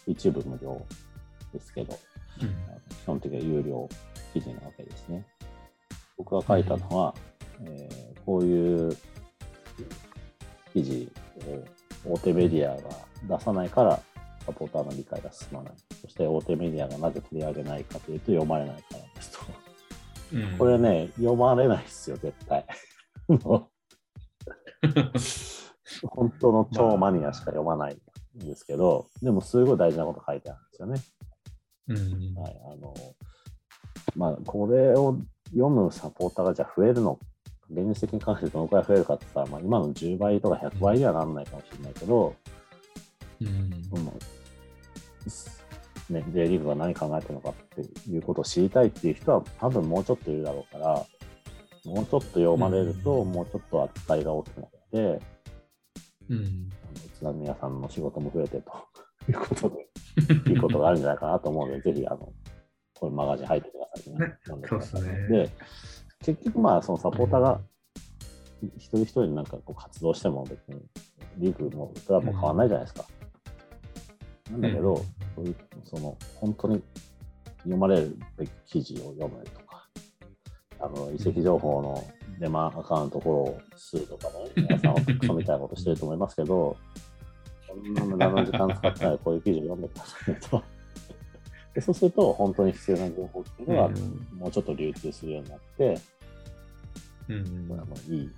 [0.06, 0.84] 一部無料
[1.52, 1.98] ですけど、
[2.42, 2.54] うん
[2.90, 3.88] 基本的には有料
[4.32, 5.26] 記事なわけですね。
[6.16, 7.14] 僕が書いたのは、
[7.64, 8.96] えーこういう
[10.72, 11.10] 記事
[12.04, 12.82] を大手メディアが
[13.38, 14.00] 出さないから
[14.46, 15.72] サポーターの理解が進まない。
[16.00, 19.38] そして大手メディアがなぜ取り上げないかというと読まれないからですと。
[20.32, 22.64] うんこれね、読まれないですよ、絶対。
[26.08, 28.00] 本当の超マニアしか読まない
[28.38, 31.00] んですけど、でもすごい大事なこと書いてあるんですよね。
[31.90, 32.94] うんはい、あの、
[34.16, 35.16] まあ、これを
[35.52, 37.18] 読むサポーターがじゃあ増えるの、
[37.70, 42.34] 現実的に関してどのくらい増えるかって言ったら、まあ、今の10倍とか100倍にはならないかもしれないけど、
[43.40, 43.72] うんうん。
[46.14, 51.06] ね、J リーグが何考えてるのかっていうことを知りたいっていう人は多分もうちょっといるだろうから、
[51.84, 55.22] もうちょっと読まれると、うんもうちょっと扱いが大きくなって、
[56.28, 56.38] うん。
[56.38, 56.70] 宇
[57.22, 58.72] 都宮さんの仕事も増えてと
[59.28, 62.32] いうことで、いいことがあるんじゃないかなと思うので、 ぜひ、あの、
[62.98, 64.38] これマガジン入ってくださいね。
[64.44, 65.28] そうですね。
[65.28, 65.50] で、
[66.20, 67.60] 結局まあ、そのサポーターが
[68.76, 70.82] 一人一人なんかこう活動しても別に
[71.38, 73.06] リーグもクラブも変わらないじゃないですか。
[74.50, 74.96] なんだけど、
[75.36, 76.82] そういう、その、本当に
[77.58, 79.88] 読まれるべき記事を読むとか、
[80.80, 82.04] あの、移籍情報の
[82.40, 86.76] デマアカウントフォロー数とかも、ね、皆さんはクソみたいなことしてると思いますけど、
[87.70, 90.62] そんな無駄な時間使ったらこういう記事を読んでくださいねと。
[91.74, 93.88] でそうすると、本当に必要な情報っていうのが、
[94.36, 95.98] もうちょっと流通するようになって、
[97.28, 97.68] うん。
[97.72, 98.30] あのいい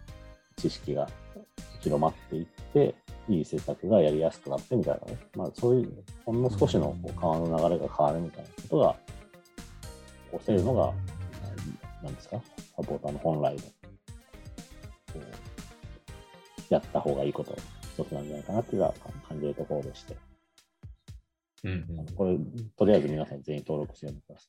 [0.57, 1.09] 知識が
[1.81, 2.95] 広まっていって、
[3.29, 8.97] いい政策がやりやすくなってみたいなね、まあ、そういう、ほんの少しのこう川の流れが変わるみたいなことが、
[10.31, 10.93] 起こせるのが、
[12.03, 12.41] なんですか、
[12.77, 13.69] サポーターの本来の、こ
[16.71, 17.57] うやった方がいいこと
[18.05, 18.95] つなんじゃないかなっていうのは
[19.29, 20.17] 感じるところでして、
[21.65, 22.39] うんあのこれ、
[22.77, 24.47] とりあえず皆さん全員登録してみてくださ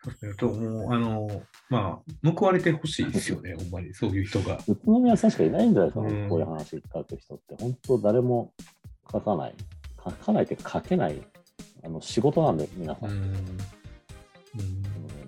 [0.00, 0.34] そうですね。
[0.34, 4.54] ともう、あの、まあ、報われてほしいですよね、 ほんまに、そういう人が。
[4.54, 4.58] い。
[4.68, 7.56] 宇都宮さんしかいないんじゃないですか、うんこういう話書く人って。
[7.60, 8.52] 本当誰も
[9.10, 9.54] 書かない。
[10.04, 11.20] 書かないっていうか書けない。
[11.84, 13.10] あの仕事なんで、皆さん。
[13.10, 13.18] うん。
[13.18, 13.32] うん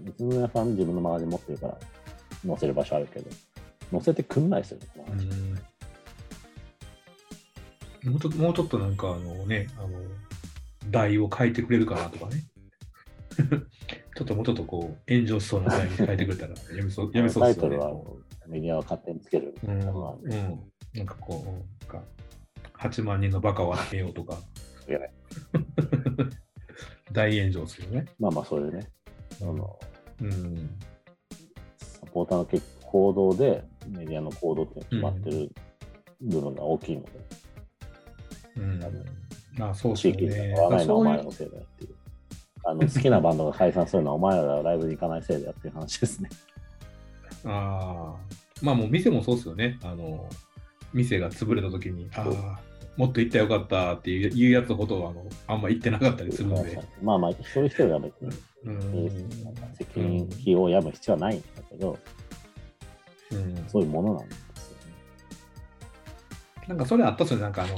[0.06, 1.78] 宇都宮さん自分のマガジン持ってるから
[2.46, 3.30] 載せる場所あるけど、
[3.90, 5.26] 載せてくんないですよね、この話
[8.04, 9.88] もうちょっと、もうちょっとなんか、あのね、あの、
[10.90, 12.44] 題を書いてくれるかなとかね。
[14.16, 17.76] ちょっともうちょっとこう、炎上しそうな題に書いてくれたら、 やめそう、やめそうですよね。
[17.78, 18.02] タイトルは
[18.48, 20.60] メディアは勝手につけるうん、んでうん。
[20.94, 22.04] なんかこう、なんか、
[22.78, 24.38] 8万人のバカを集めようとか
[24.88, 25.12] いやね。
[27.12, 28.06] 大炎上するよね。
[28.18, 28.88] まあまあ、そういうね、
[29.42, 29.78] あの
[30.20, 30.78] うん。
[31.76, 35.50] サポーターの結行動でメディアの行動って決まってる
[36.20, 37.10] 部分が大きいので、
[38.56, 38.80] うん。
[39.56, 40.54] まあ、そうですね。
[40.70, 41.94] ないのはお前らのせいだよっていう。
[42.64, 46.28] あの 好きなバンドが解散するのはお前らがライブに行かないせいだよっていう話ですね。
[47.44, 49.78] ああ、まあもう店もそうですよね。
[49.82, 50.28] あの、
[50.92, 52.60] 店が潰れた時に、ああ、
[52.96, 56.78] もっと行ったらよかったっていうやつほどあのあんま行ってなかったりするので。
[57.02, 58.30] まあまあ、一人一人は別に、
[58.64, 59.04] うん
[59.42, 61.98] なんか責任費をやむ必要はないんだけど、
[63.32, 64.94] うんそういうものなんですよね。
[66.68, 67.74] なんかそれあったっすよね、なんかあの、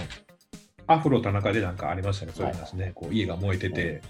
[0.92, 2.92] アフロ田中でなんかありましたね、そういう話ね。
[2.94, 4.02] こう家が燃えてて、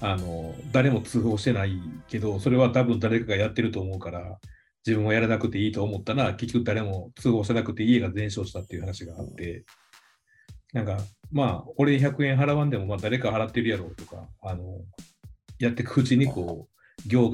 [0.00, 4.38] あの、誰も通報してないけど、それは多分誰かがやってると思うから、
[4.84, 9.64] 自分はやらなくていいと思ったら、結局誰も通報してなくて家が全焼したっていう話があって、
[10.72, 10.98] なんか、
[11.30, 14.80] まあ、俺に100円払わんでも、まあ、誰か払ってるやろうとか、あの、
[15.58, 16.68] やっていくうちに、こ
[17.04, 17.30] う、業、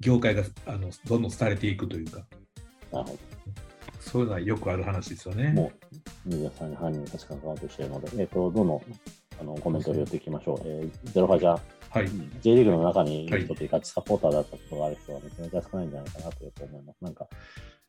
[0.00, 2.26] 業界が、あの、どんどん廃れていくというか、
[2.90, 3.18] なるほ
[4.00, 5.52] そういうのはよくある話ですよね。
[5.54, 5.62] ど。
[5.62, 5.72] も
[6.26, 8.82] う、皆さんに犯人確かに関係しているので、えっ、と、どの
[9.40, 10.60] あのコメントを寄っていきましょう。
[10.64, 11.58] えー、ゼロファじゃ
[11.90, 12.08] はい。
[12.40, 16.96] J リーグの中にいる人というか、サポーターだったことがある人はめちゃめちゃ少ないんじゃないかなとよく思います。
[17.02, 17.26] なんか、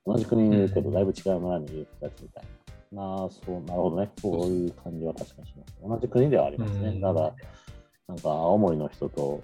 [0.06, 2.44] 同じ国にいるけど、だいぶ違う村にいる人たちみたい
[2.92, 3.04] な。
[3.04, 4.12] なあ、そう、なるほどね。
[4.20, 5.78] そういう感じは確かにします。
[5.82, 6.90] 同じ国ではありますね。
[6.90, 7.36] うんただ、
[8.08, 9.42] なんか、青森の人と、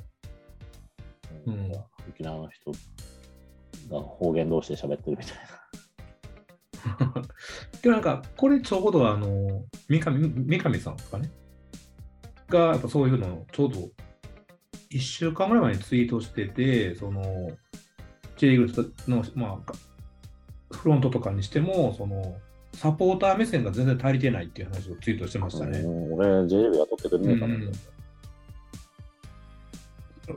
[1.46, 1.72] うんうん
[2.10, 2.72] 沖縄の人
[3.92, 5.36] が方言同士で喋ってるみたい
[7.82, 11.30] でもなんか、これちょうどあの、三上三上さんですかね？
[12.50, 13.90] が、やっぱそういうのをちょうど
[14.92, 17.24] 1週間ぐらい前にツイートしてて、その、
[18.38, 19.74] J リーグの、まあ、
[20.74, 22.38] フロントとかにしても、その、
[22.74, 25.72] サポーター目線が全然足りてないっていう話をツイートしてましたな。
[25.72, 25.80] ね。
[25.80, 27.56] うん俺、J リーグ雇ってくれねえかな。
[27.56, 27.72] うん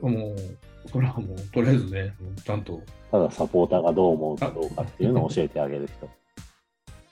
[0.01, 2.15] もう、それはもう、とりあえずね、
[2.45, 6.09] ちゃんと、ただサポーターがどう思うかどうかっていうのを教えてあげる人。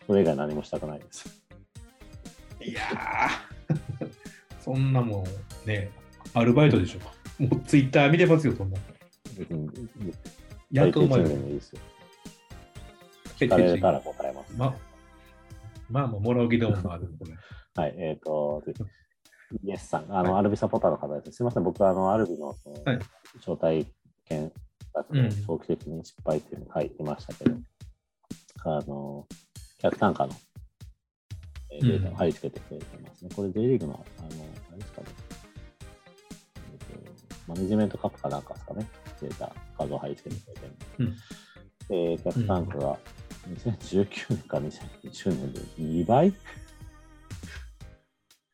[0.09, 1.39] それ以外何もしたくないです。
[2.59, 4.09] いやー、
[4.59, 5.91] そんなもん、ね、
[6.33, 7.43] アルバイトでしょ。
[7.43, 8.79] もうツイッター見てますよ、そんな。
[9.37, 9.69] 別に、
[10.71, 11.81] やっとうまい最低賃金でいいですよ。
[13.37, 14.53] 聞かれたら答えます。
[14.57, 14.75] ま
[15.91, 17.37] まあまあ、もらう気でもあるんでね。
[17.77, 18.63] はい、えっ、と、
[19.61, 21.37] イエスさん、あの、アルビサポーターの方です。
[21.37, 22.99] すみません、僕はあの、アルビのその、はい
[23.45, 23.85] 招待
[24.25, 24.51] 券
[25.45, 27.57] 長期的に失敗っていうのを書いてましたけど、
[28.65, 29.27] あの、
[29.81, 30.33] 客単価の
[31.71, 33.29] えーデータを貼り付けてくれてますね。
[33.35, 35.07] これ J リーグの、あの、あれですかね、
[37.47, 38.87] マネジメントカップかなんかですかね、
[39.21, 42.17] データ、画像を貼り付けてくれてるうん。
[42.17, 42.97] で、客単価が
[43.49, 46.33] 2019年か2020年で2倍？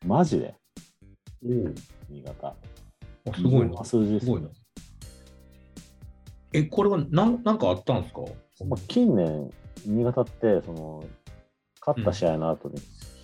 [0.05, 0.55] マジで？
[1.43, 1.75] うん、
[2.09, 2.55] 新潟。
[3.35, 3.83] すごいな。
[3.83, 4.49] す数字ですごいな。
[6.53, 8.21] え、これはなんなんかあったんですか？
[8.65, 9.51] まあ、近年、
[9.85, 11.03] 新潟って、その、
[11.85, 12.79] 勝った試合の後に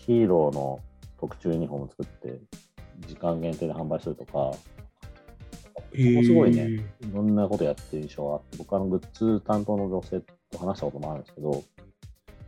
[0.05, 0.79] ヒーローの
[1.19, 2.39] 特注ユニフォーム作って、
[3.07, 4.55] 時間限定で販売するとか、も
[5.93, 6.83] のすごいね、い
[7.13, 10.21] ろんなことやってる印象があって、僕、あの、グッズ担当の女性
[10.51, 11.51] と話したこともあるんですけど、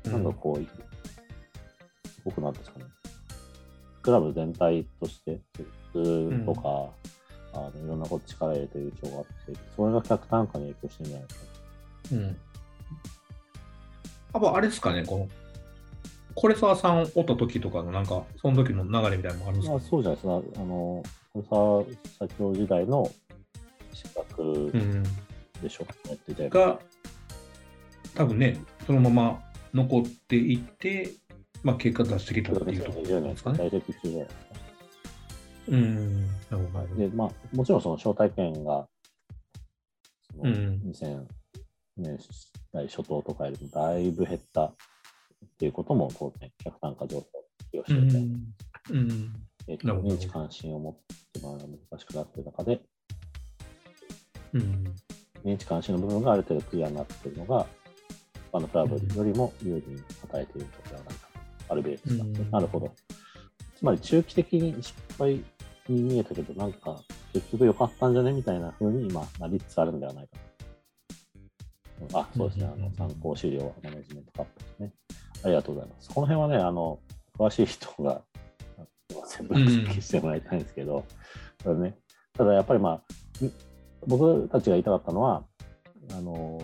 [0.06, 2.86] うんなんかこう、すごくなんですかね、
[4.02, 5.40] クラブ全体として、
[5.94, 6.92] グッズとか、
[7.54, 11.48] あのいろんなこと力入れてる印象があって、それが客単価に影響してるんじゃないですか。
[12.12, 12.38] うん。
[14.34, 15.28] やっぱあれですかね、この、
[16.36, 19.76] コレサーさんおった時とかのなんか、その時の流れみたいなのもあるんですか？
[19.76, 20.34] あそうじゃないですか。
[20.34, 21.04] あの、
[21.34, 23.12] これさ、社長時代の
[23.94, 25.04] 資格うん。
[25.62, 26.50] でしょ、やってて。
[26.50, 26.80] が、
[28.16, 29.42] 多分ね、そのまま
[29.74, 31.12] 残っていって、
[31.62, 33.58] まあ、結果出してきたっていうところ2020年なんですかね？
[33.60, 34.44] 在籍中じゃないですか。
[35.70, 36.28] うん。
[36.98, 38.88] で、まあ、もちろんその招待券が、
[40.36, 40.94] そのうん
[42.00, 42.18] 2000年
[42.74, 44.76] 代初頭とかよりもだいぶ減ったっ
[45.60, 48.18] ていうことも当然、客単価上昇をしていて、
[48.92, 49.34] うん。
[49.68, 50.96] えなるほど認知関心を持っ
[51.34, 52.82] てもらうのが難しくなっている中で、
[54.54, 54.84] うん。
[55.44, 57.66] 認知関心の部分がある程度クリアになっているのが、
[58.52, 61.28] 他のクラブよりも有利に与えているのではないか
[61.68, 62.94] と、アルベールスが、うんなるほど。
[63.76, 65.44] つまり中期的に失敗
[65.90, 67.02] に見えたけど、なんか
[67.34, 70.53] 結局良かったんじゃねみたいな風に今なりつつあるんではないかと。
[72.14, 72.70] あ、そうですね。
[72.74, 74.94] あの参考資料マネジメントカップですね。
[75.44, 76.10] ありがとうございます。
[76.10, 77.00] この辺はね、あの、
[77.38, 78.22] 詳しい人が、
[78.78, 81.06] あすいません、分析してもらいたいんですけど、
[81.64, 81.98] ただね、
[82.34, 83.02] ただやっぱりま
[83.42, 83.52] あ、ん
[84.06, 85.44] 僕たちが言いたかったのは、
[86.12, 86.62] あの、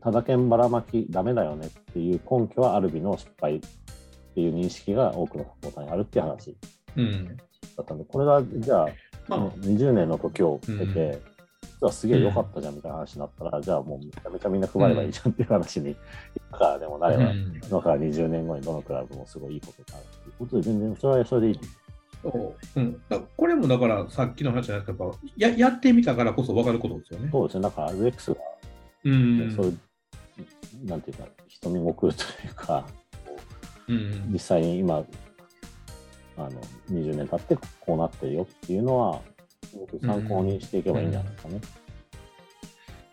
[0.00, 3.60] ただけんばらまきダメだよねっていう根拠はアルビの失敗っ
[4.34, 6.56] ていう認識が多くのサポーターにあるっていう話
[6.96, 7.36] うん。
[7.36, 7.42] だ
[7.82, 8.88] ったんで、これがじゃあ、
[9.28, 11.35] まあ、20年の時を経て、うん
[11.78, 15.94] 実はすげえ良かったじゃんみたいな話になったら、じゃあもうめちゃめちゃみんな配ればいいじゃんっていう話に、
[16.50, 17.60] 今からでもなれば、うん。
[17.68, 21.60] 今から20年後にどのクラブもすごいいいことになるっていうことで、全然それはそれでいい。
[22.22, 22.80] そう。
[22.80, 25.04] うん、だこれもだからさっきの話じゃないですか、
[25.36, 27.28] やややってみたからこそ分かることですよね。
[27.30, 28.40] そうですね、だから RX が、
[29.04, 29.52] うん。
[29.54, 29.78] そういう、
[30.86, 32.86] なんていうか、瞳を送るというか、
[33.26, 33.36] こ
[33.88, 34.32] うん。
[34.32, 35.04] 実際に今
[36.38, 36.50] あの
[36.90, 39.20] 20年経ってこうなってるよっていうのは
[40.02, 41.60] 参考にしていけばいいんじゃないですかね。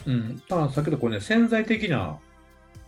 [0.05, 2.19] うん、ただ、先ほどこれね、潜在的な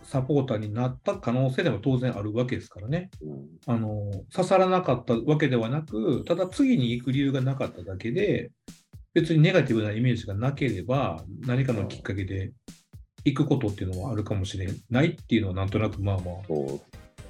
[0.02, 3.10] サポーターになった可能性でも当然あるわけですからね。
[3.22, 3.46] うん。
[3.66, 8.50] あの刺さらなかったわけではなく、ただ次に行く理由がなかっただけで、
[9.14, 12.52] 別にネガティブなイメージがなければ、何かのきっかけで
[13.24, 16.66] 行くことっていうのはあるかもしれないっていうのは、なんとなくまあまあ、そう。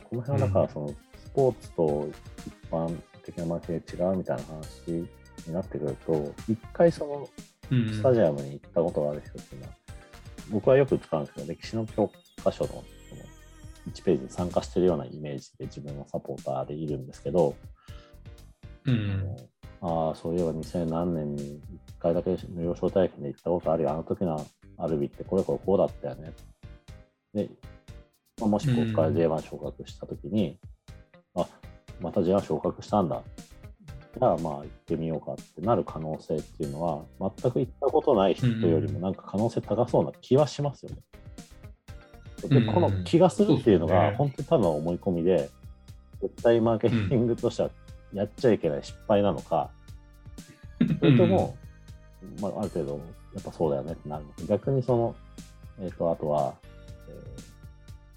[0.04, 2.08] この辺はだからそのスポーツと
[2.46, 2.94] 一般
[3.24, 5.08] 的なマーケティングが違うみたいな話
[5.46, 7.28] になってくると、一回その
[7.70, 9.72] うんスタジアムに行ったことがある人っていうのは、
[10.50, 12.10] 僕はよく使うんですけど、歴史の教
[12.42, 12.82] 科書のその
[13.92, 17.54] 1ページに参加してるようなイメージで自分はサポーターでいるんですけど、
[18.84, 19.36] うん
[19.80, 21.60] ああ、そういえば2000何年に
[21.98, 24.46] 1回だけ無料招待券で行ったことあるよ、あの時の
[24.78, 26.32] アルビってこれこれこうだったよね。
[27.34, 27.50] で、
[28.40, 30.58] まあ、もしここから J1 昇格した時に、
[31.34, 31.46] あ
[32.00, 33.22] また J1 昇格したんだ。
[34.18, 37.04] じゃあまあ行ってみようかってなる可能性っていうのは、
[37.40, 40.96] 全く行ったことない人よりもなんか可能性高そうな気はしますよね。
[42.48, 42.74] で、うん。
[42.74, 45.50] この気がするっていうのが、本当に多分思い込みで、
[46.22, 47.70] 絶対マーケティングとしては
[48.14, 49.70] やっちゃいけない失敗なのか、
[50.98, 51.56] それとも、
[52.40, 52.92] まあ、ある程度、
[53.34, 54.42] やっぱそうだよねってなるのか。
[54.48, 55.14] 逆にその、
[55.80, 56.54] えっ、と、あとは、
[57.08, 57.56] えー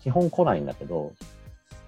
[0.02, 1.14] 基本来ないんだけど、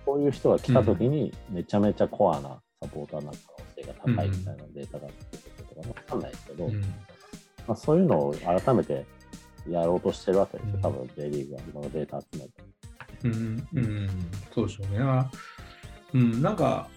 [0.06, 6.82] こういう人が来た時にめちゃめちゃコアなサポーターになる可能性が高いみたいなデータが出てくるとかわかんないですけど、うん。
[6.82, 6.88] ま
[7.70, 9.06] あ、そういうのを改めて
[9.70, 10.82] やろうとしてるわけですよ、うん。
[10.82, 12.52] 多分 J リーグは今のデータ集めて。
[13.24, 14.10] うん、うん、
[14.54, 15.00] そうでしょうね。
[15.00, 15.30] あ
[16.14, 16.90] うん、なんか、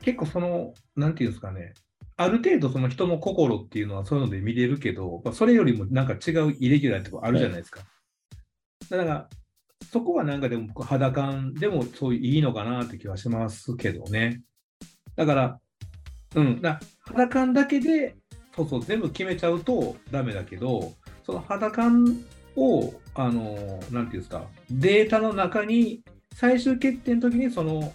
[0.00, 1.74] 結構その、なんていうんですかね、
[2.16, 7.80] ある程度その人の心っていうのはそういうので見れるけど、まあそれよりもなんか違うイレギュラーってことあるじゃないですか。
[8.88, 9.28] だから、
[9.90, 14.42] そこはなんかでも肌感でもそういいのかなって気はしますけどね。
[15.16, 15.60] だから、
[16.34, 18.16] うん、だ肌感だけで、
[18.56, 20.92] そうそう、全部決めちゃうとダメだけど、
[21.24, 22.24] その肌感
[22.56, 26.02] を、あの、なんていうんですか、データの中に、
[26.34, 27.92] 最終決定の時に、その、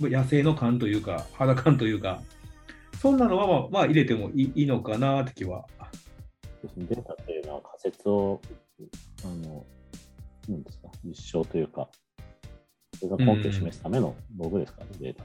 [0.00, 2.20] 野生の感というか、肌感というか、
[3.00, 5.64] そんなのは、まあ、まあ、入れてもいいいいのかなって気は。
[6.76, 8.40] データっていうのは仮説を、
[9.24, 9.64] あの、
[10.52, 11.88] なんですか、実証というか、
[12.98, 15.24] それが根拠を示すための道具ですからね、データ。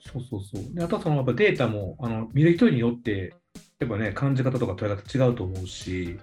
[0.00, 0.74] そうそうそう。
[0.74, 3.34] であとはそのやっぱデータもあの見る人によって、
[3.78, 6.18] やっぱね、感じ方とか捉え方違うと思うし、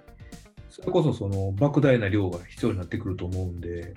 [0.69, 3.93] それこそその莫大な量が必要になってくると思うんで、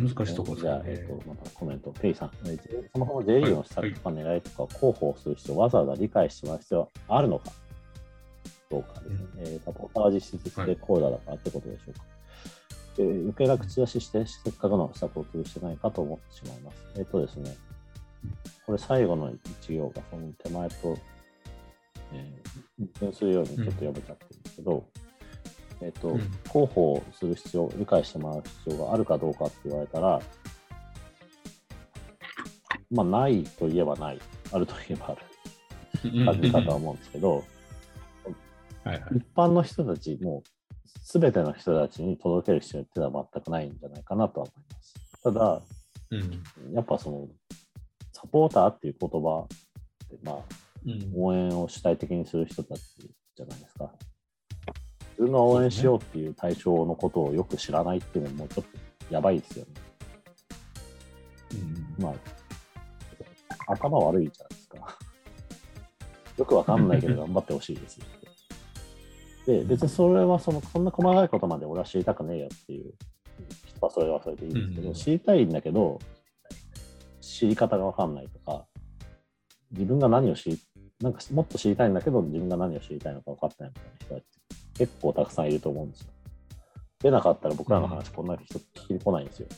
[0.00, 0.82] 難しいところですじゃあ。
[0.86, 2.30] えっ、と、またコメント、ペイさん。
[2.46, 7.50] えーそもそも J リーグの施策とか狙いとかを広報する必要、わざわざ理解してもらう必要はあるのか？
[8.70, 9.28] どうかですね。
[9.38, 12.04] えーサポーターは実質ステークホルダーだからってことでしょうか。
[12.98, 16.76] えー余計な口出しして、せっかくの施策を潰してないかと思ってしまいます。
[16.96, 17.56] えっ、とですね、
[18.66, 20.98] これ最後の一行がその手前と、
[22.12, 24.86] えー、一見するようにちょっと読めちゃってるんですけど、
[25.80, 26.18] えっ、と、うん。
[26.50, 30.20] 広報する必要、理解してもらう必要があるかどうかって言われたら、
[32.90, 34.18] まあ、ないといえばない、
[34.52, 36.24] あるといえばある。
[36.24, 37.44] 感じかとは思うんですけど、
[38.88, 39.16] はいはい。
[39.16, 45.22] 一般の人たち、もう、すべての人たちに届ける必要っていうのは全くないんじゃないかなとは思います。
[45.22, 45.62] ただ、
[46.10, 47.28] うんやっぱその、
[48.12, 50.36] サポーターっていう言葉って、まあ、
[50.86, 52.80] うん応援を主体的にする人たち
[53.36, 53.92] じゃないですか。
[55.18, 59.72] 自分が応援しようっていう対象のことをよく知らないっていうのもちょっとやばいですよね。
[61.98, 64.98] うんまあ、頭悪いじゃないですか。
[66.38, 68.27] よくわかんないけど頑張ってほしいですって。
[69.48, 72.92] で、別にそれはその、そんな細かいことまで俺は知りたくねえよっていう
[73.64, 75.98] 人はそれはそれでいいんですけど、うん知りたいんだけど、
[77.22, 78.66] 知り方がわかんないとか、
[79.70, 80.60] 自分が何を知り、
[81.00, 84.20] なんかもっと知りたいんだけど、自分が何を知りたいのか分かってないみたいな人は
[84.74, 86.06] 結構たくさんいると思うんですよ。
[87.00, 89.48] 出なかったら僕らの話、こんな人聞きに来ないんですよ。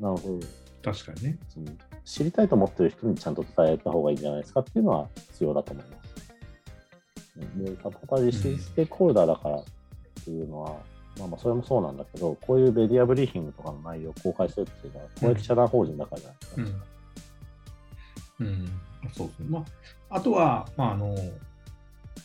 [0.00, 0.44] なので、
[0.82, 1.38] 確かにね。
[2.04, 6.03] 知りたいと思ってる人にちゃんと伝えた方がいいんじゃないですかっていうのは必要だと思います。
[7.36, 9.64] で、サポーター実施ステークホルダーだからっ
[10.24, 10.76] ていうのは、
[11.18, 16.62] まあまあそれもそうなんだけど、こういうメディアブリーフィングとかの内容を公開するっていうのは、公益社団法人だからじゃないですか。
[18.40, 18.46] うん。
[18.46, 18.70] うん、
[19.12, 19.46] そうですね。
[19.48, 21.16] まあ、あとは、まあ、あの、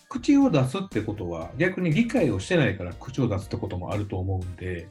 [0.09, 4.87] 口を出すってことは、逆に理解をしてないから口を出すってこともあると思うんで、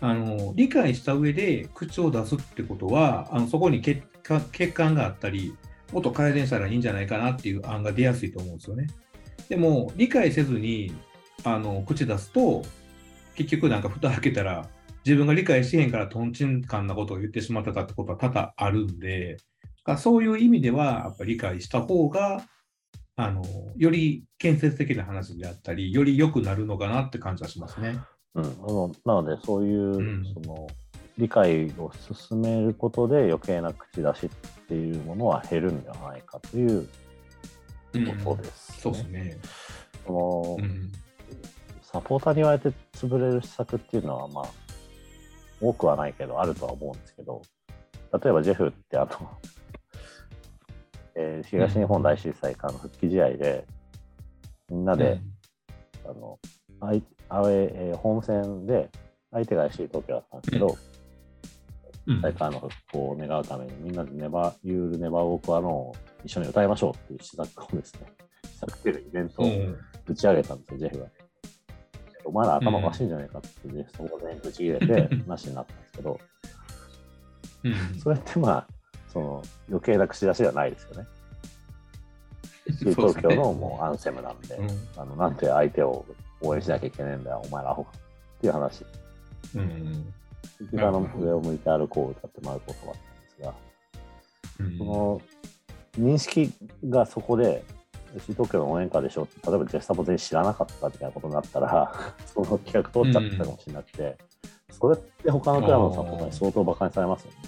[0.00, 5.54] あの理解した上で口を出すってことは、あのそこに欠陥があったり、
[5.92, 8.86] もっと改善したらいいんじゃないかなっていう案が出やすいと思うんですよね。
[9.48, 10.92] でも、理解せずに
[11.44, 12.62] あの口出すと、
[13.34, 14.68] 結局なんか蓋開けたら、
[15.04, 19.36] 自分が理解してへんからとんちんかんなことを言ってしまってたってことは多々あるんで、
[19.98, 22.42] そういう意味では、やっぱり理解した方が、
[23.14, 23.42] あの、
[23.76, 27.98] より建設的な話であったり、より良くなるのかなって感じはしますね。
[28.34, 28.44] うん、
[29.04, 30.66] なので、そういう、うんその
[31.18, 31.90] 理解を
[32.28, 36.86] 進めることで余計な口出しっていうものは減るんではないかという
[38.24, 39.36] ことです、そうですね。
[40.06, 40.92] そのうん。
[41.82, 44.44] サポーターに言われて潰れる施策っていうのは、まあ、
[45.60, 47.42] 多くはないけど、あるとは思うんですけど、
[48.22, 49.30] 例えばジェフって、あの、
[51.14, 53.64] えー東日本大震災からの復帰試合で、
[54.70, 55.20] みんなで、
[56.04, 56.38] あの、
[56.80, 58.90] アウェーえーホーム戦で、
[59.30, 60.76] 相手が FC 東京だったんですけど、
[62.06, 68.00] うん、大会の復興を願うために、みんなでネバー、ユールネバーウォークアローンを一緒に歌いましょうっていう施策をですね、
[68.44, 69.76] 施策っていうイベントをうん。
[70.08, 71.06] 打ち上げたんですよ、ジェフが。
[72.24, 76.20] お前ら頭おかしいんじゃないかって、ねそこでぶち切れて、 なしになったんですけど、
[77.64, 78.00] うん。
[78.00, 78.66] それってまあ、
[79.12, 81.06] その余計な口出しではないですよね。
[82.94, 84.68] 東京のもうアンセムなんで、うん。
[84.96, 86.04] あのなんて相手を
[86.40, 87.90] 応援しなきゃいけないんだよ、お前らアホか
[88.36, 88.84] っていう話。
[89.56, 90.14] うん
[90.60, 93.54] 一番の上を向いて歩こうを歌って回ることだったんですが、
[94.60, 95.20] うんその
[95.98, 96.52] 認識
[96.88, 97.64] がそこで、
[98.16, 101.92] FC 東京の応援歌でしょって、例えばジェスタポ全然知らなかったみたいなことになったら、
[102.26, 104.16] その企画通っちゃってたかもしれなくて、
[104.70, 107.38] それって他のクラブのサポーターに相当馬鹿にされますよね。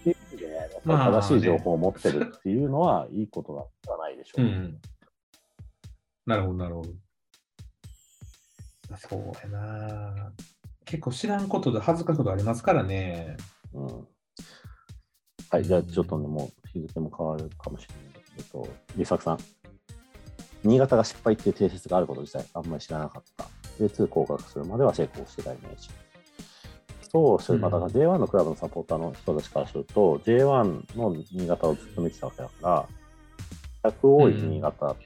[0.00, 4.44] っていう意味で、正しい情報を持ってるっていうのは、いいことではないでしょう。
[4.44, 4.80] うん。
[6.24, 6.88] なるほど、なるほど。
[8.96, 10.32] そうやな。
[10.86, 13.36] 結構知らんことで恥ずかしいことありますからね。
[13.74, 14.06] うん
[15.48, 19.38] はい、じゃあちょっとね、もう日付も変わるかもしれないけど、リサクさん。
[20.64, 23.46] 新潟が失敗っていう定説があること自体あんまり知らなかった。
[23.78, 25.88] J2 降格するまでは成功してたイメージ。
[27.12, 32.88] そうする、まあだから J1 のクラブのサポーターの人たちからすると、J1 の新潟をずっと見てたわけだか
[33.82, 34.96] ら、100多い新潟っ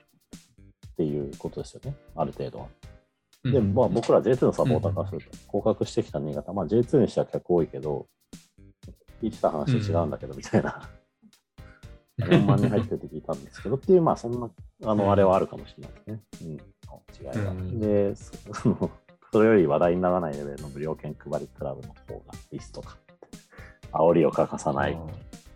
[0.97, 2.67] ていうことですよね、ある程度は。
[3.45, 8.07] で、うんまあ、僕ら J2 のサポーターからすると、降格してきた新潟、まあ、J2 にしては客多いけど、
[9.23, 10.89] 聞いてた話と違うんだけど、みたいな。
[12.19, 14.51] 4万人入ってるって聞いたんですけど、っていう、まあ、そんな、
[14.85, 16.21] あの、あれはあるかもしれないですね。
[16.43, 17.51] うん、違いが。
[17.51, 18.91] うんで、そ その、
[19.33, 22.99] それより話題にならないレベルの無料券配りクラブの方がリストか。
[23.93, 24.99] 煽りを欠かさない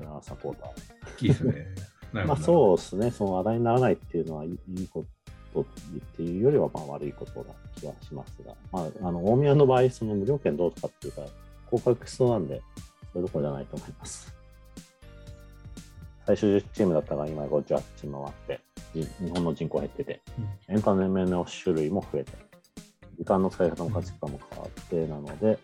[0.00, 0.70] あサポーター。
[1.18, 1.66] ーいいですね。
[2.26, 5.08] まあそうですね、その話題にならないっていうのはいいこと
[5.62, 5.64] っ
[6.16, 11.22] ていうよりはまあ悪いことな気はしますが、まあ、あの大宮の場合、その無料券どうとかっていうか、
[11.70, 12.60] 降格しそうなんで、
[13.12, 14.34] そういうところじゃないと思います。
[16.26, 18.60] 最初10チームだったが、今58チーム回って、
[18.94, 20.20] じ日本の人口減ってて、
[20.68, 22.32] エンタメの種類も増えて、
[23.18, 25.58] 時間の使い方も価値観も変わってなので、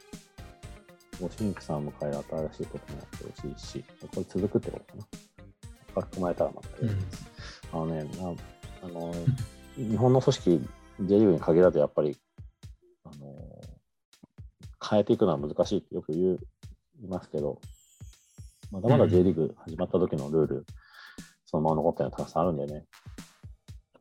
[1.21, 2.19] もう新規さんを迎える
[2.53, 5.07] 新しいこともやってほしいし、これ続くってことかな。
[5.95, 7.31] 書き込まれたらまたやります。
[7.73, 8.09] あのね、な
[8.83, 9.15] あの、
[9.89, 10.69] 日本の組織、
[11.01, 12.17] J リーグに限らずやっぱり、
[13.05, 13.61] あの、
[14.89, 16.39] 変えていくのは難しいってよく言
[17.03, 17.61] いますけど、
[18.71, 20.67] まだまだ J リーグ始まった時のルール、
[21.47, 22.85] そのまま残ってるのたくさんあるんでね、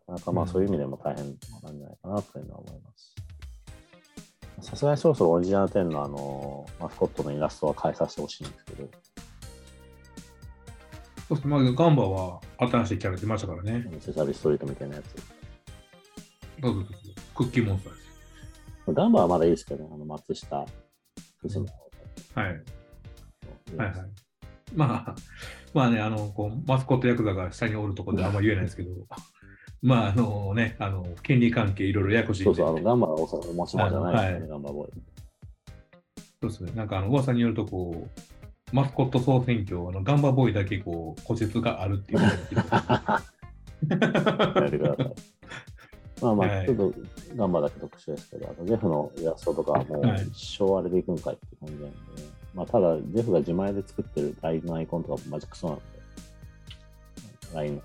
[0.07, 1.25] なかまあうんそういう意味でも大変
[1.63, 3.15] なんじゃないかなというのは思います。
[4.61, 8.89] さすがにそろそろオリジナル10のあの、マスコットのイラストは変えさせてほしいんですけど、
[11.29, 13.87] そうですねまあ、ガンバは新しいキャラ出ましたからね。
[14.01, 15.38] セサビストリートみたいなやつ。
[16.61, 17.13] そうそうそう。
[17.35, 18.09] クッキーモンスターです。
[18.93, 20.65] ガンバはまだいいですけどね、あの松下、
[21.41, 22.45] 藤野はい。
[22.45, 22.57] はい
[23.77, 23.93] はい。
[24.75, 25.15] まあ、
[25.73, 28.89] まあね、あの、こう、マスコットヤクザが下におるところであんま言えないですけど、
[29.81, 34.91] まあ、あのね、あの、権利関係いろいろややこしいそうそう、あのガンバは大阪の持ち物じゃないですよね、はいガンバボーイ。
[36.41, 36.71] そうですね。
[36.75, 42.19] なんかあの噂によるとこう、マスコット総選挙、あのガンバボーイだけこう、骨折があるっていう。
[46.21, 46.93] まあまあ、はいちょっと
[47.35, 51.97] ガンバだけ特殊ですけど、あのジェフのイラストとかはもうはい一生あれでいくんかいって感じなんで、
[52.53, 55.83] まあただ、ジェフが自前で作ってる LINE のアイコンとかマジクソなんで、
[57.53, 57.81] LINE の。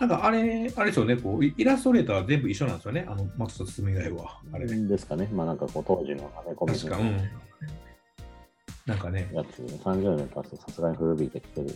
[0.00, 4.40] なんかあれ、あれですよね、こう、イイラストレーターは全部一緒なんですよね、あの、松田進以外は。
[4.52, 4.88] あれね。
[4.88, 7.16] ですかね、まあなんかこう当時のアメコミ確か、うん。
[8.86, 11.74] なんかね、やつ、30年経つとさすがに古びてきてるんで、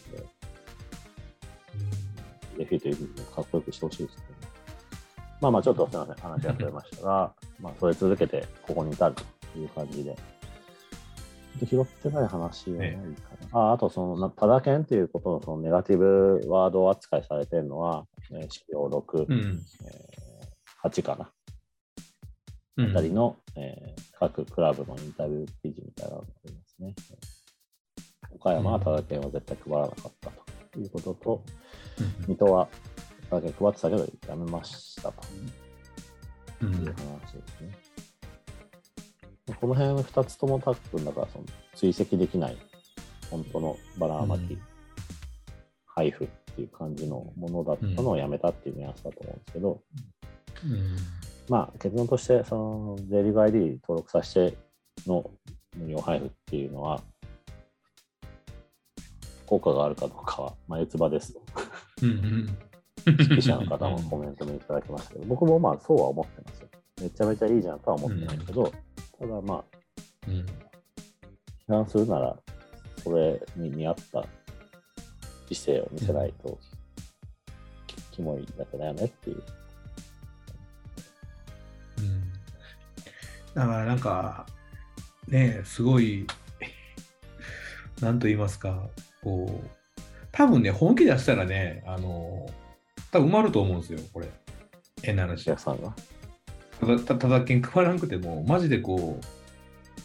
[2.57, 2.97] ジェフィという
[3.35, 4.44] かっこよくしてほしいですけど、ね、
[5.41, 10.17] まあまあちょっとすみません、話が増えましたが、 まあそれ続けてここに至るという感じで。
[11.65, 12.99] 拾ってない話はないか
[13.53, 13.61] な。
[13.61, 19.61] ああと、その、なただけんっていうことのそのネガティブワード扱いされてるのは、えー、資料6、うん。
[19.87, 20.25] えー
[20.85, 21.31] 8かな。
[22.77, 26.95] うんあたりの、えー各クラブのインタビュー記事みたいなのがありますね。
[28.31, 30.31] 岡山はただ券は絶対配らなかった
[30.73, 31.43] ということと、
[31.99, 32.69] うん水戸は
[33.04, 35.15] ただ券配ってたけどやめましたと。
[36.63, 36.75] うん。
[36.75, 37.79] いう話ですね。
[39.61, 41.45] この辺の2つともタックンだからその
[41.75, 42.57] 追跡できない
[43.31, 44.63] 本当のバラマキ、うん。
[45.87, 49.83] 配布っていう感じのものだったのをやめたっていうニュアンスだと思うんですけど、
[50.65, 50.97] うん。
[51.49, 54.57] まあ結論としてその J リーグ ID 登録させて
[55.07, 55.31] の
[55.77, 57.01] 無料配布っていうのは
[59.47, 61.41] 効果があるかどうかは眉唾ですと。
[62.03, 62.59] うんうん
[63.05, 65.27] 記者の方もコメントもいただきましたけど。
[65.27, 66.69] 僕もまあそうは思ってますよ。
[67.03, 68.73] めちゃめちゃいいじゃんとは思ってないけど、
[69.19, 69.65] ただまあ
[70.29, 70.35] うん。
[71.69, 72.37] 批判するなら
[73.03, 74.25] それに見合った
[75.53, 76.59] 姿勢を見せないと、
[77.87, 79.43] きキモいだけだよねっていう。
[81.99, 82.33] うん。
[83.55, 84.47] だからなんか、
[85.29, 86.27] ねすごい、
[88.01, 88.89] なんと言いますか、
[89.23, 89.71] こう、
[90.33, 92.47] 多分ね、本気出したらね、あの、
[93.15, 94.27] 多分埋まると思うんですよ、これ。
[95.01, 95.45] 変なお話。
[95.45, 95.95] 客さんが
[96.81, 99.25] ただ、たただけん配らなくても、マジでこう、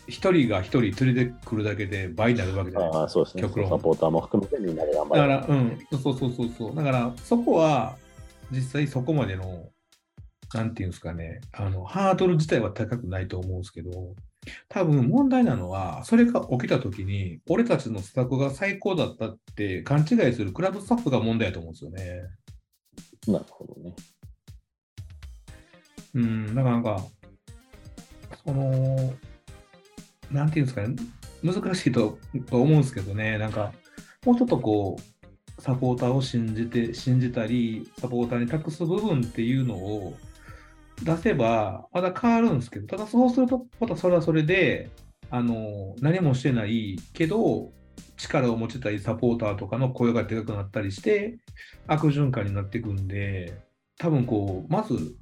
[0.07, 6.76] 一人が一人連れてくるだけで倍になるわけじゃないですかああそうですね極論サポーターも含めてみんなで頑張るだから、うん、そうそうそうそう。
[6.76, 7.98] だから、そこは、
[8.52, 9.69] 実際そこまでの、
[10.53, 14.14] なんていうんですかね、あの、ハードル自体は高くないと思うんですけど、
[14.68, 22.22] 多分問題なのは、それが起きたときに、俺たちの施策が最高だったって勘違いするクラブスタッフが問題だと思うんですよね。
[23.27, 23.95] なるほどね。
[26.15, 27.03] うん、だからなんか、
[28.45, 29.13] その、
[30.31, 30.95] なんていうんですかね、
[31.43, 32.17] 難しいと
[32.49, 33.73] と思うんですけどね、なんか、
[34.25, 40.15] もうちょっとこう、サポーターを信じて、信じたり、サポーターに託す部分っていうのを
[41.03, 44.89] 出せば、まだ変わるんですけど、ただそうすると、またそれはそれで、
[45.29, 47.71] あの、何もしてないけど、
[48.19, 51.39] 力を持ちたいサポーターとかの声がでかくなったりして、
[51.87, 53.57] 悪循環になっていくんで、
[53.97, 55.15] 多分こう、まず、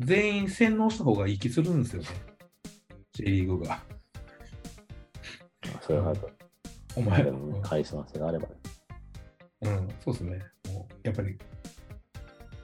[0.00, 2.08] 全員洗脳した方がいい気するんですよね。
[3.12, 3.82] J リーグが。
[5.80, 6.12] それは
[6.96, 8.54] お前、でもねカリスマ性があればね
[9.62, 10.42] うん、そうですね。
[10.68, 11.38] もうやっぱり、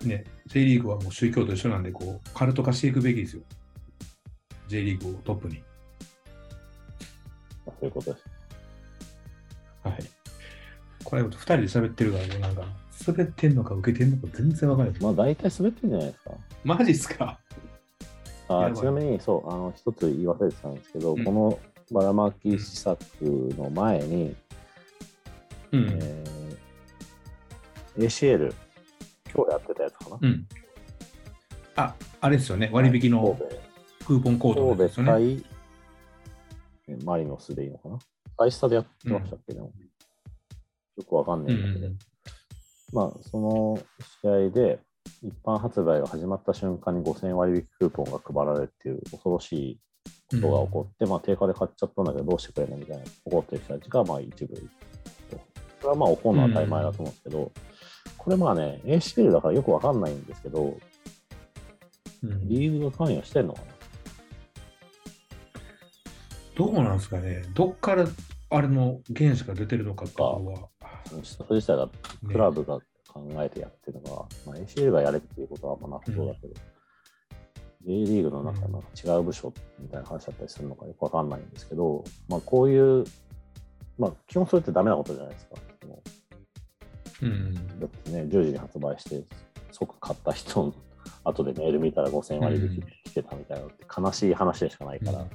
[0.05, 3.43] ね、J リーグはもう宗教と一緒なんで、こう、カルト化していくべきですよ。
[4.69, 5.63] J リーグをトップに。
[7.65, 8.32] そういうことです
[9.83, 9.99] はい。
[11.05, 12.65] これ、二人で喋ってるから、もうなんか、
[13.07, 15.01] 滑ってんのか受けてんのか全然わからない。
[15.01, 16.31] まあ大体滑ってるんじゃないですか
[16.65, 17.39] マジっすか？
[18.49, 21.59] あちなみに、そう、あの、一つ言い忘れてたんですけど、うんこの
[21.91, 23.03] ばらまき施策
[23.59, 24.35] の前に、
[25.73, 25.89] うん。
[25.91, 26.43] えー
[27.99, 28.55] ACL、
[29.35, 30.19] 今日やってたやつかな？
[30.23, 30.47] うん。
[31.77, 32.71] あ、あれですよね。
[32.73, 33.39] 割引の
[34.07, 35.13] クーポンコードですよね。
[35.13, 35.51] 神戸対
[36.89, 37.99] えマリノスでいいのかな？
[38.43, 39.73] アイスタでやってましたっけ、でも。
[40.97, 41.99] よくわかんないんだけど、うん
[42.93, 43.79] まあ、その
[44.21, 44.79] 試合で、
[45.23, 49.81] 一般発売が始まった瞬間に5000円割引クーポンが配られるっていう恐ろしい
[50.31, 54.69] ことが起こって、まあ、定価で買っちゃったんだけど、どうしてくれんのみたいな怒ってる人たちが、まあ、一部いる
[55.31, 55.37] と。
[55.37, 55.45] こ
[55.85, 57.53] れはまあ、怒るのは当たり前だと思うんですけど、
[58.19, 60.77] これまあね、ACL だからよくわかんないんですけど、
[62.23, 62.49] うん。
[62.49, 63.67] リーグが関与してんのかな？
[66.55, 67.43] どうなんですかね。
[67.55, 68.07] どっから
[68.53, 70.69] あれの原子が出てるのかっていうのは。
[71.09, 71.89] その施策自体が
[72.27, 76.55] クラブが考えてやってるのが、まあ、ACL がやれっていうことはまあなさそうだけど、
[77.85, 83.05] J リーグの中の違う部署みたいな話だったりするのかよくわかんないんですけど、まあ、こういう、
[83.99, 85.57] まあ、基本それってダメなことじゃないですか。
[85.87, 86.03] も
[87.23, 87.31] うん。
[87.31, 89.25] うだってね、10時に発売して、
[89.73, 90.75] 即買った人の
[91.25, 95.31] 後でメール見たら5000円割引来てたみたいなのって悲しい話でしかないから、うん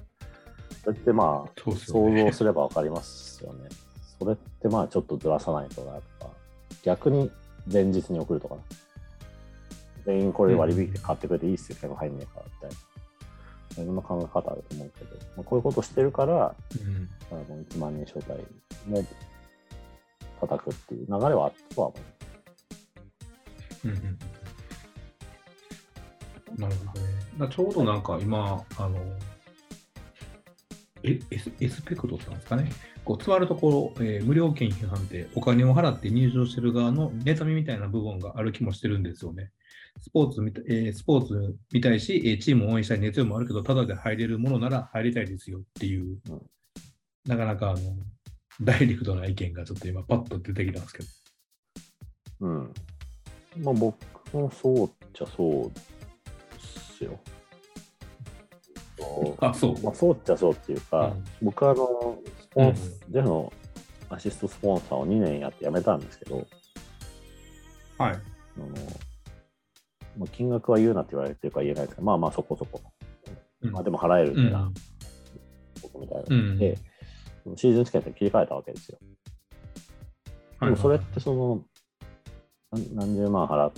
[0.88, 2.24] それってまあ、そうですよ想ね。
[2.28, 3.68] 像すればわかりますよね。
[4.18, 6.32] それってまあちょっとずらさないとなとか、
[6.82, 7.30] 逆に
[7.70, 8.62] 前日に送るとかな。
[10.06, 12.70] 全員これ割引で買ってくれていいっすよ、客入んねえからみたい
[13.80, 13.84] な。
[13.84, 18.42] いろんな考え方あると思うけど、まあ、こういうことしてるから、うんあの1万人招待
[18.88, 19.06] も
[20.40, 21.98] 叩くっていう流れはあったとは思
[23.84, 23.88] う。
[23.90, 24.18] うんうんうん
[26.58, 26.98] なるほ
[27.40, 27.54] どね。
[27.54, 29.37] ちょうどなんか今、あの、え
[31.04, 31.20] エ
[31.70, 32.70] スペクトさんですかね？
[33.06, 39.52] こう、座るところ、えー無料券批判ってお金を払って入場してる側の妬みみたいな部分がある気もしてるんですよね。
[40.02, 46.18] スポーツみた、えースポーツ見たいし、えーチームを応援したい熱量もあるけど、ただで入れるものなら入りたいですよっていう、
[47.26, 47.80] なかなかあの、
[48.62, 51.10] ダイレクトな意見がちょっと今パッと出てきたんですけど。
[52.42, 52.74] うん。
[53.60, 53.98] まあ僕
[54.34, 55.80] もそうっちゃそうで
[56.98, 57.20] すよ。
[58.98, 59.82] とあ、そう。
[59.82, 63.54] まあ、そうっちゃそうっていうか、うん僕はあの、スポンス、ジェフの
[64.10, 66.48] アシストスポンサーを2年やって辞めたんですけど、
[67.98, 68.12] はい。
[68.12, 68.14] あ
[68.60, 68.68] の
[70.18, 72.82] まあ、金額は言うなって言われてるから言えないですけど、まあまあそこそこ。
[73.62, 74.72] うんまあでも払えるうんみたいな、
[75.82, 76.78] 僕みたいなので、
[77.56, 79.00] シーズンチケットに切り替えたわけですよ。
[80.62, 81.64] でもそれってその、
[82.72, 83.72] 何何十万払っ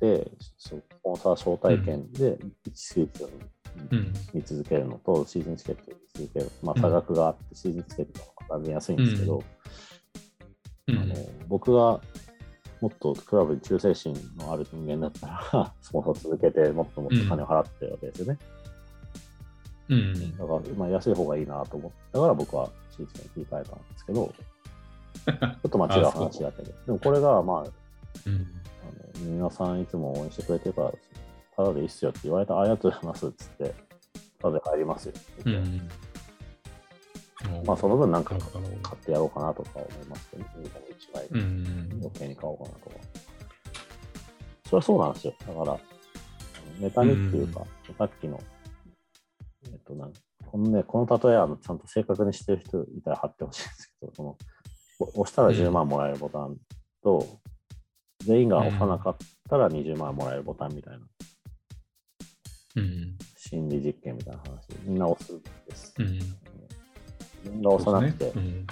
[0.00, 3.28] て、スポンサー招待券で1シーズン
[3.90, 4.12] うん。
[4.34, 9.42] 見続けるのと、シーズンチケットに続ける、まあ、差額があって、シーズンチケットが断然安いんですけど、
[10.88, 10.98] うん。
[10.98, 11.14] あの
[11.48, 12.00] 僕が
[12.80, 18.38] もっとクラブに忠誠心のある人間だったら、 スポンサー続けて、もっともっと金を払ってるわけですよね。
[19.88, 20.36] うん。
[20.36, 24.32] だから、まあ、安い方がいいなと思ったから、僕はシーズンに切り替えたんですけど、
[25.26, 27.70] ちょっとまあ違う話だけど、でもこれが、まあ、
[28.26, 28.46] うん。
[29.16, 30.92] あの皆さんいつも応援してくれてるから、
[31.56, 33.74] ただでいいっすよって言われたら、ありがとうございますっつって、
[34.40, 35.14] ただで入りますよ。
[35.44, 35.88] うん。
[37.64, 38.50] まあ、その分なんか買
[38.94, 40.48] ってやろうかなとか思いますけど、ね、
[41.12, 41.88] 1枚うん。
[42.02, 42.96] 余計に買おうかなとか。
[44.66, 45.34] それはそうなんですよ。
[45.46, 45.78] だから、
[46.80, 47.64] ネタにっていうか、
[47.96, 48.40] さっきの、
[49.64, 50.12] えっとなん
[50.46, 54.36] このね、この例えはちゃんと正確にしてる人いたら貼ってほしいんですけど、その
[54.98, 56.56] お押したら10万もらえるボタン
[57.02, 57.26] と、
[58.24, 59.16] 全員が押さなかっ
[59.48, 61.06] たら20万もらえるボタンみたいな、
[62.76, 63.18] うん。
[63.36, 65.94] 心理実験みたいな話、みんな押すんです。
[65.98, 66.06] うん。
[66.06, 66.26] 自
[67.50, 68.66] 分が押さなくて、うん。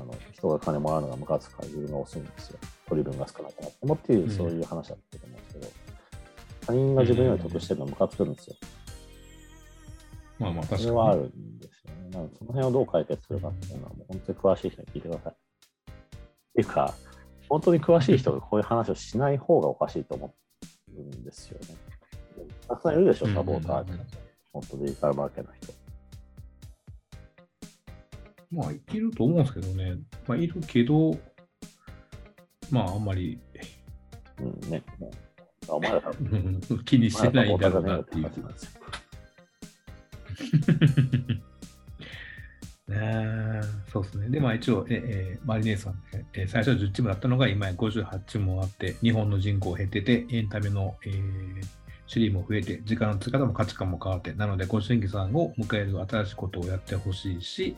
[0.00, 2.58] あの人が金もらうのがムカつくから自分が押すんですよ。
[2.86, 5.66] 取り分が少なくなってもっていう、うんそういう話だったと思うんですけど、
[6.66, 8.56] 他人が自分より得してるのムカつくんですよ。
[10.38, 10.82] まあまあ、確かに。
[10.82, 12.10] それはあるんですよね。
[12.10, 15.32] なのでその辺をどう解決するかっていうのは、もう本当に詳しい人に聞いてください。
[15.32, 15.36] っ
[16.54, 16.94] ていうか、
[17.48, 20.34] 本当に詳しい人がこういう話をしない方がおかしいと思
[20.96, 21.66] うんですよね。
[22.68, 23.98] たくさんいるでしょ、サポーターに。
[24.52, 25.72] 本当デジタルマーケの人。
[28.50, 29.96] まあ、いると思うんですけどね。
[30.26, 31.16] まあ、いるけど、
[32.70, 33.38] まあ、あんまり
[34.40, 34.82] うんね。
[35.68, 36.02] お前ら
[36.84, 38.22] 気にしてないんだろうなっていう。
[38.24, 38.70] 話なんですよ。
[42.88, 43.60] ねえ
[43.92, 44.30] そうですね。
[44.30, 51.77] で、まあ一応、ええーマリネーさん、ねえー最初は10チームだったのが今や58チームもあって、日本の人口減ってて、エンタメの、えー
[52.10, 57.76] 種類も増えて、時間の使い方も価値観も変わって、なので、ご新規さんを迎える新しいことをやってほしいし、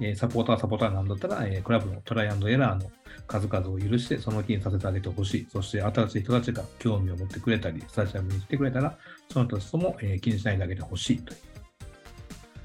[0.00, 2.90] えーサポーターはサポーターなんだったら、えークラブのトライアンドエラーの
[3.26, 5.46] 数々を許して、その気にさせてあげてほしい。
[5.50, 8.98] そして、新しい人たちが興味を持ってくれたり、スタジアムに来てくれたら、
[9.30, 11.38] その人たちとも、えー気にしないであげてほしいという。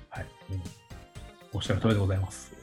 [0.10, 0.26] はい。
[0.52, 0.62] うん
[1.54, 2.54] おっしゃる通りでございます。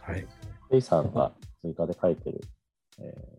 [0.00, 0.26] はい。
[0.70, 1.32] レイさんが
[1.62, 2.40] 追加で書いてる、
[2.98, 3.38] え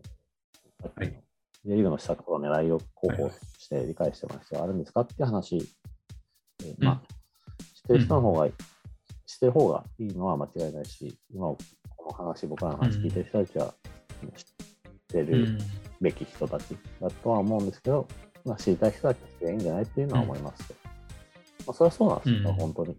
[0.82, 1.29] ー、はい
[1.64, 5.56] J リーグの施策の狙いを広報して理解してもらう必要があるんですかって話、
[6.64, 7.02] えーまあ、
[7.74, 8.48] してる人の方が、
[9.26, 11.58] してる方がいいのは間違いないし、今こ
[12.04, 13.74] の話、僕らの話聞いてる人たちは
[14.36, 14.44] 知っ
[15.08, 15.58] てる
[16.00, 18.08] べき人たちだとは思うんですけど、
[18.44, 20.76] まあ、知りたい人たちでいいんじゃないっていうのは思いますよ。
[21.66, 22.54] まあ、それはそうなんですよ、うん。
[22.56, 22.96] 本当に。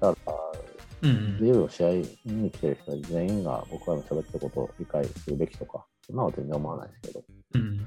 [0.00, 1.38] だから、うん。
[1.38, 1.88] リーグの試合
[2.26, 7.24] 見に来てる人全員が僕らの喋ってることを理解するべきとか、そんなのは全然思わないですけど、
[7.54, 7.86] うん。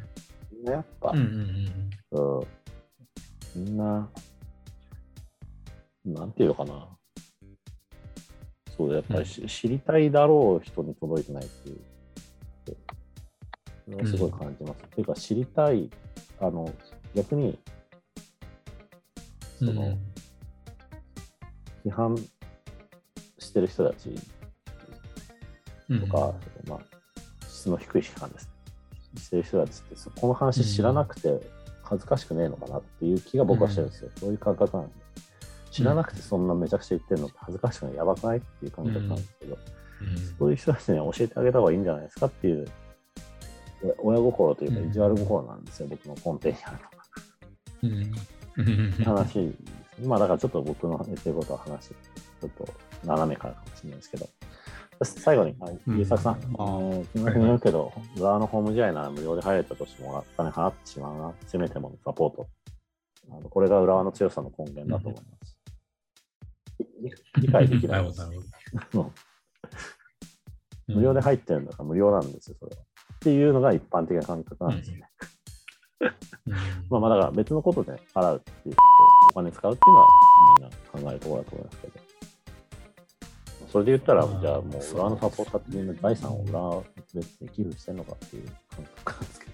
[0.65, 1.26] やっぱ、うんうん
[2.11, 2.48] うん
[3.56, 3.77] みん。
[3.77, 4.10] な、
[6.06, 6.88] なんていうのかな。
[8.76, 11.77] そう、やっぱりし、知りたいだろう人に届いてないっていう。
[13.85, 14.84] それはすごい感じます。
[14.84, 15.89] っていうか、知りたい、
[16.39, 16.72] あの、
[17.15, 17.57] 逆に、
[19.60, 19.76] そうん。
[19.76, 19.98] の、
[21.85, 22.15] 批判
[23.39, 24.14] してる人たち
[25.89, 26.02] うん。
[26.02, 26.35] とか、
[26.68, 26.80] まあ、
[27.48, 28.57] 質の低い批判です。
[29.18, 31.39] してる人たちって、そこの話知らなくて
[31.84, 34.11] 恥ずかしくねえのかなっていう気が僕はしてるんですよ。
[34.19, 34.94] そういう感覚なんで。
[35.72, 39.57] 知らなくてそんなめちゃくちゃ言ってるのって恥ずかしくない、やばくないっていう感覚なんですけど、
[40.39, 42.68] そういう人たちには教えてあげた方がいいんじゃないですかっていう、
[43.99, 46.77] 親心というか、うん意地悪心なんですよ、僕の根底にある
[47.84, 49.53] うんうん話。
[50.03, 52.68] まあだからちょっと僕の言ってることは話、ちょっと
[53.06, 54.30] 斜めからかもしれないですけど、
[55.03, 62.48] 最後に、あうん優作さん、あの金額によるけど、浦和のホーム試合なら無料で入れたとしても、お金払ってしまうな、せめてものサポート。
[63.30, 65.57] あのこれが浦和の強さの根源だと思います。
[67.02, 67.11] 理
[67.41, 68.14] 理解できない。
[70.88, 72.82] 無料で入ってるんだから無料なんですよ、それは。
[72.82, 75.10] っていうのが一般的な感覚なんですよね。
[75.22, 75.38] うん
[76.90, 78.76] まあまあだから別のことで払うっていう
[79.32, 80.07] お金使うっていうのは
[80.60, 82.07] みんな考えるところだと思いますけど。
[83.72, 88.44] それで言ったら、じゃあもう裏のサポーターってみんな財産を裏の別に寄付してんのかっていう
[88.76, 89.45] 感覚なんですけ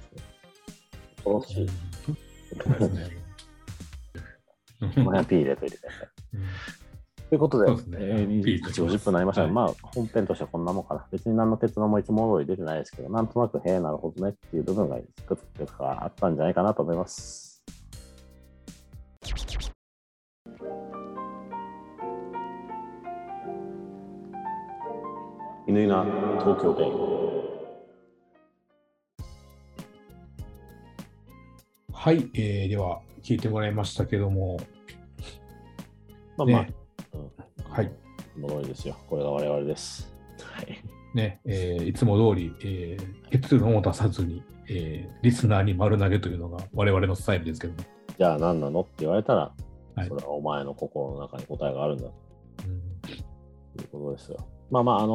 [1.23, 1.69] ど、恐ろしい。
[2.05, 3.23] そうですね。
[4.79, 6.09] この辺 P 入れといてください。
[7.29, 11.07] ということで、そうですねえー、P 21時50分になりましたが、はいまあ、本編としてはこんなもんかな。
[11.11, 17.52] 別に何の結論もいつも通り出てないですけど、なんとなく、へえ、なるほどねっていう部分がいくつかあったんじゃないかなと思います。
[25.73, 26.03] 犬な
[26.39, 26.91] 東京弁。
[31.91, 34.59] はい、えー、では、聞いてもらいましたけども、
[36.37, 36.73] まあまあ、ね
[37.13, 37.91] うん、はい。
[38.37, 38.95] 戻りですよ。
[39.09, 40.13] これが我々です。
[40.43, 40.79] はい。
[41.15, 47.79] ね、えーいつも通り、えー結論を出さずに、えーリスナーに丸投げというのが我々のスタイルですけども。
[48.15, 49.51] じゃあ何なのって言われたら、
[49.95, 52.81] はいそれはお前の心の中に答えがあるんだうん
[53.75, 54.37] ということですよ。
[54.73, 55.13] まあまあ、あのー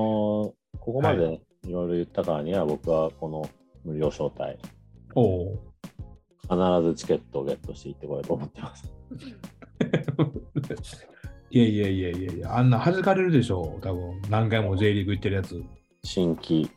[0.79, 1.73] ここまでねい。
[1.73, 3.51] ろいろ言ったからには、僕はこの
[3.85, 4.57] 無料招待、
[5.17, 5.59] おお
[6.43, 6.55] 必
[6.89, 8.95] ずチケットをゲットしていってこようと思ってます。
[11.51, 15.61] いやいやいやいやいや、あんな弾かれるでしょう、多分何回も J リーグ行ってるやつ。
[16.05, 16.71] 新規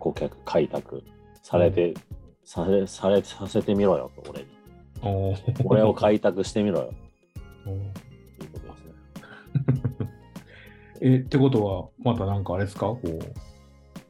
[0.00, 1.04] 顧客開拓。
[1.42, 1.94] されて、
[2.44, 4.48] されされさせてみろよと、俺に。
[5.64, 6.92] 俺を開拓してみろよ
[11.00, 12.86] え、ってことは、またなんかあれですか？
[12.86, 13.18] こう、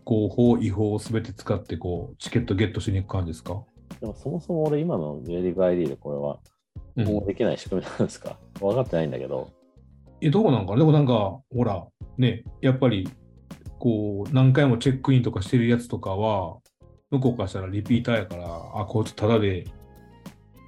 [0.04, 3.62] 合法、違法をすべて使って、こう、チケットゲットしに行く感じですか？
[4.00, 6.38] でもそもそも俺今の J リーグ ID でこれは
[6.96, 7.04] うん。
[7.06, 9.50] もうできない仕組みなんですか、分かってないんだけど、
[10.20, 10.78] え、どうなんかな？
[10.78, 11.86] でもなんか、ほら、
[12.18, 13.08] ね、やっぱり、
[13.78, 16.58] こう、何回もチェックインとかしてるやつとかは、
[17.10, 18.44] 向こうからしたらリピーターやから、
[18.74, 19.64] あ、こいつタダで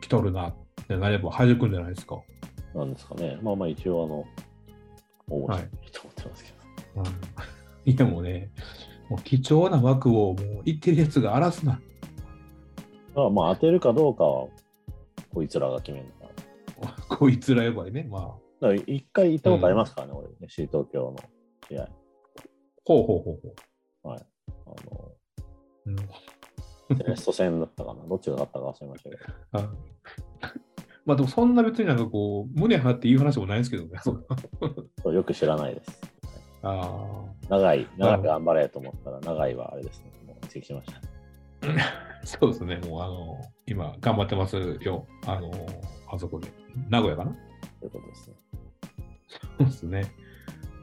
[0.00, 0.54] 来とるなっ
[0.88, 2.16] てなれば弾くんじゃないですか？
[2.74, 3.38] なんですかね。
[3.42, 4.24] まあまあ一応あの、
[5.30, 7.02] 応募はいと思ってますけど。
[7.02, 8.50] うん、いやもうね、
[9.08, 11.80] もう貴重な枠をもう言ってるやつが荒らすな。
[13.14, 14.48] まあまあ当てるかどうかは、
[15.34, 17.16] こいつらが決めるのかな。
[17.16, 18.08] こいつら呼ばれね。
[18.10, 21.16] まあ、一回行ったことありますからね、俺ね、シー東京の
[21.68, 21.88] 試合。
[22.84, 23.40] ほうほうほう
[24.02, 24.26] ほはい。
[24.48, 25.12] あの、
[25.86, 25.90] う。
[25.90, 25.96] うん
[26.96, 28.04] セレッソ戦だったかな。
[28.06, 29.22] どっちが勝ったか忘れましたけど。
[31.04, 33.98] あまあでもそんな別になんかこう、胸張って言う話もないんですけどね。
[34.02, 36.00] そうよく知らないです。
[36.62, 40.12] あ長い、長く頑張れと思ったら、長いはあれですね。
[40.26, 40.98] もう移籍しました。
[40.98, 41.00] あ、
[42.24, 42.76] そうですね。
[42.88, 45.06] もうあの、今頑張ってますよ。
[45.26, 45.50] あの、
[46.10, 46.48] あそこで。
[46.88, 47.32] 名古屋かな？
[47.80, 48.36] ということですね。
[49.58, 50.12] そうですね。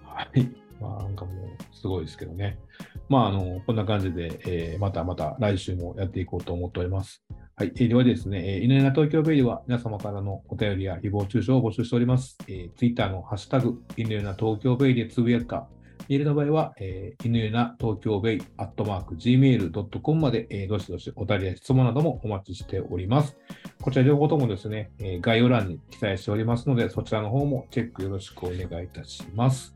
[0.04, 0.50] はい。
[0.82, 2.60] まあなんかもうすごいですけどね。
[3.08, 7.24] まああの、こんな感じで、えーまたまた来週もやっていこうと思っております。
[7.60, 7.74] はい。
[7.76, 12.38] えーではですね、えー、犬な東京ベイでは皆様からのお便りや誹謗中傷を募集しております。
[12.48, 15.68] えー、Twitter のハッシュタグ、犬な東京ベイでつぶやくか、
[16.08, 23.36] メールの場合は、えー、犬な東京ベイアットマーク Gmail.com まで、えーどしどしお便りや質問などもお待ちしております。
[23.82, 29.76] こちら両方ともですね、えー概要欄に記載しておりますので、そちらの方もチェックよろしくお願いいたします。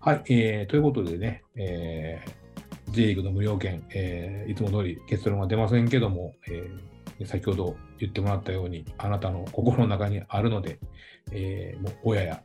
[0.00, 10.78] はい、えーということでね、えー、J リーグの無料券、えーいつも通り結論は出ませんけども、えー先ほど言ってもらったように、あなたの心の中にあるので、
[11.32, 12.42] えーもう親や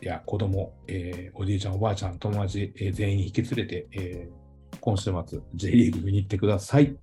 [0.00, 6.96] や子供、えーおじいちゃん、おばあちゃん、友達、えー全員引き連れて、えー今週末、J リーグ見に行ってください。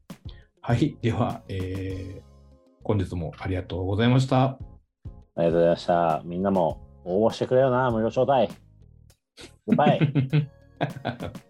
[0.62, 2.22] はい、では、えー
[2.84, 4.44] 本日もありがとうございました。
[4.44, 4.58] あ
[5.38, 6.22] りがとうございました。
[6.26, 8.52] みんなも応募してくれよな、無料招待。
[9.68, 10.00] グッバイ。